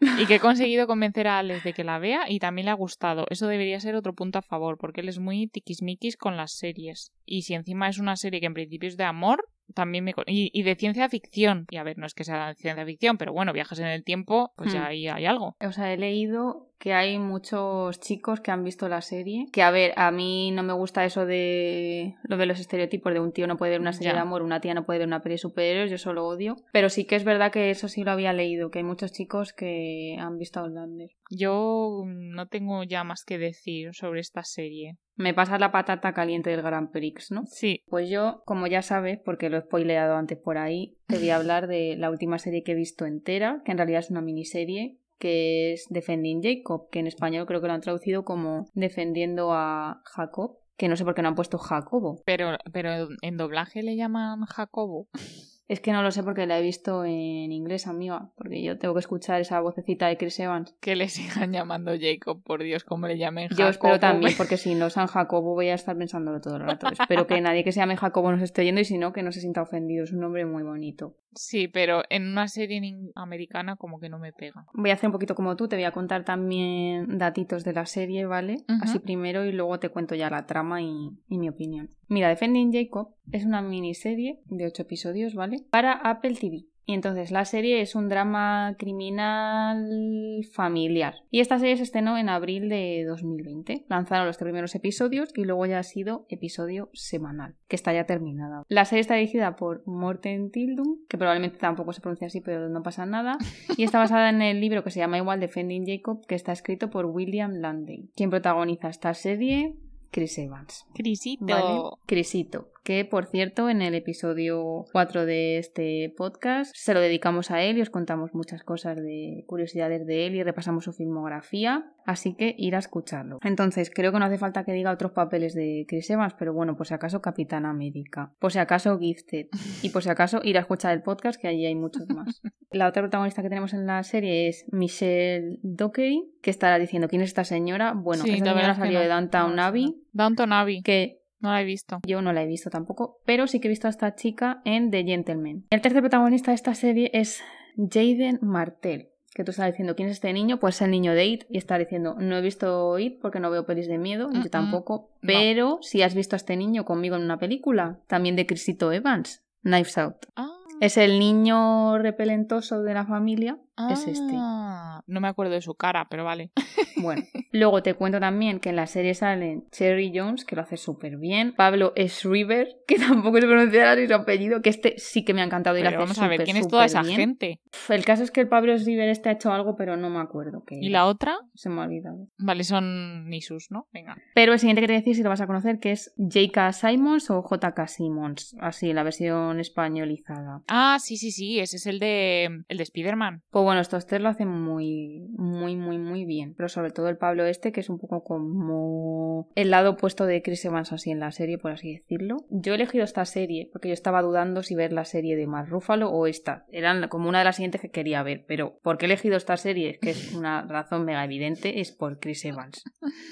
Y 0.00 0.26
que 0.26 0.36
he 0.36 0.40
conseguido 0.40 0.86
convencer 0.86 1.28
a 1.28 1.38
Alex 1.38 1.62
de 1.62 1.74
que 1.74 1.84
la 1.84 1.98
vea 1.98 2.30
y 2.30 2.38
también 2.38 2.66
le 2.66 2.70
ha 2.70 2.74
gustado. 2.74 3.26
Eso 3.28 3.46
debería 3.46 3.80
ser 3.80 3.94
otro 3.94 4.14
punto 4.14 4.38
a 4.38 4.42
favor, 4.42 4.78
porque 4.78 5.02
él 5.02 5.08
es 5.08 5.18
muy 5.18 5.46
tiquismiquis 5.46 6.16
con 6.16 6.36
las 6.36 6.52
series. 6.52 7.12
Y 7.26 7.42
si 7.42 7.54
encima 7.54 7.88
es 7.88 7.98
una 7.98 8.16
serie 8.16 8.40
que 8.40 8.46
en 8.46 8.54
principio 8.54 8.88
es 8.88 8.96
de 8.96 9.04
amor, 9.04 9.49
también 9.74 10.04
me... 10.04 10.14
Y, 10.26 10.50
y 10.52 10.62
de 10.62 10.74
ciencia 10.76 11.08
ficción. 11.08 11.66
Y 11.70 11.76
a 11.76 11.82
ver, 11.82 11.98
no 11.98 12.06
es 12.06 12.14
que 12.14 12.24
sea 12.24 12.48
de 12.48 12.54
ciencia 12.54 12.84
ficción, 12.84 13.18
pero 13.18 13.32
bueno, 13.32 13.52
viajes 13.52 13.78
en 13.78 13.86
el 13.86 14.04
tiempo, 14.04 14.52
pues 14.56 14.72
ya 14.72 14.80
Hmm. 14.82 14.86
ahí 14.86 15.08
hay 15.08 15.26
algo. 15.26 15.56
O 15.64 15.72
sea, 15.72 15.92
he 15.92 15.96
leído 15.96 16.66
que 16.78 16.94
hay 16.94 17.18
muchos 17.18 18.00
chicos 18.00 18.40
que 18.40 18.50
han 18.50 18.64
visto 18.64 18.88
la 18.88 19.02
serie. 19.02 19.46
Que 19.52 19.62
a 19.62 19.70
ver, 19.70 19.92
a 19.96 20.10
mí 20.10 20.50
no 20.50 20.62
me 20.62 20.72
gusta 20.72 21.04
eso 21.04 21.26
de 21.26 22.14
lo 22.22 22.38
de 22.38 22.46
los 22.46 22.58
estereotipos 22.58 23.12
de 23.12 23.20
un 23.20 23.32
tío 23.32 23.46
no 23.46 23.58
puede 23.58 23.72
ver 23.72 23.80
una 23.82 23.92
serie 23.92 24.08
Ya. 24.12 24.14
de 24.14 24.20
amor, 24.20 24.40
una 24.40 24.60
tía 24.62 24.72
no 24.72 24.86
puede 24.86 25.00
ver 25.00 25.08
una 25.08 25.20
peli 25.20 25.34
de 25.34 25.38
superhéroes, 25.38 25.90
yo 25.90 25.98
solo 25.98 26.26
odio. 26.26 26.56
Pero 26.72 26.88
sí 26.88 27.04
que 27.04 27.16
es 27.16 27.24
verdad 27.24 27.52
que 27.52 27.70
eso 27.70 27.88
sí 27.88 28.02
lo 28.02 28.12
había 28.12 28.32
leído, 28.32 28.70
que 28.70 28.78
hay 28.78 28.84
muchos 28.84 29.12
chicos 29.12 29.52
que 29.52 30.16
han 30.18 30.38
visto 30.38 30.60
Outlander. 30.60 31.10
Yo 31.28 32.02
no 32.06 32.48
tengo 32.48 32.82
ya 32.84 33.04
más 33.04 33.24
que 33.24 33.36
decir 33.38 33.90
sobre 33.94 34.20
esta 34.20 34.42
serie. 34.42 34.96
Me 35.16 35.34
pasa 35.34 35.58
la 35.58 35.72
patata 35.72 36.14
caliente 36.14 36.50
del 36.50 36.62
Grand 36.62 36.90
Prix, 36.90 37.30
¿no? 37.30 37.44
Sí, 37.46 37.82
Pues 37.88 38.08
yo, 38.08 38.42
como 38.46 38.66
ya 38.66 38.82
sabes, 38.82 39.18
porque 39.24 39.50
lo 39.50 39.58
he 39.58 39.62
spoileado 39.62 40.16
antes 40.16 40.38
por 40.38 40.56
ahí, 40.56 40.96
te 41.06 41.18
voy 41.18 41.30
a 41.30 41.36
hablar 41.36 41.66
de 41.66 41.96
la 41.98 42.10
última 42.10 42.38
serie 42.38 42.62
que 42.62 42.72
he 42.72 42.76
visto 42.76 43.04
entera, 43.06 43.62
que 43.64 43.72
en 43.72 43.78
realidad 43.78 44.00
es 44.00 44.10
una 44.10 44.22
miniserie, 44.22 44.98
que 45.18 45.74
es 45.74 45.86
Defending 45.90 46.42
Jacob, 46.42 46.88
que 46.90 47.00
en 47.00 47.06
español 47.06 47.46
creo 47.46 47.60
que 47.60 47.66
lo 47.66 47.74
han 47.74 47.82
traducido 47.82 48.24
como 48.24 48.66
Defendiendo 48.72 49.52
a 49.52 50.00
Jacob, 50.06 50.56
que 50.78 50.88
no 50.88 50.96
sé 50.96 51.04
por 51.04 51.14
qué 51.14 51.20
no 51.20 51.28
han 51.28 51.34
puesto 51.34 51.58
Jacobo. 51.58 52.22
pero, 52.24 52.56
pero 52.72 53.08
en 53.20 53.36
doblaje 53.36 53.82
le 53.82 53.96
llaman 53.96 54.46
Jacobo. 54.46 55.08
Es 55.70 55.78
que 55.78 55.92
no 55.92 56.02
lo 56.02 56.10
sé 56.10 56.24
porque 56.24 56.48
la 56.48 56.58
he 56.58 56.62
visto 56.62 57.04
en 57.04 57.52
inglés, 57.52 57.86
amiga, 57.86 58.32
porque 58.34 58.60
yo 58.60 58.76
tengo 58.76 58.92
que 58.92 58.98
escuchar 58.98 59.40
esa 59.40 59.60
vocecita 59.60 60.08
de 60.08 60.16
Chris 60.16 60.40
Evans. 60.40 60.74
Que 60.80 60.96
le 60.96 61.08
sigan 61.08 61.52
llamando 61.52 61.92
Jacob, 61.96 62.42
por 62.42 62.64
Dios, 62.64 62.82
como 62.82 63.06
le 63.06 63.16
llamen 63.16 63.46
Jacobo. 63.46 63.62
Yo 63.62 63.68
espero 63.68 64.00
también, 64.00 64.34
porque 64.36 64.56
si 64.56 64.74
no 64.74 64.90
San 64.90 65.06
Jacobo 65.06 65.54
voy 65.54 65.68
a 65.68 65.74
estar 65.74 65.96
pensándolo 65.96 66.40
todo 66.40 66.56
el 66.56 66.62
rato. 66.62 66.88
Espero 66.90 67.28
que 67.28 67.40
nadie 67.40 67.62
que 67.62 67.70
se 67.70 67.78
llame 67.78 67.96
Jacobo 67.96 68.32
nos 68.32 68.42
esté 68.42 68.62
oyendo 68.62 68.80
y 68.80 68.84
si 68.84 68.98
no, 68.98 69.12
que 69.12 69.22
no 69.22 69.30
se 69.30 69.38
sienta 69.40 69.62
ofendido. 69.62 70.02
Es 70.02 70.10
un 70.10 70.18
nombre 70.18 70.44
muy 70.44 70.64
bonito. 70.64 71.14
Sí, 71.36 71.68
pero 71.68 72.02
en 72.10 72.26
una 72.26 72.48
serie 72.48 72.82
americana 73.14 73.76
como 73.76 74.00
que 74.00 74.08
no 74.08 74.18
me 74.18 74.32
pega. 74.32 74.66
Voy 74.74 74.90
a 74.90 74.94
hacer 74.94 75.06
un 75.06 75.12
poquito 75.12 75.36
como 75.36 75.54
tú, 75.54 75.68
te 75.68 75.76
voy 75.76 75.84
a 75.84 75.92
contar 75.92 76.24
también 76.24 77.16
datitos 77.16 77.62
de 77.62 77.74
la 77.74 77.86
serie, 77.86 78.26
¿vale? 78.26 78.56
Así 78.82 78.98
primero 78.98 79.44
y 79.44 79.52
luego 79.52 79.78
te 79.78 79.90
cuento 79.90 80.16
ya 80.16 80.30
la 80.30 80.46
trama 80.46 80.82
y, 80.82 81.10
y 81.28 81.38
mi 81.38 81.48
opinión. 81.48 81.90
Mira, 82.10 82.28
Defending 82.28 82.72
Jacob 82.72 83.14
es 83.30 83.46
una 83.46 83.62
miniserie 83.62 84.40
de 84.46 84.66
8 84.66 84.82
episodios, 84.82 85.34
¿vale? 85.36 85.64
Para 85.70 85.92
Apple 85.92 86.34
TV. 86.34 86.66
Y 86.84 86.94
entonces 86.94 87.30
la 87.30 87.44
serie 87.44 87.82
es 87.82 87.94
un 87.94 88.08
drama 88.08 88.74
criminal 88.76 90.44
familiar. 90.52 91.14
Y 91.30 91.38
esta 91.38 91.60
serie 91.60 91.76
se 91.76 91.84
estrenó 91.84 92.18
en 92.18 92.28
abril 92.28 92.68
de 92.68 93.04
2020. 93.06 93.84
Lanzaron 93.88 94.26
los 94.26 94.38
primeros 94.38 94.74
episodios 94.74 95.30
y 95.36 95.44
luego 95.44 95.66
ya 95.66 95.78
ha 95.78 95.84
sido 95.84 96.26
episodio 96.28 96.90
semanal, 96.92 97.54
que 97.68 97.76
está 97.76 97.92
ya 97.92 98.06
terminada. 98.06 98.64
La 98.66 98.86
serie 98.86 99.02
está 99.02 99.14
dirigida 99.14 99.54
por 99.54 99.86
Morten 99.86 100.50
Tildum, 100.50 101.06
que 101.08 101.16
probablemente 101.16 101.58
tampoco 101.58 101.92
se 101.92 102.00
pronuncia 102.00 102.26
así, 102.26 102.40
pero 102.40 102.68
no 102.68 102.82
pasa 102.82 103.06
nada. 103.06 103.38
Y 103.76 103.84
está 103.84 104.00
basada 104.00 104.28
en 104.28 104.42
el 104.42 104.60
libro 104.60 104.82
que 104.82 104.90
se 104.90 104.98
llama 104.98 105.18
igual 105.18 105.38
Defending 105.38 105.86
Jacob, 105.86 106.26
que 106.26 106.34
está 106.34 106.50
escrito 106.50 106.90
por 106.90 107.06
William 107.06 107.52
Landey. 107.52 108.10
Quien 108.16 108.30
protagoniza 108.30 108.88
esta 108.88 109.14
serie, 109.14 109.76
Chris 110.10 110.38
Evans. 110.38 110.86
Crisito. 110.94 111.44
¿Vale? 111.44 111.96
Crisito, 112.06 112.72
que 112.82 113.04
por 113.04 113.26
cierto 113.26 113.68
en 113.68 113.82
el 113.82 113.94
episodio 113.94 114.84
4 114.92 115.26
de 115.26 115.58
este 115.58 116.12
podcast 116.16 116.72
se 116.74 116.94
lo 116.94 117.00
dedicamos 117.00 117.50
a 117.50 117.62
él 117.62 117.78
y 117.78 117.82
os 117.82 117.90
contamos 117.90 118.34
muchas 118.34 118.62
cosas 118.64 118.96
de 118.96 119.44
curiosidades 119.46 120.06
de 120.06 120.26
él 120.26 120.34
y 120.34 120.42
repasamos 120.42 120.84
su 120.84 120.92
filmografía, 120.92 121.92
así 122.06 122.34
que 122.34 122.54
ir 122.56 122.74
a 122.74 122.78
escucharlo. 122.78 123.38
Entonces 123.42 123.90
creo 123.94 124.12
que 124.12 124.18
no 124.18 124.24
hace 124.24 124.38
falta 124.38 124.64
que 124.64 124.72
diga 124.72 124.92
otros 124.92 125.12
papeles 125.12 125.54
de 125.54 125.84
Chris 125.88 126.08
Evans, 126.10 126.34
pero 126.38 126.52
bueno, 126.54 126.76
por 126.76 126.86
si 126.86 126.94
acaso 126.94 127.20
Capitán 127.20 127.66
América, 127.66 128.32
por 128.38 128.52
si 128.52 128.58
acaso 128.58 128.98
Gifted 128.98 129.46
y 129.82 129.90
por 129.90 130.02
si 130.02 130.08
acaso 130.08 130.40
ir 130.42 130.56
a 130.56 130.60
escuchar 130.60 130.92
el 130.92 131.02
podcast 131.02 131.40
que 131.40 131.48
allí 131.48 131.66
hay 131.66 131.74
muchos 131.74 132.08
más. 132.08 132.40
La 132.70 132.86
otra 132.86 133.02
protagonista 133.02 133.42
que 133.42 133.48
tenemos 133.48 133.74
en 133.74 133.84
la 133.84 134.02
serie 134.04 134.48
es 134.48 134.64
Michelle 134.70 135.58
Dockery, 135.62 136.30
que 136.40 136.50
estará 136.50 136.78
diciendo 136.78 137.08
quién 137.08 137.20
es 137.20 137.30
esta 137.30 137.44
señora. 137.44 137.94
Bueno, 137.94 138.22
Sí, 138.22 138.30
esta 138.30 138.44
señora 138.54 138.74
salió 138.74 138.98
no. 138.98 139.02
de 139.02 139.08
Downtown 139.08 139.58
Abbey, 139.58 139.86
suena. 139.86 140.02
Downton 140.12 140.52
Abbey. 140.52 140.82
que 140.82 141.19
No 141.40 141.50
la 141.50 141.62
he 141.62 141.64
visto. 141.64 142.00
yo 142.06 142.22
no 142.22 142.32
la 142.32 142.42
he 142.42 142.46
visto 142.46 142.70
tampoco, 142.70 143.18
pero 143.24 143.46
sí 143.46 143.60
que 143.60 143.68
he 143.68 143.70
visto 143.70 143.86
a 143.86 143.90
esta 143.90 144.14
chica 144.14 144.60
en 144.64 144.90
The 144.90 145.04
Gentleman. 145.04 145.64
El 145.70 145.80
tercer 145.80 146.00
protagonista 146.02 146.50
de 146.50 146.56
esta 146.56 146.74
serie 146.74 147.10
es 147.14 147.42
Jaden 147.76 148.38
Martell. 148.42 149.08
Que 149.32 149.44
tú 149.44 149.52
estás 149.52 149.66
diciendo, 149.70 149.94
¿quién 149.94 150.08
es 150.08 150.14
este 150.16 150.32
niño? 150.32 150.58
Pues 150.58 150.82
el 150.82 150.90
niño 150.90 151.14
de 151.14 151.24
It. 151.24 151.44
Y 151.48 151.56
está 151.58 151.78
diciendo, 151.78 152.16
no 152.18 152.36
he 152.36 152.40
visto 152.42 152.98
It 152.98 153.20
porque 153.20 153.38
no 153.38 153.48
veo 153.50 153.64
pelis 153.64 153.86
de 153.86 153.96
miedo, 153.96 154.28
yo 154.32 154.50
tampoco. 154.50 155.10
No. 155.22 155.28
Pero 155.28 155.78
si 155.82 156.02
has 156.02 156.14
visto 156.16 156.34
a 156.34 156.38
este 156.38 156.56
niño 156.56 156.84
conmigo 156.84 157.14
en 157.16 157.22
una 157.22 157.38
película, 157.38 158.00
también 158.08 158.34
de 158.34 158.46
Chrisito 158.46 158.92
Evans, 158.92 159.42
Knives 159.62 159.96
Out. 159.98 160.26
Ah, 160.34 160.50
Es 160.80 160.96
el 160.96 161.20
niño 161.20 161.98
repelentoso 161.98 162.82
de 162.82 162.92
la 162.94 163.06
familia, 163.06 163.56
es 163.90 164.06
este. 164.06 164.32
ah, 164.36 165.02
No 165.06 165.20
me 165.20 165.28
acuerdo 165.28 165.54
de 165.54 165.60
su 165.62 165.74
cara, 165.74 166.06
pero 166.10 166.24
vale. 166.24 166.50
Bueno, 166.96 167.22
luego 167.52 167.82
te 167.82 167.94
cuento 167.94 168.20
también 168.20 168.60
que 168.60 168.68
en 168.68 168.76
la 168.76 168.86
serie 168.86 169.14
salen 169.14 169.64
Cherry 169.70 170.12
Jones, 170.14 170.44
que 170.44 170.54
lo 170.54 170.60
hace 170.60 170.76
súper 170.76 171.16
bien, 171.16 171.54
Pablo 171.54 171.94
Schreiber, 171.96 172.68
que 172.86 172.96
tampoco 172.98 173.40
se 173.40 173.46
pronunciará 173.46 173.96
ni 173.96 174.06
su 174.06 174.12
apellido, 174.12 174.60
que 174.60 174.68
este 174.68 174.96
sí 174.98 175.24
que 175.24 175.32
me 175.32 175.40
ha 175.40 175.44
encantado 175.44 175.78
y 175.78 175.80
lo 175.80 175.86
Pero 175.88 176.00
hace 176.02 176.04
vamos 176.04 176.18
a 176.18 176.28
ver, 176.28 176.44
¿quién 176.44 176.58
es 176.58 176.68
toda 176.68 176.84
esa 176.84 177.00
bien. 177.02 177.16
gente? 177.16 177.60
El 177.88 178.04
caso 178.04 178.22
es 178.22 178.30
que 178.30 178.42
el 178.42 178.48
Pablo 178.48 178.76
Schreiber 178.76 179.08
este 179.08 179.30
ha 179.30 179.32
hecho 179.32 179.50
algo, 179.50 179.76
pero 179.76 179.96
no 179.96 180.10
me 180.10 180.18
acuerdo 180.20 180.62
que 180.66 180.76
¿Y 180.78 180.90
la 180.90 181.06
otra? 181.06 181.38
se 181.54 181.70
me 181.70 181.80
ha 181.80 181.84
olvidado. 181.84 182.28
Vale, 182.36 182.64
son 182.64 183.30
Nisus, 183.30 183.68
¿no? 183.70 183.86
Venga. 183.94 184.18
Pero 184.34 184.52
el 184.52 184.58
siguiente 184.58 184.82
que 184.82 184.86
te 184.88 184.92
voy 184.92 184.96
a 184.98 185.00
decir 185.00 185.16
si 185.16 185.22
lo 185.22 185.30
vas 185.30 185.40
a 185.40 185.46
conocer, 185.46 185.78
que 185.78 185.92
es 185.92 186.12
J.K. 186.18 186.74
Simons 186.74 187.30
o 187.30 187.40
J.K. 187.40 187.86
Simons, 187.86 188.54
así, 188.60 188.92
la 188.92 189.04
versión 189.04 189.58
españolizada. 189.58 190.62
Ah, 190.68 190.98
sí, 191.00 191.16
sí, 191.16 191.30
sí, 191.30 191.58
ese 191.60 191.76
es 191.76 191.86
el 191.86 191.98
de 191.98 192.44
el 192.68 192.76
de 192.76 192.82
Spider-Man. 192.82 193.42
Pues 193.50 193.64
bueno, 193.70 193.82
estos 193.82 194.04
tres 194.04 194.20
lo 194.20 194.28
hacen 194.28 194.48
muy, 194.48 195.28
muy, 195.36 195.76
muy, 195.76 195.96
muy 195.96 196.24
bien. 196.24 196.54
Pero 196.56 196.68
sobre 196.68 196.90
todo 196.90 197.08
el 197.08 197.16
Pablo 197.16 197.44
este, 197.44 197.70
que 197.70 197.78
es 197.78 197.88
un 197.88 198.00
poco 198.00 198.24
como 198.24 199.48
el 199.54 199.70
lado 199.70 199.90
opuesto 199.90 200.26
de 200.26 200.42
Chris 200.42 200.64
Evans 200.64 200.92
así 200.92 201.12
en 201.12 201.20
la 201.20 201.30
serie, 201.30 201.56
por 201.56 201.70
así 201.70 201.94
decirlo. 201.94 202.38
Yo 202.50 202.72
he 202.72 202.74
elegido 202.74 203.04
esta 203.04 203.24
serie 203.24 203.68
porque 203.70 203.86
yo 203.86 203.94
estaba 203.94 204.22
dudando 204.22 204.64
si 204.64 204.74
ver 204.74 204.92
la 204.92 205.04
serie 205.04 205.36
de 205.36 205.46
Mark 205.46 205.68
Ruffalo 205.68 206.10
o 206.10 206.26
esta. 206.26 206.66
Eran 206.72 207.06
como 207.06 207.28
una 207.28 207.38
de 207.38 207.44
las 207.44 207.54
siguientes 207.54 207.80
que 207.80 207.90
quería 207.90 208.24
ver. 208.24 208.44
Pero 208.48 208.80
¿por 208.82 208.98
qué 208.98 209.04
he 209.04 209.06
elegido 209.06 209.36
esta 209.36 209.56
serie? 209.56 210.00
Que 210.02 210.10
es 210.10 210.34
una 210.34 210.62
razón 210.62 211.04
mega 211.04 211.24
evidente, 211.24 211.80
es 211.80 211.92
por 211.92 212.18
Chris 212.18 212.44
Evans. 212.44 212.82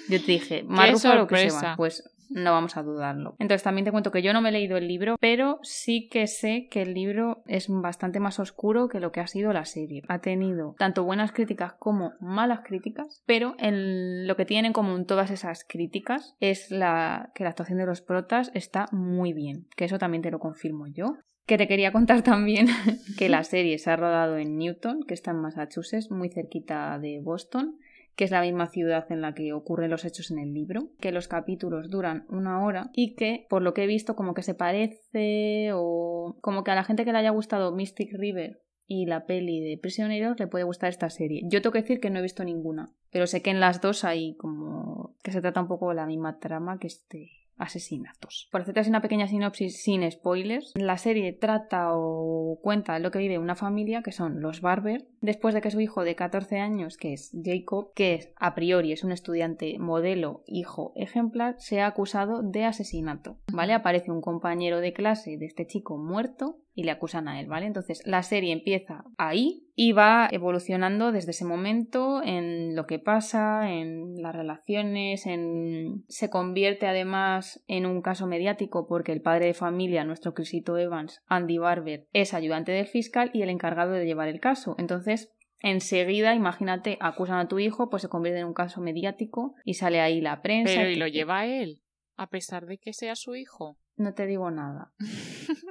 Yo 0.08 0.20
te 0.20 0.30
dije, 0.30 0.62
Mark 0.68 0.86
¡Qué 0.86 0.92
Ruffalo 0.92 1.24
o 1.24 1.26
Chris! 1.26 1.52
Evans. 1.52 1.76
Pues 1.76 2.17
no 2.28 2.52
vamos 2.52 2.76
a 2.76 2.82
dudarlo. 2.82 3.36
Entonces 3.38 3.62
también 3.62 3.84
te 3.84 3.92
cuento 3.92 4.10
que 4.10 4.22
yo 4.22 4.32
no 4.32 4.40
me 4.40 4.50
he 4.50 4.52
leído 4.52 4.76
el 4.76 4.88
libro, 4.88 5.16
pero 5.20 5.58
sí 5.62 6.08
que 6.08 6.26
sé 6.26 6.68
que 6.70 6.82
el 6.82 6.94
libro 6.94 7.42
es 7.46 7.68
bastante 7.68 8.20
más 8.20 8.38
oscuro 8.38 8.88
que 8.88 9.00
lo 9.00 9.12
que 9.12 9.20
ha 9.20 9.26
sido 9.26 9.52
la 9.52 9.64
serie. 9.64 10.02
Ha 10.08 10.20
tenido 10.20 10.74
tanto 10.78 11.04
buenas 11.04 11.32
críticas 11.32 11.74
como 11.78 12.12
malas 12.20 12.60
críticas, 12.64 13.22
pero 13.26 13.54
en 13.58 14.26
lo 14.26 14.36
que 14.36 14.44
tienen 14.44 14.66
en 14.66 14.72
común 14.72 15.06
todas 15.06 15.30
esas 15.30 15.64
críticas 15.64 16.34
es 16.40 16.70
la 16.70 17.30
que 17.34 17.44
la 17.44 17.50
actuación 17.50 17.78
de 17.78 17.86
los 17.86 18.00
protas 18.00 18.50
está 18.54 18.86
muy 18.92 19.32
bien, 19.32 19.66
que 19.76 19.84
eso 19.84 19.98
también 19.98 20.22
te 20.22 20.30
lo 20.30 20.38
confirmo 20.38 20.86
yo. 20.86 21.16
Que 21.46 21.56
te 21.56 21.66
quería 21.66 21.92
contar 21.92 22.22
también 22.22 22.66
que 23.18 23.28
la 23.28 23.42
serie 23.42 23.78
se 23.78 23.90
ha 23.90 23.96
rodado 23.96 24.36
en 24.36 24.58
Newton, 24.58 25.04
que 25.06 25.14
está 25.14 25.30
en 25.30 25.40
Massachusetts, 25.40 26.10
muy 26.10 26.28
cerquita 26.28 26.98
de 26.98 27.20
Boston 27.22 27.78
que 28.18 28.24
es 28.24 28.32
la 28.32 28.42
misma 28.42 28.66
ciudad 28.66 29.06
en 29.12 29.20
la 29.20 29.32
que 29.32 29.52
ocurren 29.52 29.92
los 29.92 30.04
hechos 30.04 30.32
en 30.32 30.40
el 30.40 30.52
libro, 30.52 30.88
que 30.98 31.12
los 31.12 31.28
capítulos 31.28 31.88
duran 31.88 32.26
una 32.28 32.64
hora 32.64 32.90
y 32.92 33.14
que, 33.14 33.46
por 33.48 33.62
lo 33.62 33.74
que 33.74 33.84
he 33.84 33.86
visto, 33.86 34.16
como 34.16 34.34
que 34.34 34.42
se 34.42 34.54
parece 34.54 35.70
o 35.72 36.36
como 36.40 36.64
que 36.64 36.72
a 36.72 36.74
la 36.74 36.82
gente 36.82 37.04
que 37.04 37.12
le 37.12 37.18
haya 37.18 37.30
gustado 37.30 37.70
Mystic 37.70 38.12
River 38.12 38.60
y 38.88 39.06
la 39.06 39.24
peli 39.24 39.60
de 39.60 39.78
Prisioneros 39.78 40.36
le 40.40 40.48
puede 40.48 40.64
gustar 40.64 40.88
esta 40.88 41.10
serie. 41.10 41.42
Yo 41.44 41.62
tengo 41.62 41.74
que 41.74 41.82
decir 41.82 42.00
que 42.00 42.10
no 42.10 42.18
he 42.18 42.22
visto 42.22 42.42
ninguna. 42.42 42.90
Pero 43.12 43.28
sé 43.28 43.40
que 43.40 43.50
en 43.50 43.60
las 43.60 43.80
dos 43.80 44.02
hay 44.02 44.34
como 44.34 45.14
que 45.22 45.30
se 45.30 45.40
trata 45.40 45.60
un 45.60 45.68
poco 45.68 45.90
de 45.90 45.94
la 45.94 46.06
misma 46.06 46.40
trama 46.40 46.80
que 46.80 46.88
este 46.88 47.30
asesinatos. 47.58 48.48
Por 48.50 48.62
hacerte 48.62 48.80
así 48.80 48.90
una 48.90 49.02
pequeña 49.02 49.28
sinopsis 49.28 49.82
sin 49.82 50.10
spoilers, 50.10 50.72
la 50.76 50.98
serie 50.98 51.32
trata 51.32 51.88
o 51.92 52.58
cuenta 52.62 52.98
lo 52.98 53.10
que 53.10 53.18
vive 53.18 53.38
una 53.38 53.56
familia 53.56 54.02
que 54.02 54.12
son 54.12 54.40
los 54.40 54.60
Barber, 54.60 55.06
después 55.20 55.54
de 55.54 55.60
que 55.60 55.70
su 55.70 55.80
hijo 55.80 56.04
de 56.04 56.14
14 56.14 56.58
años, 56.58 56.96
que 56.96 57.12
es 57.12 57.32
Jacob, 57.42 57.92
que 57.94 58.14
es, 58.14 58.32
a 58.36 58.54
priori 58.54 58.92
es 58.92 59.04
un 59.04 59.12
estudiante 59.12 59.78
modelo, 59.78 60.42
hijo 60.46 60.92
ejemplar, 60.96 61.56
sea 61.58 61.86
acusado 61.86 62.42
de 62.42 62.64
asesinato. 62.64 63.38
¿Vale? 63.52 63.74
Aparece 63.74 64.10
un 64.10 64.20
compañero 64.20 64.80
de 64.80 64.92
clase 64.92 65.36
de 65.36 65.46
este 65.46 65.66
chico 65.66 65.96
muerto 65.98 66.58
y 66.78 66.84
le 66.84 66.92
acusan 66.92 67.26
a 67.26 67.40
él, 67.40 67.48
¿vale? 67.48 67.66
Entonces 67.66 68.02
la 68.06 68.22
serie 68.22 68.52
empieza 68.52 69.02
ahí 69.16 69.64
y 69.74 69.90
va 69.90 70.28
evolucionando 70.30 71.10
desde 71.10 71.32
ese 71.32 71.44
momento 71.44 72.22
en 72.22 72.76
lo 72.76 72.86
que 72.86 73.00
pasa, 73.00 73.72
en 73.72 74.22
las 74.22 74.32
relaciones, 74.32 75.26
en 75.26 76.04
se 76.06 76.30
convierte 76.30 76.86
además 76.86 77.64
en 77.66 77.84
un 77.84 78.00
caso 78.00 78.28
mediático 78.28 78.86
porque 78.86 79.10
el 79.10 79.22
padre 79.22 79.46
de 79.46 79.54
familia, 79.54 80.04
nuestro 80.04 80.34
Crisito 80.34 80.78
Evans, 80.78 81.20
Andy 81.26 81.58
Barber, 81.58 82.06
es 82.12 82.32
ayudante 82.32 82.70
del 82.70 82.86
fiscal 82.86 83.32
y 83.34 83.42
el 83.42 83.48
encargado 83.48 83.90
de 83.90 84.06
llevar 84.06 84.28
el 84.28 84.38
caso. 84.38 84.76
Entonces 84.78 85.34
Enseguida, 85.60 86.36
imagínate, 86.36 86.98
acusan 87.00 87.40
a 87.40 87.48
tu 87.48 87.58
hijo, 87.58 87.90
pues 87.90 88.02
se 88.02 88.08
convierte 88.08 88.38
en 88.38 88.46
un 88.46 88.54
caso 88.54 88.80
mediático 88.80 89.56
y 89.64 89.74
sale 89.74 90.00
ahí 90.00 90.20
la 90.20 90.40
prensa. 90.40 90.72
Pero 90.72 90.90
¿y 90.90 90.94
lo 90.94 91.08
lleva 91.08 91.46
él? 91.46 91.82
A 92.16 92.28
pesar 92.28 92.66
de 92.66 92.78
que 92.78 92.92
sea 92.92 93.16
su 93.16 93.34
hijo. 93.34 93.76
No 93.96 94.14
te 94.14 94.26
digo 94.26 94.52
nada. 94.52 94.92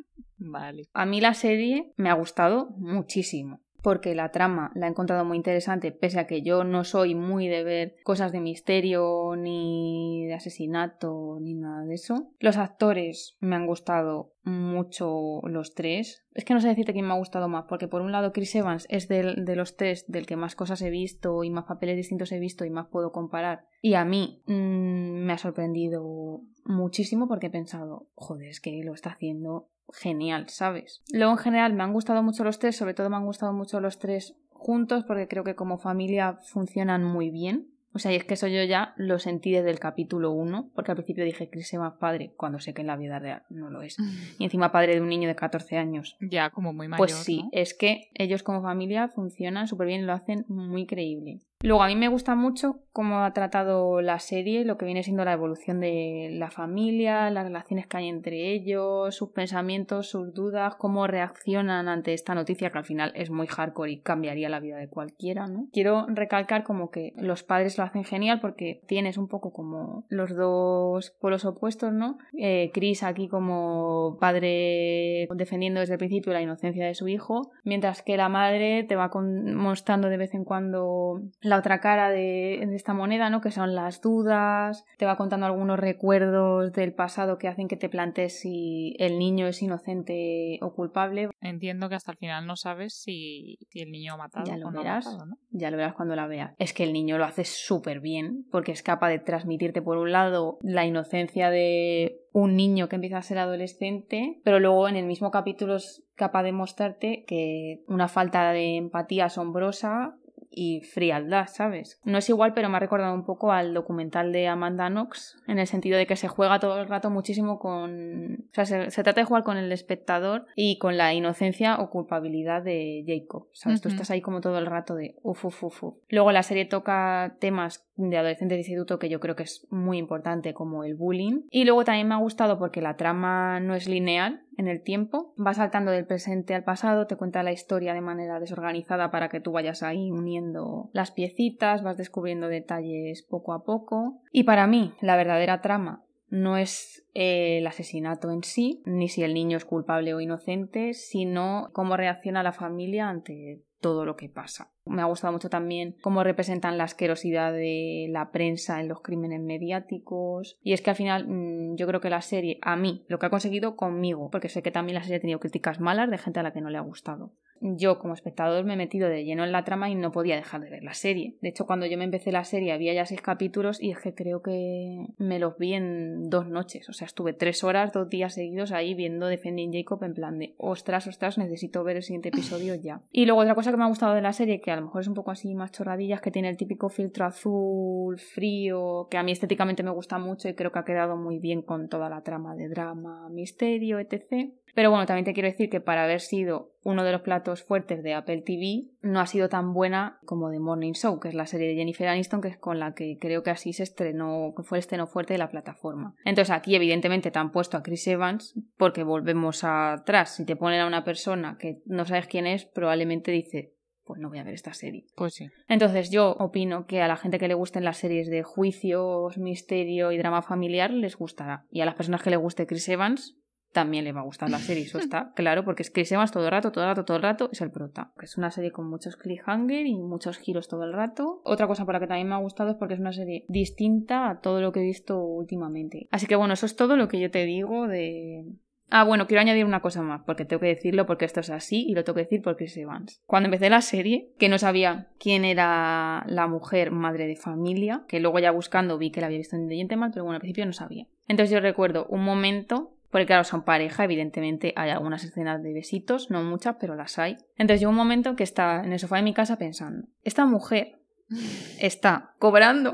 Vale. 0.49 0.87
A 0.93 1.05
mí 1.05 1.21
la 1.21 1.33
serie 1.33 1.93
me 1.97 2.09
ha 2.09 2.13
gustado 2.13 2.69
muchísimo 2.77 3.61
porque 3.87 4.15
la 4.15 4.31
trama 4.31 4.71
la 4.75 4.87
he 4.87 4.89
encontrado 4.89 5.23
muy 5.23 5.37
interesante, 5.37 5.93
pese 5.93 6.19
a 6.19 6.27
que 6.27 6.41
yo 6.41 6.65
no 6.65 6.83
soy 6.83 7.15
muy 7.15 7.47
de 7.47 7.63
ver 7.63 7.95
cosas 8.03 8.33
de 8.33 8.41
misterio, 8.41 9.35
ni 9.37 10.25
de 10.25 10.33
asesinato, 10.33 11.37
ni 11.39 11.53
nada 11.53 11.85
de 11.85 11.95
eso. 11.95 12.31
Los 12.39 12.57
actores 12.57 13.37
me 13.39 13.55
han 13.55 13.65
gustado 13.65 14.33
mucho 14.43 15.41
los 15.43 15.73
tres. 15.73 16.25
Es 16.33 16.43
que 16.43 16.53
no 16.53 16.59
sé 16.59 16.67
decirte 16.67 16.91
quién 16.91 17.07
me 17.07 17.13
ha 17.13 17.17
gustado 17.17 17.47
más, 17.47 17.63
porque 17.69 17.87
por 17.87 18.01
un 18.01 18.11
lado 18.11 18.33
Chris 18.33 18.55
Evans 18.55 18.87
es 18.89 19.07
del, 19.07 19.45
de 19.45 19.55
los 19.55 19.77
tres 19.77 20.05
del 20.09 20.25
que 20.25 20.35
más 20.35 20.55
cosas 20.55 20.81
he 20.81 20.89
visto 20.89 21.45
y 21.45 21.49
más 21.49 21.63
papeles 21.63 21.95
distintos 21.95 22.33
he 22.33 22.39
visto 22.39 22.65
y 22.65 22.69
más 22.69 22.87
puedo 22.87 23.11
comparar. 23.11 23.67
Y 23.81 23.93
a 23.93 24.03
mí 24.03 24.43
mm, 24.47 25.25
me 25.25 25.31
ha 25.31 25.37
sorprendido 25.37 26.41
muchísimo 26.65 27.29
porque 27.29 27.47
he 27.47 27.51
pensado, 27.51 28.09
joder, 28.15 28.49
es 28.49 28.59
que 28.59 28.83
lo 28.83 28.93
está 28.93 29.11
haciendo 29.11 29.69
genial, 29.93 30.49
¿sabes? 30.49 31.01
Luego 31.11 31.33
en 31.33 31.37
general 31.37 31.73
me 31.73 31.83
han 31.83 31.93
gustado 31.93 32.23
mucho 32.23 32.43
los 32.43 32.59
tres, 32.59 32.75
sobre 32.75 32.93
todo 32.93 33.09
me 33.09 33.15
han 33.15 33.25
gustado 33.25 33.53
mucho 33.53 33.79
los 33.79 33.99
tres 33.99 34.35
juntos 34.51 35.03
porque 35.05 35.27
creo 35.27 35.43
que 35.43 35.55
como 35.55 35.77
familia 35.77 36.39
funcionan 36.43 37.03
muy 37.03 37.29
bien. 37.29 37.67
O 37.93 37.99
sea, 37.99 38.11
y 38.11 38.15
es 38.15 38.25
que 38.25 38.35
eso 38.35 38.47
yo 38.47 38.63
ya 38.63 38.93
lo 38.97 39.17
sentí 39.17 39.51
desde 39.51 39.71
el 39.71 39.79
capítulo 39.79 40.31
1, 40.31 40.69
porque 40.75 40.91
al 40.91 40.97
principio 40.97 41.23
dije 41.23 41.49
Chris 41.49 41.73
más 41.75 41.93
padre, 41.93 42.31
cuando 42.37 42.59
sé 42.59 42.73
que 42.73 42.81
en 42.81 42.87
la 42.87 42.95
vida 42.95 43.17
real 43.17 43.41
no 43.49 43.71
lo 43.71 43.81
es. 43.81 43.97
Y 44.37 44.43
encima 44.43 44.71
padre 44.71 44.93
de 44.93 45.01
un 45.01 45.09
niño 45.09 45.27
de 45.27 45.35
14 45.35 45.77
años. 45.77 46.15
Ya, 46.19 46.51
como 46.51 46.73
muy 46.73 46.87
mayor. 46.87 47.07
Pues 47.07 47.13
sí, 47.13 47.49
es 47.51 47.73
que 47.73 48.11
ellos 48.13 48.43
como 48.43 48.61
familia 48.61 49.07
funcionan 49.07 49.67
súper 49.67 49.87
bien 49.87 50.01
y 50.01 50.03
lo 50.03 50.13
hacen 50.13 50.45
muy 50.47 50.85
creíble. 50.85 51.39
Luego, 51.61 51.81
a 51.81 51.87
mí 51.87 51.95
me 51.95 52.07
gusta 52.07 52.35
mucho 52.35 52.81
cómo 52.93 53.23
ha 53.23 53.33
tratado 53.33 54.01
la 54.01 54.19
serie, 54.19 54.63
lo 54.63 54.77
que 54.77 54.85
viene 54.85 55.03
siendo 55.03 55.25
la 55.25 55.33
evolución 55.33 55.79
de 55.79 56.29
la 56.31 56.51
familia, 56.51 57.29
las 57.29 57.45
relaciones 57.45 57.87
que 57.87 57.97
hay 57.97 58.07
entre 58.07 58.51
ellos, 58.51 59.15
sus 59.15 59.29
pensamientos, 59.29 60.09
sus 60.09 60.33
dudas, 60.33 60.75
cómo 60.75 61.05
reaccionan 61.05 61.89
ante 61.89 62.13
esta 62.13 62.35
noticia 62.35 62.71
que 62.71 62.77
al 62.77 62.85
final 62.85 63.11
es 63.15 63.29
muy 63.29 63.47
hardcore 63.47 63.91
y 63.91 63.99
cambiaría 63.99 64.49
la 64.49 64.59
vida 64.59 64.77
de 64.77 64.87
cualquiera, 64.87 65.47
¿no? 65.47 65.67
Quiero 65.73 66.05
recalcar 66.07 66.63
como 66.63 66.89
que 66.89 67.13
los 67.17 67.43
padres 67.43 67.77
lo 67.77 67.83
hacen 67.83 68.03
genial 68.03 68.39
porque 68.39 68.81
tienes 68.87 69.17
un 69.17 69.27
poco 69.27 69.51
como 69.51 70.05
los 70.09 70.35
dos 70.35 71.11
polos 71.19 71.45
opuestos, 71.45 71.93
¿no? 71.93 72.17
Eh, 72.37 72.71
Chris 72.73 73.03
aquí 73.03 73.27
como 73.27 74.17
padre 74.19 75.27
defendiendo 75.35 75.79
desde 75.79 75.93
el 75.93 75.99
principio 75.99 76.33
la 76.33 76.41
inocencia 76.41 76.85
de 76.85 76.95
su 76.95 77.07
hijo, 77.07 77.51
mientras 77.63 78.01
que 78.01 78.17
la 78.17 78.29
madre 78.29 78.83
te 78.83 78.95
va 78.95 79.11
mostrando 79.13 80.09
de 80.09 80.17
vez 80.17 80.33
en 80.33 80.45
cuando 80.45 81.21
la 81.49 81.57
otra 81.57 81.79
cara 81.79 82.09
de, 82.09 82.61
esta 82.75 82.93
moneda, 82.93 83.29
¿no? 83.29 83.41
Que 83.41 83.51
son 83.51 83.75
las 83.75 84.01
dudas, 84.01 84.85
te 84.97 85.05
va 85.05 85.17
contando 85.17 85.45
algunos 85.45 85.79
recuerdos 85.79 86.71
del 86.73 86.93
pasado 86.93 87.37
que 87.37 87.47
hacen 87.47 87.67
que 87.67 87.77
te 87.77 87.89
plantees 87.89 88.39
si 88.39 88.95
el 88.99 89.17
niño 89.17 89.47
es 89.47 89.61
inocente 89.61 90.59
o 90.61 90.73
culpable. 90.73 91.29
Entiendo 91.41 91.89
que 91.89 91.95
hasta 91.95 92.11
el 92.11 92.17
final 92.17 92.45
no 92.45 92.55
sabes 92.55 92.93
si, 92.93 93.59
el 93.73 93.91
niño 93.91 94.13
ha 94.13 94.17
matado 94.17 94.45
ya 94.45 94.57
lo 94.57 94.67
o 94.67 94.71
verás, 94.71 95.05
no 95.05 95.11
ha 95.11 95.13
matado, 95.13 95.25
¿no? 95.31 95.37
Ya 95.51 95.71
lo 95.71 95.77
verás 95.77 95.93
cuando 95.93 96.15
la 96.15 96.27
veas. 96.27 96.55
Es 96.59 96.73
que 96.73 96.83
el 96.83 96.93
niño 96.93 97.17
lo 97.17 97.25
hace 97.25 97.45
súper 97.45 97.99
bien 97.99 98.45
porque 98.51 98.71
es 98.71 98.83
capaz 98.83 99.09
de 99.09 99.19
transmitirte 99.19 99.81
por 99.81 99.97
un 99.97 100.11
lado 100.11 100.57
la 100.61 100.85
inocencia 100.85 101.49
de 101.49 102.21
un 102.33 102.55
niño 102.55 102.87
que 102.87 102.95
empieza 102.95 103.17
a 103.17 103.23
ser 103.23 103.39
adolescente, 103.39 104.39
pero 104.43 104.59
luego 104.59 104.87
en 104.87 104.95
el 104.95 105.05
mismo 105.05 105.31
capítulo 105.31 105.77
es 105.77 106.03
capaz 106.15 106.43
de 106.43 106.51
mostrarte 106.51 107.23
que 107.25 107.83
una 107.87 108.07
falta 108.07 108.51
de 108.51 108.77
empatía 108.77 109.25
asombrosa 109.25 110.17
y 110.49 110.81
frialdad, 110.81 111.47
¿sabes? 111.47 111.99
No 112.03 112.17
es 112.17 112.29
igual, 112.29 112.53
pero 112.53 112.69
me 112.69 112.77
ha 112.77 112.79
recordado 112.79 113.13
un 113.13 113.25
poco 113.25 113.51
al 113.51 113.73
documental 113.73 114.31
de 114.31 114.47
Amanda 114.47 114.89
Knox, 114.89 115.37
en 115.47 115.59
el 115.59 115.67
sentido 115.67 115.97
de 115.97 116.07
que 116.07 116.15
se 116.15 116.27
juega 116.27 116.59
todo 116.59 116.79
el 116.79 116.87
rato 116.87 117.09
muchísimo 117.09 117.59
con... 117.59 118.47
O 118.51 118.63
sea, 118.63 118.65
se, 118.65 119.03
trata 119.03 119.21
de 119.21 119.25
jugar 119.25 119.43
con 119.43 119.57
el 119.57 119.71
espectador 119.71 120.45
y 120.55 120.77
con 120.77 120.97
la 120.97 121.13
inocencia 121.13 121.77
o 121.77 121.89
culpabilidad 121.89 122.63
de 122.63 123.03
Jacob, 123.07 123.47
¿sabes? 123.53 123.81
Tú 123.81 123.89
estás 123.89 124.11
ahí 124.11 124.21
como 124.21 124.41
todo 124.41 124.57
el 124.57 124.65
rato 124.65 124.95
de 124.95 125.15
uf, 125.21 125.45
uf, 125.45 125.63
uf, 125.63 125.83
uf. 125.83 125.95
Luego 126.09 126.31
la 126.31 126.43
serie 126.43 126.65
toca 126.65 127.37
temas 127.39 127.86
de 127.97 128.17
adolescentes 128.17 128.55
de 128.55 128.59
instituto 128.59 128.99
que 128.99 129.09
yo 129.09 129.19
creo 129.19 129.35
que 129.35 129.43
es 129.43 129.67
muy 129.69 129.97
importante, 129.97 130.53
como 130.53 130.83
el 130.83 130.95
bullying. 130.95 131.41
Y 131.49 131.65
luego 131.65 131.83
también 131.83 132.07
me 132.07 132.15
ha 132.15 132.19
gustado 132.19 132.57
porque 132.57 132.81
la 132.81 132.95
trama 132.95 133.59
no 133.59 133.75
es 133.75 133.87
lineal, 133.87 134.43
en 134.57 134.67
el 134.67 134.81
tiempo, 134.81 135.35
va 135.43 135.53
saltando 135.53 135.91
del 135.91 136.07
presente 136.07 136.55
al 136.55 136.63
pasado, 136.63 137.05
te 137.05 137.15
cuenta 137.15 137.43
la 137.43 137.51
historia 137.51 137.93
de 137.93 138.01
manera 138.01 138.39
desorganizada 138.39 139.11
para 139.11 139.29
que 139.29 139.39
tú 139.39 139.51
vayas 139.51 139.83
ahí 139.83 140.11
uniendo 140.11 140.89
las 140.93 141.11
piecitas, 141.11 141.83
vas 141.83 141.97
descubriendo 141.97 142.47
detalles 142.47 143.21
poco 143.21 143.53
a 143.53 143.63
poco. 143.63 144.19
Y 144.31 144.43
para 144.43 144.65
mí, 144.65 144.93
la 144.99 145.15
verdadera 145.15 145.61
trama 145.61 146.03
no 146.29 146.57
es 146.57 147.05
el 147.13 147.65
asesinato 147.67 148.31
en 148.31 148.43
sí, 148.43 148.81
ni 148.85 149.09
si 149.09 149.23
el 149.23 149.33
niño 149.33 149.57
es 149.57 149.65
culpable 149.65 150.13
o 150.13 150.19
inocente, 150.19 150.93
sino 150.93 151.69
cómo 151.73 151.95
reacciona 151.95 152.43
la 152.43 152.51
familia 152.51 153.07
ante 153.09 153.61
todo 153.79 154.05
lo 154.05 154.15
que 154.15 154.29
pasa. 154.29 154.71
Me 154.85 155.01
ha 155.01 155.05
gustado 155.05 155.33
mucho 155.33 155.49
también 155.49 155.95
cómo 156.01 156.23
representan 156.23 156.77
la 156.77 156.85
asquerosidad 156.85 157.53
de 157.53 158.07
la 158.09 158.31
prensa 158.31 158.79
en 158.79 158.87
los 158.87 159.01
crímenes 159.01 159.41
mediáticos. 159.41 160.57
Y 160.61 160.73
es 160.73 160.81
que 160.81 160.89
al 160.89 160.95
final 160.95 161.27
mm, 161.27 161.75
yo 161.75 161.87
creo 161.87 162.01
que 162.01 162.09
la 162.09 162.21
serie, 162.21 162.59
a 162.61 162.75
mí, 162.75 163.05
lo 163.07 163.19
que 163.19 163.25
ha 163.25 163.29
conseguido 163.29 163.75
conmigo, 163.75 164.29
porque 164.31 164.49
sé 164.49 164.61
que 164.61 164.71
también 164.71 164.95
la 164.95 165.03
serie 165.03 165.17
ha 165.17 165.21
tenido 165.21 165.39
críticas 165.39 165.79
malas 165.79 166.09
de 166.09 166.17
gente 166.17 166.39
a 166.39 166.43
la 166.43 166.53
que 166.53 166.61
no 166.61 166.69
le 166.69 166.77
ha 166.77 166.81
gustado 166.81 167.33
yo 167.61 167.99
como 167.99 168.13
espectador 168.13 168.65
me 168.65 168.73
he 168.73 168.77
metido 168.77 169.09
de 169.09 169.23
lleno 169.23 169.43
en 169.43 169.51
la 169.51 169.63
trama 169.63 169.89
y 169.89 169.95
no 169.95 170.11
podía 170.11 170.35
dejar 170.35 170.61
de 170.61 170.69
ver 170.69 170.83
la 170.83 170.93
serie. 170.93 171.35
De 171.41 171.49
hecho, 171.49 171.65
cuando 171.65 171.85
yo 171.85 171.97
me 171.97 172.03
empecé 172.03 172.31
la 172.31 172.43
serie 172.43 172.71
había 172.71 172.93
ya 172.93 173.05
seis 173.05 173.21
capítulos 173.21 173.81
y 173.81 173.91
es 173.91 173.99
que 173.99 174.13
creo 174.13 174.41
que 174.41 175.07
me 175.17 175.39
los 175.39 175.57
vi 175.57 175.73
en 175.73 176.29
dos 176.29 176.47
noches. 176.47 176.89
O 176.89 176.93
sea, 176.93 177.05
estuve 177.05 177.33
tres 177.33 177.63
horas, 177.63 177.91
dos 177.93 178.09
días 178.09 178.33
seguidos 178.33 178.71
ahí 178.71 178.93
viendo 178.93 179.27
Defending 179.27 179.73
Jacob 179.73 180.03
en 180.03 180.13
plan 180.13 180.39
de 180.39 180.55
ostras, 180.57 181.07
ostras, 181.07 181.37
necesito 181.37 181.83
ver 181.83 181.97
el 181.97 182.03
siguiente 182.03 182.29
episodio 182.29 182.75
ya. 182.75 183.01
Y 183.11 183.25
luego 183.25 183.41
otra 183.41 183.55
cosa 183.55 183.71
que 183.71 183.77
me 183.77 183.83
ha 183.83 183.87
gustado 183.87 184.13
de 184.13 184.21
la 184.21 184.33
serie, 184.33 184.61
que 184.61 184.71
a 184.71 184.75
lo 184.75 184.83
mejor 184.83 185.01
es 185.01 185.07
un 185.07 185.13
poco 185.13 185.31
así 185.31 185.55
más 185.55 185.71
chorradilla, 185.71 186.19
que 186.19 186.31
tiene 186.31 186.49
el 186.49 186.57
típico 186.57 186.89
filtro 186.89 187.25
azul, 187.25 188.17
frío, 188.19 189.07
que 189.09 189.17
a 189.17 189.23
mí 189.23 189.31
estéticamente 189.31 189.83
me 189.83 189.91
gusta 189.91 190.19
mucho 190.19 190.47
y 190.49 190.53
creo 190.53 190.71
que 190.71 190.79
ha 190.79 190.85
quedado 190.85 191.17
muy 191.17 191.39
bien 191.39 191.61
con 191.61 191.89
toda 191.89 192.09
la 192.09 192.21
trama 192.21 192.55
de 192.55 192.69
drama, 192.69 193.29
misterio, 193.29 193.99
etc. 193.99 194.51
Pero 194.77 194.91
bueno, 194.91 195.07
también 195.07 195.25
te 195.25 195.33
quiero 195.33 195.49
decir 195.49 195.71
que 195.71 195.81
para 195.81 196.03
haber 196.03 196.21
sido 196.21 196.75
uno 196.83 197.03
de 197.03 197.11
los 197.11 197.21
platos 197.21 197.63
fuertes 197.63 198.03
de 198.03 198.13
Apple 198.13 198.43
TV, 198.43 198.91
no 199.01 199.19
ha 199.19 199.25
sido 199.25 199.49
tan 199.49 199.73
buena 199.73 200.19
como 200.23 200.51
The 200.51 200.59
Morning 200.59 200.93
Show, 200.93 201.19
que 201.19 201.29
es 201.29 201.33
la 201.33 201.47
serie 201.47 201.67
de 201.67 201.73
Jennifer 201.73 202.07
Aniston, 202.07 202.41
que 202.41 202.49
es 202.49 202.59
con 202.59 202.77
la 202.77 202.93
que 202.93 203.17
creo 203.19 203.41
que 203.41 203.49
así 203.49 203.73
se 203.73 203.81
estrenó, 203.81 204.53
que 204.55 204.61
fue 204.61 204.77
el 204.77 204.81
estreno 204.81 205.07
fuerte 205.07 205.33
de 205.33 205.39
la 205.39 205.49
plataforma. 205.49 206.13
Entonces 206.25 206.51
aquí 206.51 206.75
evidentemente 206.75 207.31
te 207.31 207.39
han 207.39 207.51
puesto 207.51 207.75
a 207.75 207.81
Chris 207.81 208.05
Evans, 208.07 208.53
porque 208.77 209.01
volvemos 209.01 209.63
atrás. 209.63 210.35
Si 210.35 210.45
te 210.45 210.55
ponen 210.55 210.81
a 210.81 210.85
una 210.85 211.03
persona 211.03 211.57
que 211.59 211.81
no 211.87 212.05
sabes 212.05 212.27
quién 212.27 212.45
es, 212.45 212.65
probablemente 212.65 213.31
dice, 213.31 213.73
pues 214.03 214.21
no 214.21 214.29
voy 214.29 214.37
a 214.37 214.43
ver 214.43 214.53
esta 214.53 214.75
serie. 214.75 215.07
Pues 215.15 215.33
sí. 215.33 215.49
Entonces 215.67 216.11
yo 216.11 216.33
opino 216.33 216.85
que 216.85 217.01
a 217.01 217.07
la 217.07 217.17
gente 217.17 217.39
que 217.39 217.47
le 217.47 217.55
gusten 217.55 217.83
las 217.83 217.97
series 217.97 218.29
de 218.29 218.43
juicios, 218.43 219.39
misterio 219.39 220.11
y 220.11 220.19
drama 220.19 220.43
familiar 220.43 220.91
les 220.91 221.17
gustará. 221.17 221.65
Y 221.71 221.81
a 221.81 221.85
las 221.85 221.95
personas 221.95 222.21
que 222.21 222.29
le 222.29 222.37
guste 222.37 222.67
Chris 222.67 222.87
Evans, 222.89 223.39
también 223.71 224.05
le 224.05 224.11
va 224.11 224.21
a 224.21 224.23
gustar 224.23 224.49
la 224.49 224.59
serie, 224.59 224.83
eso 224.83 224.99
está 224.99 225.33
claro, 225.35 225.63
porque 225.63 225.83
es 225.83 225.91
que 225.91 226.05
Evans 226.09 226.31
todo 226.31 226.45
el 226.45 226.51
rato, 226.51 226.71
todo 226.71 226.83
el 226.83 226.89
rato, 226.89 227.05
todo 227.05 227.17
el 227.17 227.23
rato 227.23 227.49
es 227.51 227.61
el 227.61 227.71
prota. 227.71 228.11
Es 228.21 228.37
una 228.37 228.51
serie 228.51 228.71
con 228.71 228.89
muchos 228.89 229.15
cliffhanger 229.15 229.85
y 229.85 229.95
muchos 229.95 230.37
giros 230.37 230.67
todo 230.67 230.83
el 230.83 230.93
rato. 230.93 231.41
Otra 231.43 231.67
cosa 231.67 231.85
por 231.85 231.93
la 231.93 231.99
que 231.99 232.07
también 232.07 232.27
me 232.27 232.35
ha 232.35 232.39
gustado 232.39 232.71
es 232.71 232.77
porque 232.77 232.95
es 232.95 232.99
una 232.99 233.13
serie 233.13 233.45
distinta 233.47 234.29
a 234.29 234.39
todo 234.39 234.61
lo 234.61 234.71
que 234.71 234.79
he 234.79 234.83
visto 234.83 235.23
últimamente. 235.23 236.07
Así 236.11 236.25
que 236.27 236.35
bueno, 236.35 236.53
eso 236.53 236.65
es 236.65 236.75
todo 236.75 236.97
lo 236.97 237.07
que 237.07 237.19
yo 237.19 237.29
te 237.29 237.45
digo 237.45 237.87
de 237.87 238.45
Ah, 238.89 239.03
bueno, 239.03 239.27
quiero 239.27 239.41
añadir 239.41 239.65
una 239.65 239.81
cosa 239.81 240.01
más, 240.01 240.21
porque 240.25 240.45
tengo 240.45 240.61
que 240.61 240.67
decirlo 240.67 241.05
porque 241.05 241.25
esto 241.25 241.41
es 241.41 241.49
así 241.49 241.85
y 241.87 241.93
lo 241.93 242.03
tengo 242.03 242.15
que 242.15 242.23
decir 242.23 242.41
por 242.41 242.55
Chris 242.55 242.77
Evans. 242.77 243.21
Cuando 243.25 243.47
empecé 243.47 243.69
la 243.69 243.81
serie, 243.81 244.31
que 244.37 244.47
no 244.47 244.57
sabía 244.57 245.09
quién 245.19 245.43
era 245.43 246.23
la 246.27 246.47
mujer 246.47 246.91
madre 246.91 247.27
de 247.27 247.35
familia, 247.35 248.03
que 248.07 248.21
luego 248.21 248.39
ya 248.39 248.51
buscando 248.51 248.97
vi 248.97 249.11
que 249.11 249.19
la 249.19 249.27
había 249.27 249.39
visto 249.39 249.57
en 249.57 249.67
The 249.67 249.75
Gentleman, 249.75 250.11
pero 250.11 250.23
bueno, 250.23 250.35
al 250.35 250.41
principio 250.41 250.65
no 250.65 250.73
sabía. 250.73 251.05
Entonces 251.27 251.53
yo 251.53 251.59
recuerdo 251.59 252.05
un 252.09 252.23
momento 252.23 252.93
porque 253.17 253.25
claro, 253.25 253.43
son 253.45 253.63
pareja, 253.63 254.03
evidentemente 254.03 254.73
hay 254.75 254.91
algunas 254.91 255.23
escenas 255.23 255.63
de 255.63 255.73
besitos, 255.73 256.29
no 256.29 256.43
muchas, 256.43 256.75
pero 256.79 256.93
las 256.93 257.17
hay. 257.17 257.37
Entonces 257.55 257.79
llegó 257.79 257.89
un 257.89 257.97
momento 257.97 258.35
que 258.35 258.43
estaba 258.43 258.83
en 258.83 258.93
el 258.93 258.99
sofá 258.99 259.15
de 259.15 259.23
mi 259.23 259.33
casa 259.33 259.57
pensando, 259.57 260.07
esta 260.21 260.45
mujer 260.45 260.99
está 261.79 262.35
cobrando, 262.37 262.93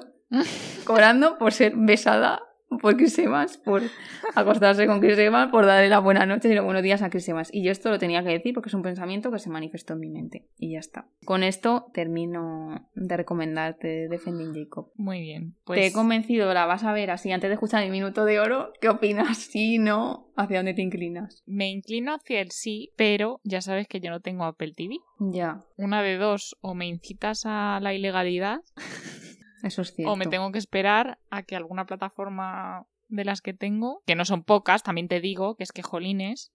cobrando 0.86 1.38
por 1.38 1.52
ser 1.52 1.74
besada 1.76 2.42
por 2.78 2.96
Chris 2.98 3.18
Evans, 3.20 3.58
por 3.58 3.82
acostarse 4.36 4.86
con 4.88 5.00
Chris 5.00 5.18
Evans, 5.18 5.52
por 5.52 5.66
darle 5.66 5.90
las 5.90 6.04
buenas 6.04 6.28
noches 6.28 6.52
y 6.52 6.56
los 6.56 6.66
buenos 6.66 6.84
días 6.84 7.02
a 7.02 7.10
Chris 7.10 7.28
Evans. 7.30 7.50
Y 7.54 7.64
yo 7.64 7.72
esto 7.72 7.90
lo 7.90 8.00
tenía 8.00 8.24
que 8.24 8.30
decir 8.30 8.54
porque 8.54 8.70
es 8.70 8.74
un 8.74 8.82
pensamiento 8.84 9.32
que 9.32 9.40
se 9.40 9.50
manifestó 9.50 9.94
en 9.94 10.00
mi 10.00 10.10
mente. 10.10 10.48
Y 10.58 10.74
ya 10.74 10.80
está. 10.80 11.08
Con 11.26 11.44
esto 11.44 11.88
termino 11.94 12.90
de 12.96 13.18
recomendarte 13.18 14.08
Defending 14.10 14.54
Jacob. 14.54 14.92
Muy 14.96 15.22
bien. 15.22 15.52
Te 15.52 15.56
he 15.56 15.64
Pues 15.66 15.94
convencido, 15.94 16.54
la 16.54 16.66
vas 16.66 16.84
a 16.84 16.94
ver 16.94 17.12
así 17.12 17.32
antes 17.32 17.50
de 17.50 17.54
escuchar 17.56 17.84
mi 17.84 17.90
minuto 17.92 18.26
de 18.26 18.40
oro. 18.40 18.74
¿Qué 18.82 18.90
opinas? 18.90 19.38
Sí, 19.38 19.78
no, 19.78 20.28
¿hacia 20.36 20.58
dónde 20.58 20.74
te 20.74 20.82
inclinas? 20.82 21.44
me 21.46 21.70
inclino 21.70 22.14
hacia 22.16 22.42
el 22.42 22.52
sí, 22.52 22.92
pero 22.96 23.40
ya 23.44 23.62
sabes 23.62 23.88
que 23.88 24.00
yo 24.00 24.10
no 24.10 24.20
tengo 24.22 24.46
Apple 24.46 24.74
TV. 24.76 24.98
Ya, 25.20 25.62
Una 25.78 26.02
de 26.02 26.18
dos, 26.18 26.58
o 26.62 26.74
me 26.74 26.88
incitas 26.88 27.44
a 27.46 27.80
la 27.82 27.94
ilegalidad, 27.94 28.60
eso 29.64 29.82
es 29.82 29.94
cierto. 29.94 30.12
o 30.12 30.16
me 30.16 30.28
tengo 30.28 30.52
que 30.52 30.60
esperar 30.60 31.18
a 31.32 31.42
que 31.44 31.56
alguna 31.56 31.86
plataforma 31.86 32.86
de 33.10 33.26
las 33.26 33.42
que 33.42 33.54
tengo, 33.54 34.02
que 34.06 34.16
no 34.16 34.26
son 34.26 34.44
pocas, 34.44 34.84
también 34.84 35.08
te 35.08 35.20
digo, 35.20 35.56
que 35.56 35.64
es 35.64 35.72
que 35.72 35.82
jolines, 35.82 36.52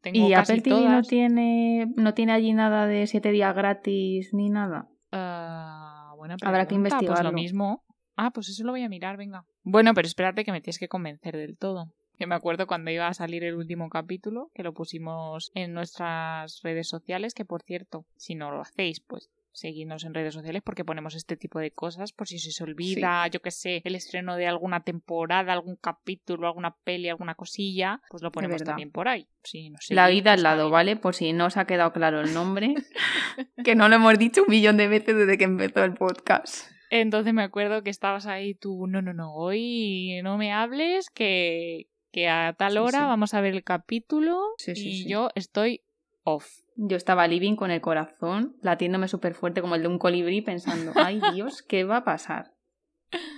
tengo 0.00 0.28
¿Y 0.28 0.32
casi 0.32 0.52
Apple 0.52 0.62
TV 0.62 0.88
no 0.88 1.02
tiene, 1.02 1.86
no 1.96 2.14
tiene 2.14 2.32
allí 2.32 2.52
nada 2.52 2.86
de 2.86 3.06
siete 3.06 3.30
días 3.32 3.54
gratis 3.54 4.32
ni 4.32 4.48
nada? 4.50 4.88
Ah, 5.12 6.12
buena 6.16 6.36
Habrá 6.42 6.64
que 6.64 6.68
pregunta, 6.74 6.88
Pues 6.90 7.00
investigarlo. 7.00 7.30
lo 7.30 7.34
mismo. 7.34 7.84
Ah, 8.16 8.30
pues 8.30 8.48
eso 8.48 8.64
lo 8.64 8.72
voy 8.72 8.82
a 8.82 8.88
mirar, 8.88 9.16
venga. 9.16 9.44
Bueno, 9.62 9.92
pero 9.94 10.06
espérate 10.06 10.44
que 10.44 10.52
me 10.52 10.60
tienes 10.60 10.78
que 10.78 10.88
convencer 10.88 11.36
del 11.36 11.56
todo. 11.58 11.92
Que 12.18 12.26
me 12.26 12.34
acuerdo 12.34 12.66
cuando 12.66 12.90
iba 12.90 13.06
a 13.08 13.14
salir 13.14 13.44
el 13.44 13.56
último 13.56 13.90
capítulo, 13.90 14.50
que 14.54 14.62
lo 14.62 14.72
pusimos 14.72 15.50
en 15.54 15.74
nuestras 15.74 16.60
redes 16.62 16.88
sociales, 16.88 17.34
que 17.34 17.44
por 17.44 17.62
cierto, 17.62 18.06
si 18.16 18.34
no 18.34 18.50
lo 18.50 18.62
hacéis, 18.62 19.00
pues 19.00 19.28
seguidnos 19.56 20.04
en 20.04 20.12
redes 20.12 20.34
sociales 20.34 20.62
porque 20.62 20.84
ponemos 20.84 21.14
este 21.14 21.36
tipo 21.36 21.58
de 21.58 21.70
cosas 21.70 22.12
por 22.12 22.28
si 22.28 22.38
se 22.38 22.50
os 22.50 22.60
olvida, 22.60 23.26
yo 23.28 23.40
que 23.40 23.50
sé, 23.50 23.80
el 23.84 23.94
estreno 23.94 24.36
de 24.36 24.46
alguna 24.46 24.84
temporada, 24.84 25.52
algún 25.52 25.76
capítulo, 25.76 26.46
alguna 26.46 26.76
peli, 26.84 27.08
alguna 27.08 27.34
cosilla, 27.34 28.02
pues 28.10 28.22
lo 28.22 28.30
ponemos 28.30 28.62
también 28.62 28.90
por 28.90 29.08
ahí. 29.08 29.28
Sí, 29.42 29.70
no 29.70 29.78
sé. 29.80 29.94
La 29.94 30.08
vida 30.08 30.32
al 30.32 30.42
lado, 30.42 30.70
¿vale? 30.70 30.96
Por 30.96 31.14
si 31.14 31.32
no 31.32 31.46
os 31.46 31.56
ha 31.56 31.64
quedado 31.64 31.92
claro 31.92 32.20
el 32.20 32.34
nombre. 32.34 32.74
que 33.64 33.74
no 33.74 33.88
lo 33.88 33.96
hemos 33.96 34.18
dicho 34.18 34.42
un 34.42 34.50
millón 34.50 34.76
de 34.76 34.88
veces 34.88 35.16
desde 35.16 35.38
que 35.38 35.44
empezó 35.44 35.84
el 35.84 35.94
podcast. 35.94 36.70
Entonces 36.90 37.32
me 37.32 37.42
acuerdo 37.42 37.82
que 37.82 37.90
estabas 37.90 38.26
ahí 38.26 38.54
tú, 38.54 38.86
no, 38.86 39.02
no, 39.02 39.12
no, 39.12 39.34
hoy 39.34 40.20
no 40.22 40.36
me 40.36 40.52
hables, 40.52 41.10
que, 41.10 41.88
que 42.12 42.28
a 42.28 42.52
tal 42.52 42.78
hora 42.78 42.98
sí. 42.98 43.04
vamos 43.04 43.34
a 43.34 43.40
ver 43.40 43.54
el 43.54 43.64
capítulo 43.64 44.40
Sí, 44.58 44.76
sí, 44.76 44.88
y 44.88 45.08
yo 45.08 45.30
estoy 45.34 45.82
off. 46.26 46.46
Yo 46.76 46.96
estaba 46.96 47.26
living 47.26 47.56
con 47.56 47.70
el 47.70 47.80
corazón, 47.80 48.56
latiéndome 48.60 49.08
súper 49.08 49.34
fuerte 49.34 49.62
como 49.62 49.76
el 49.76 49.82
de 49.82 49.88
un 49.88 49.98
colibrí, 49.98 50.42
pensando, 50.42 50.92
ay 50.96 51.22
Dios, 51.32 51.62
¿qué 51.62 51.84
va 51.84 51.98
a 51.98 52.04
pasar? 52.04 52.52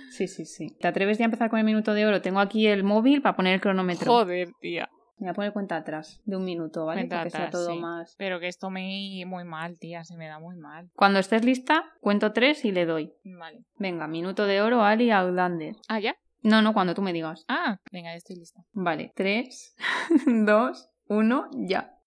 Sí, 0.09 0.27
sí, 0.27 0.45
sí. 0.45 0.75
¿Te 0.81 0.87
atreves 0.87 1.19
ya 1.19 1.25
a 1.25 1.27
empezar 1.27 1.49
con 1.49 1.59
el 1.59 1.65
minuto 1.65 1.93
de 1.93 2.05
oro? 2.05 2.21
Tengo 2.21 2.39
aquí 2.39 2.67
el 2.67 2.83
móvil 2.83 3.21
para 3.21 3.35
poner 3.35 3.53
el 3.53 3.61
cronómetro. 3.61 4.11
Joder, 4.11 4.49
tía. 4.59 4.89
Me 5.19 5.25
voy 5.25 5.29
a 5.29 5.33
poner 5.33 5.53
cuenta 5.53 5.75
atrás 5.77 6.21
de 6.25 6.37
un 6.37 6.45
minuto, 6.45 6.85
¿vale? 6.85 7.01
Cuenta 7.01 7.23
que 7.23 7.29
sea 7.29 7.47
atrás, 7.47 7.51
todo 7.51 7.73
sí. 7.73 7.79
más. 7.79 8.15
Pero 8.17 8.39
que 8.39 8.47
esto 8.47 8.69
me 8.69 9.23
muy 9.27 9.43
mal, 9.43 9.77
tía, 9.77 10.03
se 10.03 10.17
me 10.17 10.27
da 10.27 10.39
muy 10.39 10.55
mal. 10.55 10.89
Cuando 10.95 11.19
estés 11.19 11.45
lista, 11.45 11.85
cuento 12.01 12.33
tres 12.33 12.65
y 12.65 12.71
le 12.71 12.85
doy. 12.85 13.13
Vale. 13.23 13.63
Venga, 13.77 14.07
minuto 14.07 14.45
de 14.45 14.61
oro, 14.61 14.81
Ali 14.81 15.11
Outlander. 15.11 15.75
Ah, 15.87 15.99
¿ya? 15.99 16.15
No, 16.41 16.61
no, 16.61 16.73
cuando 16.73 16.95
tú 16.95 17.01
me 17.01 17.13
digas. 17.13 17.43
Ah, 17.49 17.79
venga, 17.91 18.11
ya 18.11 18.17
estoy 18.17 18.37
lista. 18.37 18.61
Vale, 18.71 19.11
tres, 19.13 19.75
dos, 20.25 20.89
uno, 21.07 21.49
ya. 21.53 21.98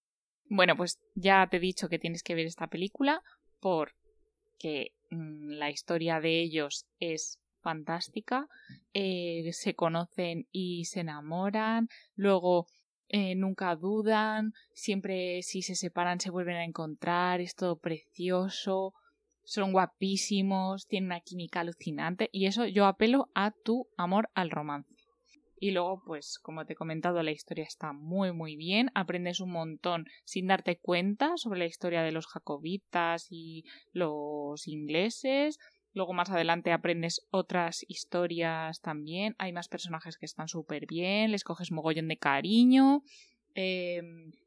Bueno, 0.54 0.76
pues 0.76 1.00
ya 1.14 1.46
te 1.50 1.56
he 1.56 1.60
dicho 1.60 1.88
que 1.88 1.98
tienes 1.98 2.22
que 2.22 2.34
ver 2.34 2.44
esta 2.44 2.66
película 2.66 3.22
porque 3.58 4.92
mm, 5.08 5.52
la 5.52 5.70
historia 5.70 6.20
de 6.20 6.42
ellos 6.42 6.84
es 7.00 7.38
fantástica. 7.62 8.48
eh, 8.92 9.48
se 9.54 9.74
conocen 9.74 10.46
y 10.52 10.84
se 10.84 11.00
enamoran. 11.00 11.88
Luego 12.16 12.66
eh, 13.08 13.34
nunca 13.34 13.74
dudan. 13.76 14.52
Siempre 14.74 15.40
si 15.42 15.62
se 15.62 15.74
separan 15.74 16.20
se 16.20 16.28
vuelven 16.28 16.56
a 16.56 16.64
encontrar. 16.64 17.40
Es 17.40 17.54
todo 17.54 17.78
precioso. 17.78 18.92
Son 19.44 19.72
guapísimos. 19.72 20.86
Tienen 20.86 21.06
una 21.06 21.20
química 21.20 21.60
alucinante. 21.60 22.28
Y 22.30 22.44
eso 22.44 22.66
yo 22.66 22.84
apelo 22.84 23.30
a 23.34 23.52
tu 23.52 23.88
amor 23.96 24.28
al 24.34 24.50
romance. 24.50 25.01
Y 25.62 25.70
luego, 25.70 26.02
pues, 26.04 26.40
como 26.40 26.66
te 26.66 26.72
he 26.72 26.76
comentado, 26.76 27.22
la 27.22 27.30
historia 27.30 27.62
está 27.62 27.92
muy, 27.92 28.32
muy 28.32 28.56
bien. 28.56 28.90
Aprendes 28.96 29.38
un 29.38 29.52
montón 29.52 30.06
sin 30.24 30.48
darte 30.48 30.76
cuenta 30.76 31.36
sobre 31.36 31.60
la 31.60 31.66
historia 31.66 32.02
de 32.02 32.10
los 32.10 32.26
jacobitas 32.26 33.28
y 33.30 33.64
los 33.92 34.66
ingleses. 34.66 35.60
Luego 35.92 36.14
más 36.14 36.30
adelante 36.30 36.72
aprendes 36.72 37.28
otras 37.30 37.84
historias 37.86 38.80
también. 38.80 39.36
Hay 39.38 39.52
más 39.52 39.68
personajes 39.68 40.16
que 40.18 40.26
están 40.26 40.48
súper 40.48 40.88
bien. 40.88 41.30
Les 41.30 41.44
coges 41.44 41.70
mogollón 41.70 42.08
de 42.08 42.16
cariño. 42.16 43.04
Eh, 43.54 44.02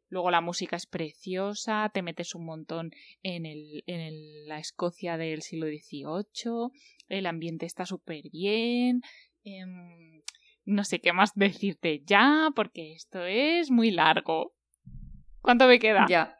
luego 0.09 0.31
la 0.31 0.41
música 0.41 0.75
es 0.75 0.85
preciosa. 0.85 1.89
Te 1.93 2.01
metes 2.01 2.35
un 2.35 2.43
montón 2.43 2.91
en, 3.23 3.45
el, 3.45 3.85
en 3.87 4.49
la 4.49 4.59
Escocia 4.59 5.15
del 5.15 5.43
siglo 5.43 5.67
XVIII. 5.67 6.77
El 7.07 7.25
ambiente 7.25 7.65
está 7.65 7.85
súper 7.85 8.29
bien. 8.31 9.01
Em, 9.45 10.21
no 10.65 10.83
sé 10.83 10.99
qué 10.99 11.13
más 11.13 11.33
decirte 11.35 12.03
ya, 12.05 12.49
porque 12.55 12.93
esto 12.93 13.23
es 13.25 13.71
muy 13.71 13.91
largo. 13.91 14.53
¿Cuánto 15.41 15.67
me 15.67 15.79
queda? 15.79 16.05
Ya. 16.09 16.37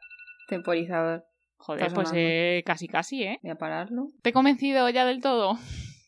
Temporizador. 0.48 1.24
Joder, 1.58 1.92
pues 1.92 2.12
eh, 2.14 2.62
casi 2.66 2.86
casi, 2.86 3.22
¿eh? 3.22 3.40
Voy 3.42 3.50
a 3.50 3.56
pararlo. 3.56 4.10
¿Te 4.22 4.30
he 4.30 4.32
convencido 4.32 4.88
ya 4.90 5.04
del 5.04 5.20
todo? 5.20 5.58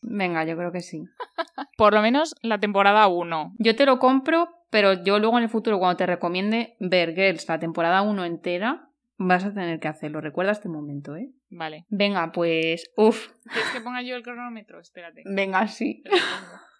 Venga, 0.01 0.45
yo 0.45 0.55
creo 0.55 0.71
que 0.71 0.81
sí. 0.81 1.03
Por 1.77 1.93
lo 1.93 2.01
menos 2.01 2.35
la 2.41 2.59
temporada 2.59 3.07
1. 3.07 3.55
Yo 3.57 3.75
te 3.75 3.85
lo 3.85 3.99
compro, 3.99 4.49
pero 4.69 5.03
yo 5.03 5.19
luego 5.19 5.37
en 5.37 5.43
el 5.43 5.49
futuro, 5.49 5.79
cuando 5.79 5.97
te 5.97 6.05
recomiende 6.05 6.75
ver 6.79 7.13
Girls 7.15 7.47
la 7.47 7.59
temporada 7.59 8.01
1 8.01 8.25
entera, 8.25 8.89
vas 9.17 9.43
a 9.43 9.53
tener 9.53 9.79
que 9.79 9.87
hacerlo. 9.87 10.21
Recuerda 10.21 10.51
este 10.51 10.69
momento, 10.69 11.15
¿eh? 11.15 11.31
Vale. 11.49 11.85
Venga, 11.89 12.31
pues. 12.31 12.89
Uf. 12.95 13.29
¿Quieres 13.43 13.71
que 13.71 13.81
ponga 13.81 14.01
yo 14.01 14.15
el 14.15 14.23
cronómetro? 14.23 14.79
Espérate. 14.79 15.23
Venga, 15.25 15.67
sí. 15.67 16.03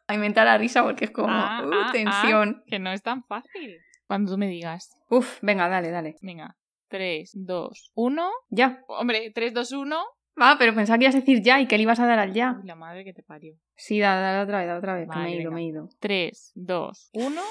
A 0.10 0.16
inventar 0.16 0.48
la 0.48 0.58
risa 0.58 0.84
porque 0.84 1.06
es 1.06 1.12
como. 1.12 1.30
Ah, 1.30 1.64
uh, 1.64 1.72
ah, 1.72 1.90
tensión. 1.92 2.64
Que 2.66 2.80
no 2.80 2.92
es 2.92 3.04
tan 3.04 3.24
fácil. 3.24 3.78
Cuando 4.08 4.32
tú 4.32 4.38
me 4.40 4.48
digas. 4.48 5.00
Uf, 5.08 5.38
venga, 5.44 5.70
dale, 5.70 5.92
dale. 5.92 6.16
Venga. 6.24 6.58
3, 6.88 7.32
2, 7.36 7.92
1. 7.94 8.32
Ya. 8.50 8.84
Hombre, 8.88 9.32
3, 9.32 9.54
2, 9.54 9.72
1. 9.72 10.04
Ah, 10.38 10.56
pero 10.58 10.74
pensaba 10.74 10.98
que 10.98 11.06
ibas 11.06 11.16
a 11.16 11.20
decir 11.20 11.44
ya 11.44 11.62
y 11.62 11.68
que 11.68 11.78
le 11.78 11.84
ibas 11.84 12.00
a 12.00 12.08
dar 12.08 12.18
al 12.18 12.34
ya. 12.34 12.58
Uy, 12.60 12.66
la 12.66 12.74
madre 12.74 13.04
que 13.04 13.14
te 13.14 13.22
parió. 13.22 13.54
Sí, 13.76 14.00
dale, 14.00 14.22
dale 14.22 14.42
otra 14.42 14.58
vez, 14.58 14.68
dale 14.68 14.80
otra 14.80 14.96
vez, 14.96 15.04
que 15.08 15.16
me 15.16 15.26
Vale, 15.26 15.30
he 15.30 15.42
ido, 15.42 15.52
venga. 15.52 15.56
me 15.56 15.62
he 15.62 15.66
ido. 15.66 15.90
3, 16.00 16.52
2, 16.56 17.10
1. 17.14 17.42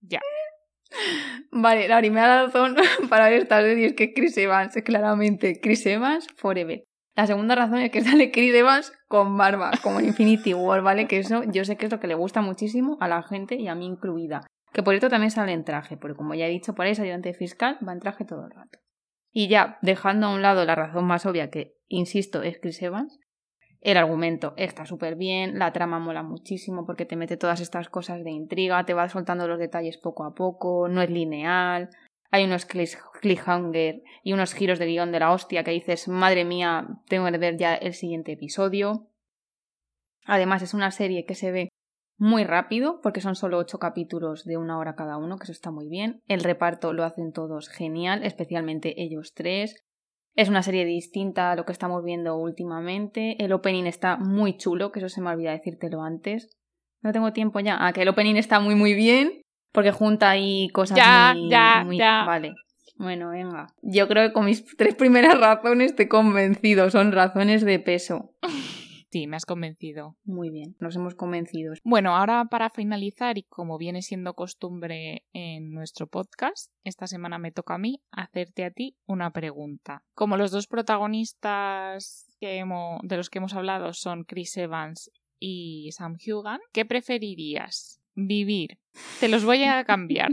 Ya. 0.00 0.20
Vale, 1.50 1.86
la 1.86 1.98
primera 1.98 2.44
razón 2.44 2.76
para 3.10 3.28
ver 3.28 3.42
esta 3.42 3.60
serie 3.60 3.88
es 3.88 3.92
que 3.94 4.14
Chris 4.14 4.38
Evans, 4.38 4.74
claramente 4.82 5.60
Chris 5.60 5.84
Evans 5.84 6.28
forever. 6.36 6.82
La 7.16 7.26
segunda 7.26 7.54
razón 7.54 7.78
es 7.78 7.90
que 7.90 8.00
sale 8.04 8.30
Chris 8.30 8.54
Evans 8.54 8.92
con 9.08 9.36
barba, 9.36 9.72
como 9.82 9.98
en 9.98 10.06
Infinity 10.06 10.54
War, 10.54 10.82
¿vale? 10.82 11.08
Que 11.08 11.18
eso 11.18 11.42
yo 11.44 11.64
sé 11.64 11.76
que 11.76 11.86
es 11.86 11.92
lo 11.92 11.98
que 11.98 12.06
le 12.06 12.14
gusta 12.14 12.42
muchísimo 12.42 12.98
a 13.00 13.08
la 13.08 13.22
gente 13.22 13.56
y 13.56 13.68
a 13.68 13.74
mí 13.74 13.86
incluida. 13.86 14.46
Que 14.72 14.82
por 14.82 14.94
esto 14.94 15.08
también 15.08 15.30
sale 15.30 15.52
en 15.52 15.64
traje, 15.64 15.96
porque 15.96 16.16
como 16.16 16.34
ya 16.34 16.46
he 16.46 16.50
dicho, 16.50 16.74
por 16.74 16.84
ahí 16.84 16.92
es 16.92 17.00
ayudante 17.00 17.32
fiscal, 17.32 17.78
va 17.86 17.92
en 17.92 18.00
traje 18.00 18.26
todo 18.26 18.44
el 18.44 18.50
rato. 18.50 18.78
Y 19.32 19.48
ya, 19.48 19.78
dejando 19.80 20.26
a 20.26 20.34
un 20.34 20.42
lado 20.42 20.64
la 20.64 20.74
razón 20.74 21.06
más 21.06 21.24
obvia, 21.24 21.50
que, 21.50 21.76
insisto, 21.88 22.42
es 22.42 22.58
Chris 22.60 22.82
Evans, 22.82 23.18
el 23.80 23.96
argumento 23.96 24.54
está 24.56 24.84
súper 24.84 25.16
bien, 25.16 25.58
la 25.58 25.72
trama 25.72 25.98
mola 25.98 26.22
muchísimo 26.22 26.84
porque 26.84 27.06
te 27.06 27.16
mete 27.16 27.36
todas 27.36 27.60
estas 27.60 27.88
cosas 27.88 28.24
de 28.24 28.30
intriga, 28.30 28.84
te 28.84 28.94
va 28.94 29.08
soltando 29.08 29.46
los 29.46 29.58
detalles 29.58 29.96
poco 29.98 30.24
a 30.24 30.34
poco, 30.34 30.88
no 30.88 31.00
es 31.02 31.10
lineal, 31.10 31.90
hay 32.30 32.44
unos 32.44 32.66
cliffhanger 32.66 34.02
y 34.22 34.32
unos 34.32 34.54
giros 34.54 34.78
de 34.78 34.86
guion 34.86 35.12
de 35.12 35.20
la 35.20 35.32
hostia 35.32 35.64
que 35.64 35.70
dices, 35.70 36.08
madre 36.08 36.44
mía, 36.44 36.86
tengo 37.08 37.30
que 37.30 37.38
ver 37.38 37.56
ya 37.56 37.74
el 37.74 37.94
siguiente 37.94 38.32
episodio. 38.32 39.08
Además 40.24 40.62
es 40.62 40.74
una 40.74 40.90
serie 40.90 41.24
que 41.24 41.34
se 41.34 41.50
ve 41.52 41.68
muy 42.18 42.44
rápido 42.44 43.00
porque 43.02 43.20
son 43.20 43.36
solo 43.36 43.58
ocho 43.58 43.78
capítulos 43.78 44.44
de 44.44 44.56
una 44.56 44.78
hora 44.78 44.94
cada 44.94 45.18
uno, 45.18 45.38
que 45.38 45.44
eso 45.44 45.52
está 45.52 45.70
muy 45.70 45.88
bien. 45.88 46.22
El 46.26 46.42
reparto 46.42 46.92
lo 46.92 47.04
hacen 47.04 47.32
todos 47.32 47.68
genial, 47.68 48.24
especialmente 48.24 49.00
ellos 49.02 49.32
tres. 49.34 49.84
Es 50.34 50.48
una 50.48 50.62
serie 50.62 50.84
distinta 50.84 51.52
a 51.52 51.56
lo 51.56 51.64
que 51.64 51.72
estamos 51.72 52.04
viendo 52.04 52.36
últimamente. 52.36 53.42
El 53.42 53.52
opening 53.52 53.84
está 53.84 54.16
muy 54.16 54.56
chulo, 54.56 54.92
que 54.92 54.98
eso 54.98 55.08
se 55.08 55.20
me 55.20 55.30
olvida 55.30 55.52
decírtelo 55.52 56.02
antes. 56.02 56.50
No 57.00 57.12
tengo 57.12 57.32
tiempo 57.32 57.60
ya. 57.60 57.78
Ah, 57.80 57.92
que 57.92 58.02
el 58.02 58.08
opening 58.08 58.36
está 58.36 58.60
muy 58.60 58.74
muy 58.74 58.94
bien. 58.94 59.42
Porque 59.76 59.92
junta 59.92 60.30
ahí 60.30 60.68
cosas 60.70 60.96
Ya, 60.96 61.34
muy, 61.36 61.48
ya, 61.50 61.82
muy- 61.84 61.98
ya. 61.98 62.24
Vale. 62.26 62.54
Bueno, 62.98 63.28
venga. 63.30 63.66
Yo 63.82 64.08
creo 64.08 64.26
que 64.26 64.32
con 64.32 64.46
mis 64.46 64.64
tres 64.76 64.94
primeras 64.96 65.38
razones 65.38 65.90
estoy 65.92 66.08
convencido. 66.08 66.90
Son 66.90 67.12
razones 67.12 67.64
de 67.64 67.78
peso. 67.78 68.34
Sí, 69.08 69.28
me 69.28 69.36
has 69.36 69.46
convencido. 69.46 70.16
Muy 70.24 70.50
bien, 70.50 70.76
nos 70.80 70.94
hemos 70.96 71.14
convencido. 71.14 71.72
Bueno, 71.84 72.14
ahora 72.16 72.46
para 72.50 72.68
finalizar 72.70 73.38
y 73.38 73.44
como 73.44 73.78
viene 73.78 74.02
siendo 74.02 74.34
costumbre 74.34 75.24
en 75.32 75.70
nuestro 75.70 76.06
podcast, 76.08 76.70
esta 76.84 77.06
semana 77.06 77.38
me 77.38 77.52
toca 77.52 77.74
a 77.76 77.78
mí 77.78 78.02
hacerte 78.10 78.64
a 78.64 78.72
ti 78.72 78.96
una 79.06 79.30
pregunta. 79.30 80.02
Como 80.14 80.36
los 80.36 80.50
dos 80.50 80.66
protagonistas 80.66 82.26
que 82.40 82.58
hemos- 82.58 83.00
de 83.04 83.16
los 83.16 83.30
que 83.30 83.38
hemos 83.38 83.54
hablado 83.54 83.92
son 83.94 84.24
Chris 84.24 84.56
Evans 84.56 85.10
y 85.38 85.90
Sam 85.92 86.16
Hugan, 86.26 86.60
¿qué 86.72 86.84
preferirías? 86.84 87.95
Vivir. 88.16 88.78
Te 89.20 89.28
los 89.28 89.44
voy 89.44 89.62
a 89.64 89.84
cambiar. 89.86 90.32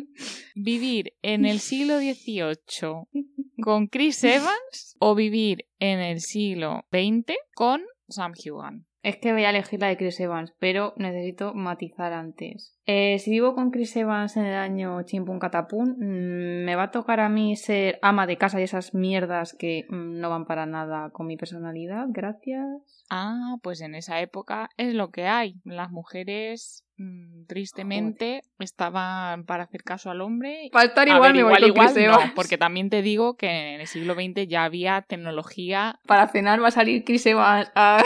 Vivir 0.56 1.14
en 1.22 1.46
el 1.46 1.60
siglo 1.60 2.00
XVIII 2.00 3.08
con 3.62 3.88
Chris 3.88 4.24
Evans 4.24 4.96
o 5.00 5.14
vivir 5.14 5.68
en 5.80 6.00
el 6.00 6.22
siglo 6.22 6.86
XX 6.92 7.36
con 7.54 7.84
Sam 8.08 8.34
Hugan. 8.34 8.88
Es 9.04 9.18
que 9.18 9.34
voy 9.34 9.44
a 9.44 9.50
elegir 9.50 9.82
la 9.82 9.88
de 9.88 9.98
Chris 9.98 10.18
Evans, 10.22 10.54
pero 10.60 10.94
necesito 10.96 11.54
matizar 11.54 12.14
antes. 12.14 12.80
Eh, 12.86 13.20
si 13.20 13.32
vivo 13.32 13.54
con 13.54 13.70
Chris 13.70 13.96
Evans 13.98 14.38
en 14.38 14.46
el 14.46 14.56
año 14.56 15.02
chimpún 15.04 15.40
catapún, 15.40 15.98
mm, 16.00 16.66
me 16.66 16.76
va 16.76 16.84
a 16.84 16.92
tocar 16.92 17.20
a 17.20 17.28
mí 17.28 17.58
ser 17.58 18.00
ama 18.02 18.26
de 18.28 18.38
casa 18.38 18.62
y 18.62 18.64
esas 18.64 18.94
mierdas 18.94 19.56
que 19.60 19.86
mm, 19.90 20.20
no 20.22 20.30
van 20.30 20.46
para 20.46 20.66
nada 20.66 21.10
con 21.12 21.28
mi 21.28 21.36
personalidad. 21.36 22.06
Gracias. 22.10 23.04
Ah, 23.10 23.58
pues 23.62 23.82
en 23.82 23.94
esa 23.96 24.22
época 24.22 24.70
es 24.78 24.94
lo 24.94 25.12
que 25.12 25.28
hay. 25.28 25.56
Las 25.66 25.92
mujeres, 25.92 26.86
mm, 26.98 27.46
tristemente, 27.48 28.42
estaban 28.60 29.44
para 29.44 29.64
hacer 29.64 29.84
caso 29.84 30.12
al 30.12 30.22
hombre. 30.22 30.70
Para 30.72 30.88
estar 30.88 31.08
igual 31.10 31.34
ver, 31.34 31.36
me 31.36 31.44
voy 31.44 31.58
igual, 31.58 31.74
con 31.74 31.86
Chris 31.86 31.92
igual 31.98 32.12
no, 32.12 32.22
Evans. 32.22 32.34
porque 32.36 32.58
también 32.58 32.90
te 32.90 33.02
digo 33.02 33.36
que 33.36 33.76
en 33.76 33.82
el 33.82 33.88
siglo 33.88 34.14
XX 34.14 34.48
ya 34.48 34.64
había 34.64 35.02
tecnología 35.02 36.00
Para 36.08 36.30
cenar 36.30 36.64
va 36.64 36.70
a 36.70 36.72
salir 36.72 37.04
Chris 37.04 37.26
Evans 37.26 37.70
a, 37.76 38.02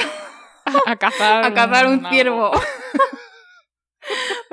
a 0.86 0.96
cazar, 0.96 1.46
a 1.46 1.54
cazar 1.54 1.88
un 1.88 2.06
ciervo. 2.10 2.52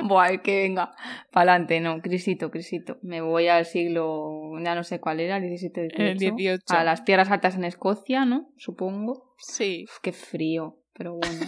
Buah, 0.03 0.39
que 0.43 0.63
venga. 0.63 0.93
Pa'lante, 1.33 1.81
no, 1.81 2.01
Crisito, 2.01 2.51
Crisito. 2.51 2.99
Me 3.03 3.21
voy 3.21 3.49
al 3.49 3.65
siglo, 3.65 4.53
ya 4.63 4.75
no 4.75 4.85
sé 4.85 5.01
cuál 5.01 5.21
era, 5.21 5.37
el 5.37 5.45
17, 5.45 5.89
El 5.97 6.19
18. 6.19 6.37
18. 6.37 6.63
A 6.75 6.85
las 6.85 7.05
tierras 7.05 7.31
altas 7.31 7.55
en 7.55 7.65
Escocia, 7.65 8.25
¿no? 8.25 8.49
Supongo. 8.57 9.35
Sí, 9.39 9.85
Uf, 9.89 9.99
qué 10.03 10.13
frío, 10.13 10.81
pero 10.93 11.15
bueno. 11.15 11.47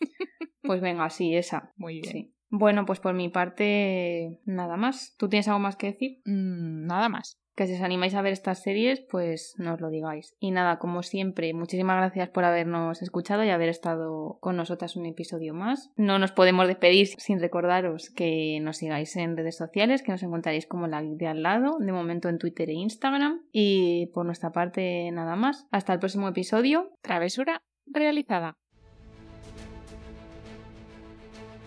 pues 0.62 0.80
venga, 0.80 1.08
sí, 1.10 1.34
esa. 1.34 1.72
muy 1.76 2.00
bien. 2.00 2.12
Sí. 2.12 2.34
Bueno, 2.50 2.84
pues 2.84 3.00
por 3.00 3.14
mi 3.14 3.30
parte, 3.30 4.38
nada 4.44 4.76
más. 4.76 5.14
¿Tú 5.16 5.28
tienes 5.28 5.48
algo 5.48 5.60
más 5.60 5.76
que 5.76 5.86
decir? 5.86 6.18
Mm, 6.26 6.86
nada 6.86 7.08
más. 7.08 7.41
Que 7.54 7.66
si 7.66 7.74
os 7.74 7.82
animáis 7.82 8.14
a 8.14 8.22
ver 8.22 8.32
estas 8.32 8.62
series, 8.62 9.00
pues 9.00 9.54
nos 9.58 9.80
lo 9.80 9.90
digáis. 9.90 10.34
Y 10.40 10.52
nada, 10.52 10.78
como 10.78 11.02
siempre, 11.02 11.52
muchísimas 11.52 11.96
gracias 11.96 12.30
por 12.30 12.44
habernos 12.44 13.02
escuchado 13.02 13.44
y 13.44 13.50
haber 13.50 13.68
estado 13.68 14.38
con 14.40 14.56
nosotras 14.56 14.96
un 14.96 15.06
episodio 15.06 15.52
más. 15.52 15.90
No 15.96 16.18
nos 16.18 16.32
podemos 16.32 16.66
despedir 16.66 17.08
sin 17.18 17.40
recordaros 17.40 18.10
que 18.10 18.58
nos 18.62 18.78
sigáis 18.78 19.14
en 19.16 19.36
redes 19.36 19.56
sociales, 19.56 20.02
que 20.02 20.12
nos 20.12 20.22
encontraréis 20.22 20.66
como 20.66 20.86
la 20.86 21.02
de 21.02 21.26
al 21.26 21.42
lado, 21.42 21.76
de 21.78 21.92
momento 21.92 22.28
en 22.28 22.38
Twitter 22.38 22.70
e 22.70 22.74
Instagram. 22.74 23.42
Y 23.52 24.06
por 24.14 24.24
nuestra 24.24 24.52
parte, 24.52 25.10
nada 25.12 25.36
más. 25.36 25.66
Hasta 25.70 25.92
el 25.92 25.98
próximo 25.98 26.28
episodio. 26.28 26.92
Travesura 27.02 27.62
realizada. 27.86 28.56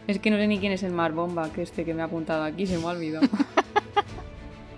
Es 0.07 0.19
que 0.19 0.29
no 0.29 0.37
sé 0.37 0.47
ni 0.47 0.59
quién 0.59 0.71
es 0.71 0.83
el 0.83 0.91
Mar 0.91 1.13
Bomba, 1.13 1.51
que 1.51 1.63
este 1.63 1.83
que 1.83 1.93
me 1.93 2.03
ha 2.03 2.05
apuntado 2.05 2.43
aquí, 2.43 2.67
se 2.67 2.77
me 2.77 2.85
ha 2.85 2.89
olvidado. 2.89 3.27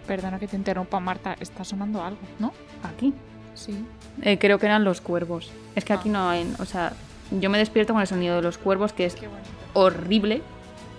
Perdona 0.08 0.40
que 0.40 0.48
te 0.48 0.56
interrumpa, 0.56 1.00
Marta. 1.00 1.36
Está 1.40 1.64
sonando 1.64 2.02
algo, 2.04 2.20
¿no? 2.40 2.54
aquí. 2.84 3.14
Sí. 3.54 3.84
Eh, 4.22 4.38
creo 4.40 4.58
que 4.60 4.66
eran 4.68 4.84
los 4.84 5.02
cuervos. 5.02 5.52
Es 5.76 5.84
que 5.84 5.94
aquí 5.94 6.10
Ah. 6.10 6.14
no 6.14 6.30
hay. 6.30 6.54
O 6.60 6.66
sea, 6.66 6.94
yo 7.32 7.50
me 7.50 7.58
despierto 7.58 7.94
con 7.94 8.02
el 8.02 8.08
sonido 8.08 8.36
de 8.38 8.42
los 8.42 8.58
cuervos, 8.58 8.94
que 8.94 9.06
es 9.06 9.16
horrible. 9.74 10.42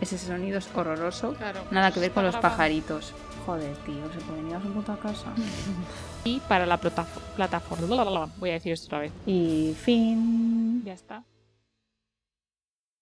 Ese 0.01 0.19
sonido 0.19 0.59
es 0.59 0.69
horroroso. 0.75 1.35
Claro. 1.35 1.61
Nada 1.71 1.91
que 1.93 2.01
ver 2.01 2.11
con 2.13 2.25
los 2.25 2.33
grabando. 2.35 2.57
pajaritos. 2.57 3.15
Joder, 3.47 3.75
tío, 3.79 4.13
se 4.13 4.21
pueden 4.27 4.49
ir 4.49 4.55
a 4.57 4.61
su 4.63 4.69
puta 4.73 4.97
casa. 4.97 5.27
Y 6.25 6.41
para 6.41 6.67
la 6.67 6.77
plata- 6.77 7.07
plataforma. 7.37 8.29
Voy 8.39 8.51
a 8.51 8.55
decir 8.55 8.73
esto 8.73 8.87
otra 8.87 8.99
vez. 8.99 9.13
y 9.25 9.75
fin. 9.81 10.83
Ya 10.85 10.93
está. 10.93 11.23